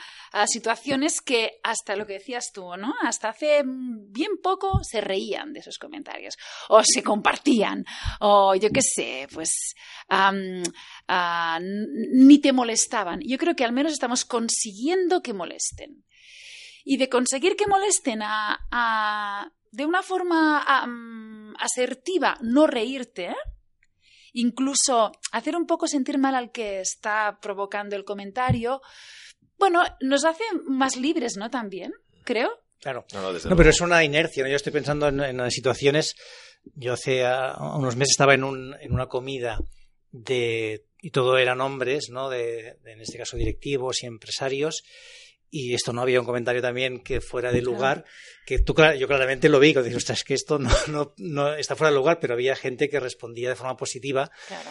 situaciones 0.47 1.21
que 1.21 1.59
hasta 1.63 1.95
lo 1.95 2.05
que 2.05 2.13
decías 2.13 2.51
tú, 2.53 2.75
¿no? 2.77 2.93
Hasta 3.01 3.29
hace 3.29 3.63
bien 3.65 4.37
poco 4.41 4.79
se 4.83 5.01
reían 5.01 5.53
de 5.53 5.59
esos 5.59 5.77
comentarios 5.77 6.35
o 6.69 6.83
se 6.83 7.01
compartían 7.03 7.83
o 8.19 8.55
yo 8.55 8.69
qué 8.69 8.81
sé, 8.81 9.27
pues 9.33 9.73
ah, 10.09 10.31
n- 11.59 11.87
ni 12.13 12.39
te 12.39 12.51
molestaban. 12.53 13.19
Yo 13.25 13.37
creo 13.37 13.55
que 13.55 13.65
al 13.65 13.71
menos 13.73 13.93
estamos 13.93 14.25
consiguiendo 14.25 15.21
que 15.21 15.33
molesten. 15.33 16.03
Y 16.83 16.97
de 16.97 17.09
conseguir 17.09 17.55
que 17.57 17.67
molesten 17.67 18.21
a, 18.23 19.51
de 19.71 19.85
una 19.85 20.01
forma 20.03 20.63
am, 20.63 21.53
asertiva, 21.59 22.37
no 22.41 22.65
reírte. 22.65 23.35
Incluso 24.37 25.11
hacer 25.31 25.55
un 25.55 25.65
poco 25.65 25.87
sentir 25.87 26.17
mal 26.17 26.35
al 26.35 26.51
que 26.51 26.79
está 26.79 27.39
provocando 27.41 27.95
el 27.95 28.05
comentario, 28.05 28.81
bueno, 29.57 29.83
nos 30.01 30.25
hace 30.25 30.43
más 30.65 30.95
libres, 30.95 31.37
¿no? 31.37 31.49
También, 31.49 31.93
creo. 32.23 32.49
claro. 32.79 33.05
No, 33.13 33.21
no, 33.21 33.33
desde 33.33 33.49
No, 33.49 33.55
pero 33.55 33.69
es 33.69 33.81
una 33.81 34.03
inercia, 34.03 34.43
¿no? 34.43 34.49
Yo 34.49 34.55
estoy 34.55 34.71
pensando 34.71 35.07
en, 35.07 35.19
en 35.19 35.51
situaciones. 35.51 36.15
Yo 36.75 36.93
hace 36.93 37.25
ah, 37.25 37.57
unos 37.77 37.95
meses 37.95 38.11
estaba 38.11 38.35
en, 38.35 38.43
un, 38.43 38.75
en 38.79 38.93
una 38.93 39.07
comida 39.07 39.59
de. 40.11 40.85
y 41.01 41.11
todo 41.11 41.37
eran 41.37 41.61
hombres, 41.61 42.09
¿no? 42.11 42.29
De, 42.29 42.77
de, 42.83 42.91
en 42.91 43.01
este 43.01 43.17
caso, 43.17 43.37
directivos 43.37 44.03
y 44.03 44.05
empresarios. 44.05 44.83
Y 45.49 45.73
esto 45.73 45.93
no 45.93 46.01
había 46.01 46.19
un 46.19 46.25
comentario 46.25 46.61
también 46.61 46.99
que 47.01 47.21
fuera 47.21 47.51
de 47.51 47.61
lugar, 47.61 48.03
que 48.45 48.59
tú, 48.59 48.75
yo 48.99 49.07
claramente 49.07 49.47
lo 49.49 49.59
vi, 49.59 49.73
que 49.73 49.81
dije, 49.81 49.95
ostras, 49.95 50.19
es 50.19 50.23
que 50.25 50.33
esto 50.33 50.59
no, 50.59 50.69
no, 50.87 51.13
no 51.17 51.53
está 51.53 51.75
fuera 51.75 51.91
de 51.91 51.97
lugar, 51.97 52.19
pero 52.19 52.33
había 52.33 52.55
gente 52.55 52.89
que 52.89 52.99
respondía 52.99 53.49
de 53.49 53.55
forma 53.55 53.77
positiva. 53.77 54.29
Claro. 54.47 54.69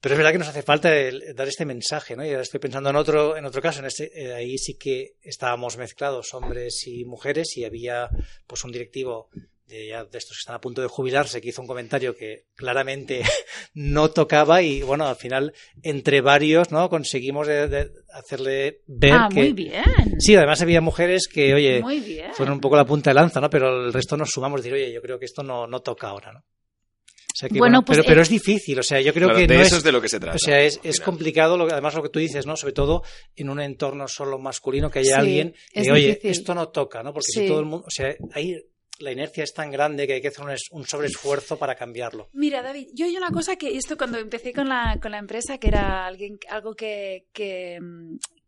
Pero 0.00 0.14
es 0.14 0.18
verdad 0.18 0.32
que 0.32 0.38
nos 0.38 0.48
hace 0.48 0.62
falta 0.62 0.94
el- 0.94 1.34
dar 1.34 1.48
este 1.48 1.64
mensaje, 1.64 2.14
¿no? 2.14 2.24
Y 2.26 2.28
ahora 2.28 2.42
estoy 2.42 2.60
pensando 2.60 2.90
en 2.90 2.96
otro, 2.96 3.38
en 3.38 3.46
otro 3.46 3.62
caso, 3.62 3.78
en 3.80 3.86
este, 3.86 4.10
eh, 4.14 4.34
ahí 4.34 4.58
sí 4.58 4.74
que 4.74 5.14
estábamos 5.22 5.78
mezclados, 5.78 6.34
hombres 6.34 6.86
y 6.86 7.06
mujeres, 7.06 7.56
y 7.56 7.64
había 7.64 8.10
pues 8.46 8.62
un 8.64 8.72
directivo 8.72 9.30
de, 9.66 9.88
ya 9.88 10.04
de 10.04 10.18
estos 10.18 10.36
que 10.36 10.40
están 10.40 10.54
a 10.56 10.60
punto 10.60 10.82
de 10.82 10.88
jubilarse 10.88 11.40
que 11.40 11.48
hizo 11.48 11.62
un 11.62 11.66
comentario 11.66 12.14
que 12.16 12.44
claramente 12.54 13.22
no 13.74 14.10
tocaba 14.10 14.60
y 14.62 14.82
bueno, 14.82 15.06
al 15.06 15.16
final 15.16 15.52
entre 15.82 16.20
varios, 16.20 16.70
¿no? 16.70 16.88
Conseguimos 16.90 17.46
de- 17.46 17.68
de 17.68 17.90
hacerle 18.12 18.80
ver 18.86 19.12
ah, 19.12 19.28
que 19.32 19.40
muy 19.40 19.52
bien. 19.52 19.84
sí, 20.18 20.34
además 20.36 20.60
había 20.62 20.80
mujeres 20.80 21.26
que 21.26 21.54
oye 21.54 21.80
muy 21.80 22.00
bien. 22.00 22.32
fueron 22.34 22.54
un 22.54 22.60
poco 22.60 22.76
la 22.76 22.84
punta 22.84 23.10
de 23.10 23.14
lanza, 23.14 23.40
¿no? 23.40 23.48
Pero 23.50 23.86
el 23.86 23.92
resto 23.92 24.16
nos 24.16 24.30
sumamos 24.30 24.60
y 24.60 24.64
decir, 24.64 24.74
oye, 24.74 24.92
yo 24.92 25.00
creo 25.00 25.18
que 25.18 25.24
esto 25.24 25.42
no, 25.42 25.66
no 25.66 25.80
toca 25.80 26.08
ahora, 26.08 26.32
¿no? 26.32 26.40
O 26.40 27.36
sea 27.36 27.48
que, 27.48 27.58
Bueno, 27.58 27.78
bueno, 27.78 27.84
pues, 27.84 27.98
pero, 27.98 28.06
eh, 28.06 28.10
pero 28.10 28.22
es 28.22 28.28
difícil, 28.28 28.78
o 28.78 28.82
sea, 28.84 29.00
yo 29.00 29.12
creo 29.12 29.26
Claro, 29.26 29.40
que 29.40 29.46
de 29.48 29.56
no 29.56 29.62
eso 29.62 29.74
es, 29.74 29.78
es 29.78 29.82
de 29.84 29.90
lo 29.90 30.00
que 30.00 30.08
se 30.08 30.20
trata. 30.20 30.36
o 30.36 30.38
sea, 30.38 30.60
es, 30.60 30.78
es 30.84 31.00
complicado, 31.00 31.56
lo, 31.56 31.66
que- 31.66 31.72
además 31.72 31.94
lo 31.94 32.02
que 32.04 32.08
tú 32.10 32.20
dices, 32.20 32.46
¿no? 32.46 32.56
Sobre 32.56 32.74
todo 32.74 33.02
en 33.34 33.48
un 33.50 33.60
entorno 33.60 34.06
solo 34.06 34.38
masculino, 34.38 34.88
que 34.88 35.00
haya 35.00 35.16
Sí, 35.16 35.20
alguien 35.20 35.54
que 35.72 35.90
oye, 35.90 36.06
difícil. 36.10 36.30
esto 36.30 36.54
no 36.54 36.68
toca, 36.68 37.02
¿no? 37.02 37.12
Porque 37.12 37.26
Sí. 37.32 37.40
si 37.40 37.48
todo 37.48 37.58
el 37.58 37.66
mundo, 37.66 37.86
o 37.88 37.90
sea, 37.90 38.14
ahí 38.34 38.54
la 39.00 39.10
inercia 39.12 39.42
es 39.44 39.52
tan 39.52 39.70
grande 39.70 40.06
que 40.06 40.14
hay 40.14 40.20
que 40.22 40.28
hacer 40.28 40.44
un, 40.44 40.54
un 40.70 40.86
sobreesfuerzo 40.86 41.58
para 41.58 41.74
cambiarlo. 41.74 42.28
Mira, 42.32 42.62
David, 42.62 42.88
yo 42.94 43.06
hay 43.06 43.16
una 43.16 43.30
cosa 43.30 43.56
que 43.56 43.76
esto 43.76 43.96
cuando 43.96 44.18
empecé 44.18 44.52
con 44.52 44.68
la, 44.68 44.98
con 45.02 45.10
la 45.10 45.18
empresa, 45.18 45.58
que 45.58 45.68
era 45.68 46.06
alguien, 46.06 46.38
algo 46.48 46.74
que, 46.74 47.26
que, 47.32 47.78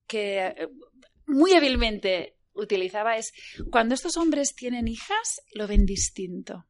que, 0.06 0.38
eh, 0.46 0.68
muy 1.26 1.52
hábilmente 1.54 2.36
utilizaba, 2.54 3.16
es 3.18 3.32
cuando 3.70 3.94
estos 3.94 4.16
hombres 4.16 4.54
tienen 4.54 4.86
hijas, 4.88 5.40
lo 5.52 5.66
ven 5.66 5.84
distinto. 5.84 6.66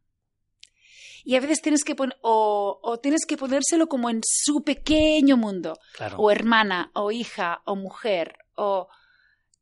Y 1.25 1.35
a 1.35 1.41
veces 1.41 1.61
tienes 1.61 1.83
que 1.83 1.95
poner, 1.97 2.17
o, 2.23 2.79
o 2.83 2.99
tienes 3.01 3.27
que 3.27 3.37
ponérselo 3.37 3.89
como 3.89 4.09
en 4.11 4.21
su 4.25 4.63
pequeño 4.63 5.37
mundo. 5.37 5.77
Claro. 5.97 6.17
o 6.19 6.31
hermana, 6.31 6.91
o 6.95 7.11
hija, 7.11 7.63
o 7.67 7.75
mujer, 7.77 8.39
o 8.55 8.89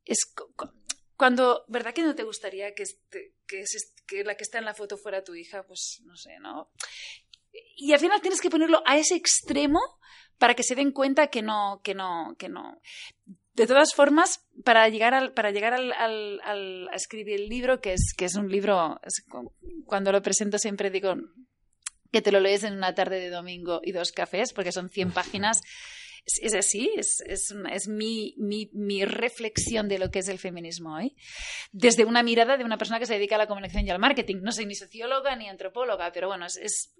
es 0.04 0.18
cu- 0.26 0.52
cu- 0.54 0.70
cuando, 1.16 1.64
¿verdad 1.68 1.94
que 1.94 2.02
no 2.02 2.14
te 2.14 2.22
gustaría 2.24 2.74
que, 2.74 2.82
este- 2.82 3.32
que, 3.46 3.62
que 4.06 4.24
la 4.24 4.36
que 4.36 4.42
está 4.44 4.58
en 4.58 4.64
la 4.64 4.74
foto 4.74 4.96
fuera 4.96 5.22
tu 5.24 5.34
hija? 5.34 5.64
Pues 5.66 6.00
no 6.04 6.16
sé, 6.16 6.38
¿no? 6.40 6.70
Y 7.76 7.92
al 7.92 8.00
final 8.00 8.20
tienes 8.20 8.40
que 8.40 8.50
ponerlo 8.50 8.82
a 8.86 8.96
ese 8.98 9.14
extremo 9.14 9.80
para 10.38 10.54
que 10.54 10.62
se 10.62 10.74
den 10.74 10.90
cuenta 10.92 11.28
que 11.28 11.42
no, 11.42 11.80
que 11.84 11.94
no, 11.94 12.34
que 12.38 12.48
no. 12.48 12.80
De 13.52 13.66
todas 13.68 13.94
formas, 13.94 14.44
para 14.64 14.88
llegar 14.88 15.14
al, 15.14 15.32
para 15.32 15.52
llegar 15.52 15.74
al, 15.74 15.92
al- 15.92 16.40
al- 16.42 16.88
a 16.90 16.96
escribir 16.96 17.40
el 17.40 17.48
libro, 17.48 17.80
que 17.80 17.92
es, 17.92 18.12
que 18.16 18.24
es 18.24 18.34
un 18.34 18.48
libro, 18.50 18.98
es 19.04 19.24
cu- 19.30 19.54
cuando 19.86 20.10
lo 20.10 20.22
presento 20.22 20.58
siempre 20.58 20.90
digo 20.90 21.14
que 22.10 22.20
te 22.22 22.32
lo 22.32 22.40
lees 22.40 22.64
en 22.64 22.74
una 22.74 22.94
tarde 22.94 23.20
de 23.20 23.30
domingo 23.30 23.80
y 23.84 23.92
dos 23.92 24.10
cafés, 24.10 24.52
porque 24.52 24.72
son 24.72 24.88
100 24.88 25.12
páginas. 25.12 25.60
Es, 26.40 26.54
así, 26.54 26.90
es, 26.96 27.20
es, 27.26 27.88
mi, 27.88 28.34
mi, 28.38 28.70
mi 28.72 29.04
reflexión 29.04 29.88
de 29.88 29.98
lo 29.98 30.10
que 30.10 30.20
es 30.20 30.28
el 30.28 30.38
feminismo 30.38 30.94
hoy, 30.96 31.14
desde 31.72 32.04
una 32.06 32.22
mirada 32.22 32.56
de 32.56 32.64
una 32.64 32.78
persona 32.78 32.98
que 32.98 33.04
se 33.06 33.14
dedica 33.14 33.34
a 33.34 33.38
la 33.38 33.46
comunicación 33.46 33.86
y 33.86 33.90
al 33.90 33.98
marketing. 33.98 34.36
No 34.42 34.50
soy 34.52 34.64
ni 34.66 34.74
socióloga 34.74 35.36
ni 35.36 35.48
antropóloga, 35.48 36.10
pero 36.12 36.28
bueno, 36.28 36.46
es, 36.46 36.56
es- 36.56 36.94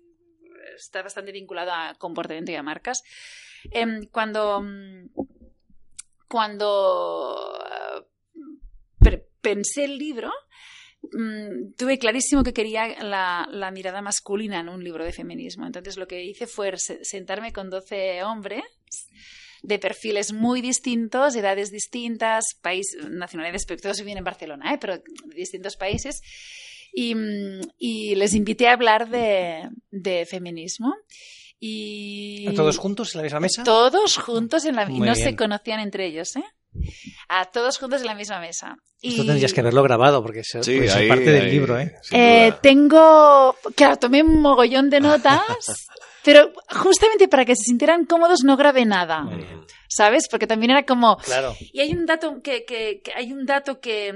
está 0.76 1.02
bastante 1.02 1.32
vinculada 1.32 1.90
a 1.90 1.94
comportamiento 1.94 2.52
y 2.52 2.56
a 2.56 2.62
marcas. 2.62 3.02
Em, 3.70 4.06
cuando 4.10 4.60
mm, 4.62 5.08
cuando 6.28 7.58
eh, 9.10 9.24
pensé 9.40 9.84
el 9.84 9.98
libro, 9.98 10.30
mm, 11.12 11.74
tuve 11.76 11.98
clarísimo 11.98 12.42
que 12.42 12.52
quería 12.52 13.02
la, 13.02 13.70
mirada 13.72 14.02
masculina 14.02 14.60
en 14.60 14.68
un 14.68 14.82
libro 14.82 15.04
de 15.04 15.12
feminismo. 15.12 15.66
Entonces 15.66 15.96
lo 15.96 16.06
que 16.06 16.24
hice 16.24 16.46
fue 16.46 16.76
se- 16.76 17.04
sentarme 17.04 17.52
con 17.52 17.70
12 17.70 18.22
hombres 18.22 18.62
de 19.62 19.78
perfiles 19.78 20.32
muy 20.32 20.60
distintos, 20.60 21.34
edades 21.36 21.70
distintas, 21.70 22.44
país, 22.60 22.86
nacionalidades, 23.10 23.64
todos 23.66 23.98
viven 24.00 24.18
en 24.18 24.24
Barcelona, 24.24 24.74
¿eh? 24.74 24.78
pero 24.80 24.98
de 24.98 25.02
distintos 25.34 25.76
países. 25.76 26.20
Y, 26.92 27.14
y 27.78 28.14
les 28.14 28.34
invité 28.34 28.68
a 28.68 28.74
hablar 28.74 29.08
de, 29.08 29.68
de 29.90 30.26
feminismo. 30.26 30.94
Y... 31.58 32.46
¿A 32.48 32.52
todos 32.54 32.76
juntos 32.78 33.14
en 33.14 33.18
la 33.20 33.22
misma 33.24 33.40
mesa? 33.40 33.64
Todos 33.64 34.16
juntos 34.18 34.64
en 34.64 34.76
la 34.76 34.84
y 34.84 34.90
Muy 34.98 35.08
no 35.08 35.14
bien. 35.14 35.24
se 35.26 35.34
conocían 35.36 35.80
entre 35.80 36.06
ellos, 36.06 36.36
¿eh? 36.36 36.44
A 37.28 37.46
todos 37.46 37.78
juntos 37.78 38.00
en 38.02 38.08
la 38.08 38.14
misma 38.14 38.38
mesa. 38.40 38.76
Esto 39.00 39.22
Y, 39.22 39.26
tendrías 39.26 39.52
que 39.52 39.60
haberlo 39.60 39.82
grabado 39.82 40.22
porque 40.22 40.40
es, 40.40 40.48
Sí, 40.62 40.76
es 40.78 40.94
ahí- 40.94 41.08
parte 41.08 41.30
del 41.30 41.44
ahí, 41.46 41.50
libro, 41.52 41.78
¿eh? 41.78 41.94
eh, 42.12 42.52
tengo, 42.62 43.56
claro, 43.76 43.96
tomé 43.96 44.22
un 44.22 44.40
mogollón 44.42 44.90
de 44.90 45.00
notas, 45.00 45.40
pero 46.24 46.52
justamente 46.70 47.28
para 47.28 47.44
que 47.44 47.54
se 47.56 47.64
sintieran 47.64 48.06
cómodos 48.06 48.40
no 48.44 48.56
grabé 48.56 48.84
nada. 48.84 49.24
¿sabes? 49.88 50.26
Porque 50.28 50.46
también 50.48 50.72
era 50.72 50.84
como, 50.84 51.18
Claro. 51.18 51.54
y 51.60 51.78
hay 51.80 51.92
un 51.92 52.04
dato 52.04 52.42
que, 52.42 52.64
que- 52.64 53.00
que- 53.04 53.12
hay 53.14 53.32
un 53.32 53.46
dato 53.46 53.78
que, 53.80 54.12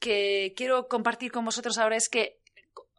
que 0.00 0.52
quiero 0.56 0.88
compartir 0.88 1.30
con 1.30 1.44
vosotros 1.44 1.78
ahora 1.78 1.94
es 1.96 2.08
que 2.08 2.38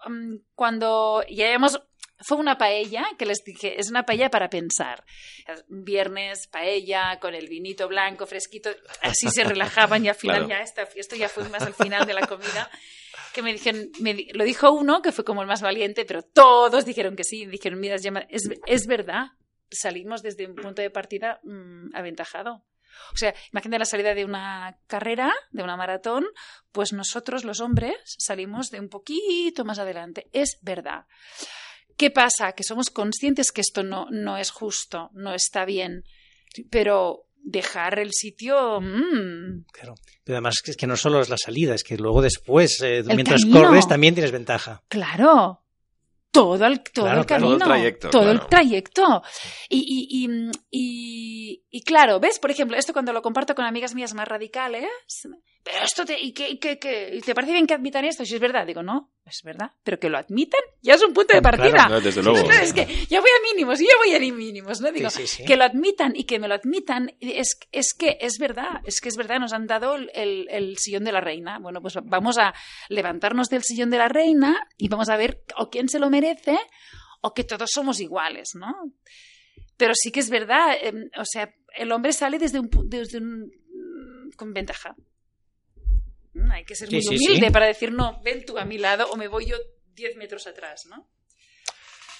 mm, 0.07 0.35
cuando 0.55 1.23
ya 1.29 1.47
hemos 1.51 1.81
fue 2.23 2.37
una 2.37 2.57
paella 2.57 3.03
que 3.17 3.25
les 3.25 3.43
dije, 3.43 3.79
es 3.81 3.89
una 3.89 4.03
paella 4.05 4.29
para 4.29 4.47
pensar. 4.49 5.03
Viernes, 5.67 6.47
paella, 6.47 7.19
con 7.19 7.33
el 7.33 7.47
vinito 7.47 7.87
blanco, 7.87 8.27
fresquito, 8.27 8.69
así 9.01 9.27
se 9.29 9.43
relajaban 9.43 10.05
y 10.05 10.09
al 10.09 10.15
final 10.15 10.45
Claro. 10.45 10.49
ya 10.49 10.61
esta, 10.61 10.83
esto 10.95 11.15
ya 11.15 11.27
fue 11.29 11.49
más 11.49 11.63
al 11.63 11.73
final 11.73 12.05
de 12.05 12.13
la 12.13 12.27
comida. 12.27 12.69
Que 13.33 13.41
me 13.41 13.53
dijeron, 13.53 13.89
me 13.99 14.27
lo 14.33 14.43
dijo 14.43 14.71
uno, 14.71 15.01
que 15.01 15.11
fue 15.11 15.23
como 15.23 15.41
el 15.41 15.47
más 15.47 15.61
valiente, 15.61 16.05
pero 16.05 16.21
todos 16.21 16.85
dijeron 16.85 17.15
que 17.15 17.23
sí. 17.23 17.45
Dijeron, 17.45 17.79
mira, 17.79 17.95
es, 17.95 18.49
es 18.65 18.87
verdad, 18.87 19.27
salimos 19.69 20.21
desde 20.21 20.47
un 20.47 20.55
punto 20.55 20.81
de 20.81 20.89
partida 20.89 21.39
mm, 21.43 21.95
aventajado. 21.95 22.65
O 23.13 23.17
sea, 23.17 23.33
imagínate 23.51 23.79
la 23.79 23.85
salida 23.85 24.13
de 24.13 24.25
una 24.25 24.77
carrera, 24.87 25.33
de 25.51 25.63
una 25.63 25.77
maratón, 25.77 26.25
pues 26.71 26.93
nosotros 26.93 27.43
los 27.43 27.61
hombres 27.61 27.95
salimos 28.05 28.69
de 28.69 28.79
un 28.79 28.89
poquito 28.89 29.65
más 29.65 29.79
adelante. 29.79 30.27
Es 30.33 30.59
verdad. 30.61 31.05
¿Qué 31.97 32.11
pasa? 32.11 32.53
Que 32.53 32.63
somos 32.63 32.89
conscientes 32.89 33.51
que 33.51 33.61
esto 33.61 33.83
no, 33.83 34.07
no 34.11 34.37
es 34.37 34.51
justo, 34.51 35.09
no 35.13 35.33
está 35.33 35.65
bien, 35.65 36.03
pero 36.69 37.27
dejar 37.43 37.99
el 37.99 38.11
sitio... 38.13 38.79
mm, 38.81 39.65
Claro. 39.73 39.95
Pero 40.23 40.35
además 40.37 40.55
es 40.65 40.77
que 40.77 40.87
no 40.87 40.95
solo 40.95 41.21
es 41.21 41.29
la 41.29 41.37
salida, 41.37 41.73
es 41.75 41.83
que 41.83 41.97
luego 41.97 42.21
después, 42.21 42.81
eh, 42.81 43.03
mientras 43.07 43.41
camino. 43.41 43.61
corres, 43.63 43.87
también 43.87 44.13
tienes 44.13 44.31
ventaja. 44.31 44.81
claro. 44.87 45.57
Todo 46.33 46.65
el, 46.65 46.79
todo 46.81 47.03
Claro, 47.07 47.19
el 47.19 47.25
camino. 47.25 47.49
Todo 47.49 47.57
el 47.57 47.63
trayecto, 47.65 48.09
Todo 48.09 48.21
claro. 48.21 48.39
el 48.41 48.47
trayecto. 48.47 49.21
Y, 49.67 49.79
y, 49.79 50.25
y, 50.25 50.51
y- 50.71 51.63
y 51.69 51.81
claro, 51.83 52.21
¿ves? 52.21 52.39
Por 52.39 52.51
ejemplo, 52.51 52.77
esto 52.77 52.93
cuando 52.93 53.11
lo 53.11 53.21
comparto 53.21 53.53
con 53.53 53.65
amigas 53.65 53.93
mías 53.95 54.13
más 54.13 54.29
radicales, 54.29 54.87
pero 55.63 55.83
esto 55.85 56.05
te, 56.05 56.19
¿y 56.19 56.33
qué, 56.33 56.55
te 56.57 57.35
parece 57.35 57.53
bien 57.53 57.67
que 57.67 57.73
admitan 57.75 58.03
esto? 58.05 58.25
Si 58.25 58.33
es 58.35 58.39
verdad, 58.41 58.65
digo, 58.65 58.81
no, 58.81 59.11
es 59.25 59.41
verdad, 59.43 59.71
pero 59.83 59.99
que 59.99 60.09
lo 60.09 60.17
admitan 60.17 60.59
ya 60.81 60.95
es 60.95 61.03
un 61.03 61.13
punto 61.13 61.33
de 61.35 61.41
Claro, 61.41 61.57
partida. 61.57 61.87
No, 61.87 62.01
desde 62.01 62.23
luego. 62.23 62.47
No, 62.47 62.53
es 62.55 62.73
que 62.73 62.85
yo 63.09 63.21
voy 63.21 63.29
a 63.29 63.53
mínimos 63.53 63.79
y 63.79 63.83
yo 63.85 63.91
voy 64.03 64.15
a 64.15 64.19
mínimos, 64.19 64.81
¿no? 64.81 64.91
Digo, 64.91 65.09
Sí, 65.11 65.27
sí, 65.27 65.37
sí. 65.37 65.45
que 65.45 65.55
lo 65.57 65.63
admitan 65.63 66.13
y 66.15 66.23
que 66.23 66.39
me 66.39 66.47
lo 66.47 66.55
admitan, 66.55 67.11
es, 67.19 67.59
es 67.71 67.93
que 67.93 68.17
es 68.21 68.39
verdad, 68.39 68.81
es 68.85 69.01
que 69.01 69.09
es 69.09 69.17
verdad, 69.17 69.39
nos 69.39 69.53
han 69.53 69.67
dado 69.67 69.95
el, 69.95 70.09
el- 70.15 70.47
el 70.49 70.77
sillón 70.77 71.03
de 71.03 71.11
la 71.11 71.21
reina. 71.21 71.59
Bueno, 71.59 71.81
pues 71.81 71.93
vamos 72.03 72.37
a 72.39 72.53
levantarnos 72.89 73.49
del 73.49 73.63
sillón 73.63 73.89
de 73.91 73.97
la 73.99 74.07
reina 74.07 74.67
y 74.77 74.87
vamos 74.87 75.09
a 75.09 75.17
ver 75.17 75.43
o 75.57 75.69
quién 75.69 75.89
se 75.89 75.99
lo 75.99 76.09
merece 76.09 76.57
o 77.21 77.33
que 77.35 77.43
todos 77.43 77.69
somos 77.71 77.99
iguales, 77.99 78.51
¿no? 78.55 78.73
Pero 79.77 79.93
sí 79.95 80.11
que 80.11 80.19
es 80.21 80.29
verdad, 80.31 80.75
em, 80.81 81.09
o 81.17 81.23
sea, 81.25 81.53
el 81.75 81.91
hombre 81.91 82.13
sale 82.13 82.39
desde 82.39 82.59
un, 82.59 82.69
desde 82.85 83.19
un 83.19 83.51
con 84.35 84.53
ventaja. 84.53 84.95
Mm, 86.33 86.51
Hay 86.51 86.63
que 86.65 86.75
ser 86.75 86.87
Sí, 86.89 86.95
muy 86.95 87.03
sí, 87.03 87.09
humilde 87.27 87.47
sí. 87.47 87.51
para 87.53 87.67
decir, 87.67 87.91
no, 87.91 88.21
ven 88.23 88.45
tú 88.45 88.57
a 88.57 88.65
mi 88.65 88.77
lado 88.77 89.09
o 89.11 89.17
me 89.17 89.27
voy 89.27 89.45
yo 89.47 89.57
10 89.95 90.15
metros 90.17 90.47
atrás, 90.47 90.85
¿no? 90.89 91.09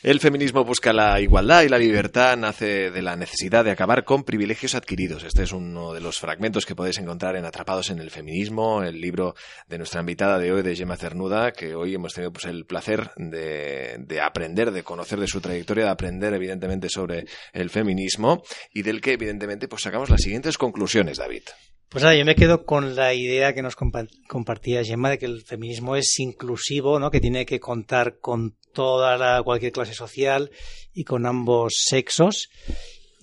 El 0.04 0.20
feminismo 0.20 0.64
busca 0.66 0.94
la 0.94 1.22
igualdad 1.22 1.62
y 1.62 1.70
la 1.70 1.78
libertad 1.78 2.36
nace 2.36 2.90
de 2.90 3.02
la 3.04 3.16
necesidad 3.16 3.64
de 3.64 3.70
acabar 3.70 4.04
con 4.04 4.24
privilegios 4.24 4.74
adquiridos. 4.74 5.24
Este 5.24 5.44
es 5.44 5.52
uno 5.52 5.94
de 5.94 6.02
los 6.02 6.18
fragmentos 6.20 6.66
que 6.66 6.74
podéis 6.76 6.98
encontrar 6.98 7.36
en 7.36 7.46
Atrapados 7.46 7.92
en 7.92 8.00
el 8.00 8.10
Feminismo, 8.10 8.82
el 8.82 9.00
libro 9.00 9.36
de 9.68 9.78
nuestra 9.78 10.00
invitada 10.00 10.40
de 10.40 10.52
hoy, 10.52 10.64
de 10.64 10.76
Gemma 10.76 10.98
Cernuda, 10.98 11.52
que 11.52 11.76
hoy 11.76 11.94
hemos 11.94 12.16
tenido 12.16 12.34
pues, 12.34 12.46
el 12.46 12.66
placer 12.66 13.12
de, 13.16 13.98
de 14.00 14.22
aprender, 14.22 14.72
de 14.72 14.82
conocer 14.82 15.20
de 15.20 15.28
su 15.28 15.40
trayectoria, 15.40 15.84
de 15.86 15.92
aprender 15.92 16.34
evidentemente 16.34 16.90
sobre 16.90 17.26
el 17.54 17.70
feminismo 17.70 18.42
y 18.74 18.82
del 18.82 19.02
que 19.02 19.14
evidentemente 19.14 19.68
pues 19.68 19.84
sacamos 19.84 20.10
las 20.10 20.22
siguientes 20.22 20.58
conclusiones, 20.58 21.18
David. 21.20 21.44
Pues 21.92 22.04
nada, 22.04 22.16
yo 22.16 22.24
me 22.24 22.36
quedo 22.36 22.66
con 22.66 22.96
la 22.96 23.14
idea 23.14 23.54
que 23.54 23.62
nos 23.62 23.76
compa- 23.76 24.08
compartía 24.30 24.82
Gemma 24.84 25.10
de 25.10 25.18
que 25.20 25.26
el 25.26 25.42
feminismo 25.44 25.98
es 25.98 26.18
inclusivo, 26.20 27.00
¿no? 27.00 27.12
que 27.12 27.20
tiene 27.20 27.46
que 27.46 27.60
contar 27.60 28.20
con 28.20 28.56
toda 28.74 29.18
la, 29.18 29.44
cualquier 29.44 29.74
clase 29.74 29.94
social 29.94 30.50
y 30.94 31.04
con 31.04 31.26
ambos 31.26 31.74
sexos. 31.86 32.50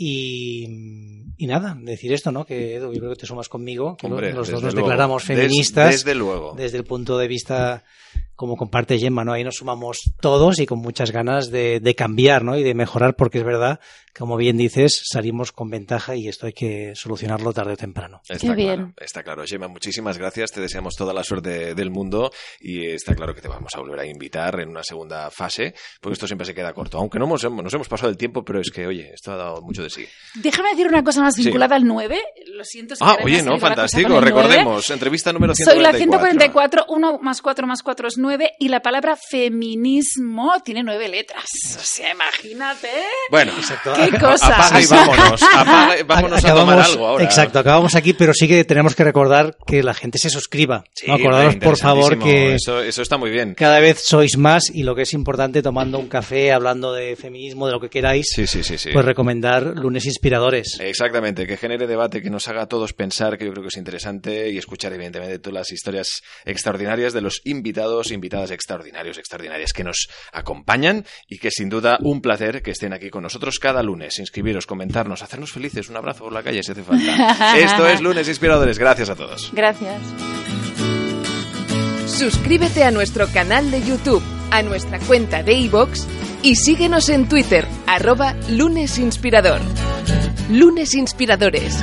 Y, 0.00 0.64
y 1.38 1.46
nada, 1.48 1.76
decir 1.80 2.12
esto, 2.12 2.30
¿no? 2.30 2.44
Que 2.44 2.76
Edu, 2.76 2.92
yo 2.92 3.00
creo 3.00 3.10
que 3.10 3.16
te 3.20 3.26
sumas 3.26 3.48
conmigo, 3.48 3.96
que 3.96 4.06
Hombre, 4.06 4.32
los 4.32 4.48
dos 4.48 4.62
nos 4.62 4.72
luego. 4.74 4.86
declaramos 4.86 5.26
Des- 5.26 5.36
feministas 5.36 5.90
desde 5.90 6.14
luego. 6.14 6.54
desde 6.56 6.76
el 6.78 6.84
punto 6.84 7.18
de 7.18 7.26
vista 7.26 7.82
como 8.36 8.56
comparte 8.56 8.96
Gemma, 9.00 9.24
¿no? 9.24 9.32
Ahí 9.32 9.42
nos 9.42 9.56
sumamos 9.56 10.12
todos 10.20 10.60
y 10.60 10.66
con 10.66 10.78
muchas 10.78 11.10
ganas 11.10 11.50
de, 11.50 11.80
de 11.80 11.94
cambiar, 11.96 12.44
¿no? 12.44 12.56
Y 12.56 12.62
de 12.62 12.74
mejorar, 12.74 13.16
porque 13.16 13.38
es 13.38 13.44
verdad, 13.44 13.80
como 14.18 14.36
bien 14.36 14.56
dices, 14.56 15.02
salimos 15.10 15.52
con 15.52 15.70
ventaja 15.70 16.14
y 16.16 16.28
esto 16.28 16.46
hay 16.46 16.52
que 16.52 16.92
solucionarlo 16.94 17.52
tarde 17.52 17.72
o 17.74 17.76
temprano. 17.76 18.20
Está 18.28 18.34
Qué 18.34 18.40
claro, 18.46 18.56
bien. 18.56 18.94
está 18.98 19.22
claro. 19.22 19.44
Gemma, 19.46 19.68
muchísimas 19.68 20.18
gracias. 20.18 20.50
Te 20.52 20.60
deseamos 20.60 20.96
toda 20.96 21.12
la 21.14 21.22
suerte 21.24 21.74
del 21.74 21.90
mundo 21.90 22.30
y 22.60 22.86
está 22.86 23.14
claro 23.14 23.34
que 23.34 23.40
te 23.40 23.48
vamos 23.48 23.72
a 23.74 23.80
volver 23.80 24.00
a 24.00 24.06
invitar 24.06 24.58
en 24.60 24.68
una 24.68 24.82
segunda 24.82 25.30
fase, 25.30 25.74
porque 26.00 26.14
esto 26.14 26.26
siempre 26.26 26.44
se 26.46 26.54
queda 26.54 26.72
corto. 26.72 26.98
Aunque 26.98 27.18
no 27.18 27.26
hemos, 27.26 27.44
nos 27.44 27.72
hemos 27.74 27.88
pasado 27.88 28.10
el 28.10 28.16
tiempo, 28.16 28.44
pero 28.44 28.60
es 28.60 28.70
que, 28.70 28.86
oye, 28.86 29.10
esto 29.14 29.32
ha 29.32 29.36
dado 29.36 29.62
mucho 29.62 29.82
de 29.82 29.90
sí. 29.90 30.06
Déjame 30.34 30.70
decir 30.70 30.86
una 30.88 31.04
cosa 31.04 31.22
más 31.22 31.34
Sí. 31.34 31.44
vinculada 31.44 31.76
al 31.76 31.84
9. 31.84 32.20
Lo 32.54 32.64
siento 32.64 32.96
si 32.96 33.04
Ah, 33.04 33.18
oye, 33.22 33.42
no, 33.42 33.58
fantástico. 33.58 34.08
con 34.08 34.16
el 34.24 34.32
9. 34.32 34.42
Recordemos, 34.48 34.90
entrevista 34.90 35.32
número 35.32 35.54
Soy 35.54 35.64
144. 35.64 35.92
la 35.92 35.98
144, 35.98 36.84
1 36.88 37.18
más 37.22 37.40
4 37.42 37.66
más 37.66 37.82
4 37.82 38.08
es 38.08 38.18
9 38.18 38.52
y 38.58 38.68
la 38.68 38.80
palabra 38.80 39.16
feminismo 39.16 40.52
tiene 40.64 40.82
9 40.82 41.08
letras. 41.08 41.44
O 41.78 41.82
sea, 41.82 42.12
imagínate. 42.12 42.88
Bueno, 43.30 43.52
Exacto. 43.56 43.94
¡Qué 44.10 44.16
Acá- 44.16 44.30
cosa! 44.32 44.46
apaga 44.56 44.80
y 44.82 44.86
vámonos. 44.86 45.42
Apaga 45.42 45.98
y 45.98 46.02
vámonos 46.02 46.44
a 46.44 46.54
tomar 46.54 46.78
algo 46.80 47.06
ahora. 47.06 47.24
Exacto, 47.24 47.58
acabamos 47.58 47.94
aquí, 47.94 48.12
pero 48.12 48.32
sí 48.34 48.48
que 48.48 48.64
tenemos 48.64 48.94
que 48.94 49.04
recordar 49.04 49.56
que 49.66 49.82
la 49.82 49.94
gente 49.94 50.18
se 50.18 50.30
suscriba. 50.30 50.84
Sí, 50.94 51.06
¿no? 51.06 51.14
Acordaros, 51.14 51.56
por 51.56 51.76
favor, 51.76 52.18
que 52.18 52.54
Eso, 52.54 52.80
eso 52.82 53.02
está 53.02 53.16
muy 53.18 53.30
bien. 53.30 53.54
cada 53.54 53.80
vez 53.80 54.00
sois 54.00 54.36
más 54.36 54.70
y 54.70 54.82
lo 54.82 54.94
que 54.94 55.02
es 55.02 55.12
importante, 55.14 55.62
tomando 55.62 55.98
un 55.98 56.08
café, 56.08 56.52
hablando 56.52 56.92
de 56.92 57.16
feminismo, 57.16 57.66
de 57.66 57.72
lo 57.72 57.80
que 57.80 57.88
queráis, 57.90 58.26
Sí, 58.34 58.46
sí, 58.46 58.62
sí, 58.62 58.78
sí. 58.78 58.90
pues 58.92 59.04
recomendar 59.04 59.64
lunes 59.76 60.06
inspiradores. 60.06 60.78
Exactamente, 60.80 61.46
que 61.46 61.56
genere 61.56 61.86
debate, 61.86 62.22
que 62.22 62.30
nos 62.30 62.48
haga 62.48 62.62
a 62.62 62.66
todos 62.66 62.92
pensar, 62.92 63.38
que 63.38 63.44
yo 63.44 63.52
creo 63.52 63.62
que 63.62 63.68
es 63.68 63.76
interesante, 63.76 64.50
y 64.50 64.58
escuchar, 64.58 64.92
evidentemente, 64.92 65.38
todas 65.38 65.54
las 65.54 65.72
historias 65.72 66.22
extraordinarias 66.44 67.12
de 67.12 67.20
los 67.20 67.40
invitados, 67.44 68.10
invitadas 68.10 68.50
extraordinarios, 68.50 69.18
extraordinarias 69.18 69.72
que 69.72 69.84
nos 69.84 70.08
acompañan, 70.32 71.04
y 71.28 71.38
que 71.38 71.50
sin 71.50 71.68
duda 71.68 71.98
un 72.02 72.20
placer 72.20 72.62
que 72.62 72.70
estén 72.70 72.92
aquí 72.92 73.10
con 73.10 73.22
nosotros 73.22 73.58
cada 73.58 73.82
Inscribiros, 74.18 74.66
comentarnos, 74.66 75.22
hacernos 75.22 75.52
felices, 75.52 75.88
un 75.88 75.96
abrazo 75.96 76.24
por 76.24 76.32
la 76.32 76.42
calle 76.42 76.62
si 76.62 76.72
hace 76.72 76.82
falta. 76.82 77.56
Esto 77.58 77.86
es 77.86 78.00
Lunes 78.00 78.28
Inspiradores, 78.28 78.78
gracias 78.78 79.10
a 79.10 79.14
todos. 79.14 79.50
Gracias. 79.52 80.00
Suscríbete 82.06 82.84
a 82.84 82.90
nuestro 82.90 83.28
canal 83.28 83.70
de 83.70 83.82
YouTube, 83.82 84.22
a 84.50 84.62
nuestra 84.62 84.98
cuenta 84.98 85.42
de 85.42 85.54
iVoox 85.54 86.06
y 86.42 86.56
síguenos 86.56 87.08
en 87.08 87.28
Twitter, 87.28 87.66
arroba 87.86 88.34
lunesinspirador. 88.48 89.60
Lunes 90.50 90.94
Inspiradores. 90.94 91.76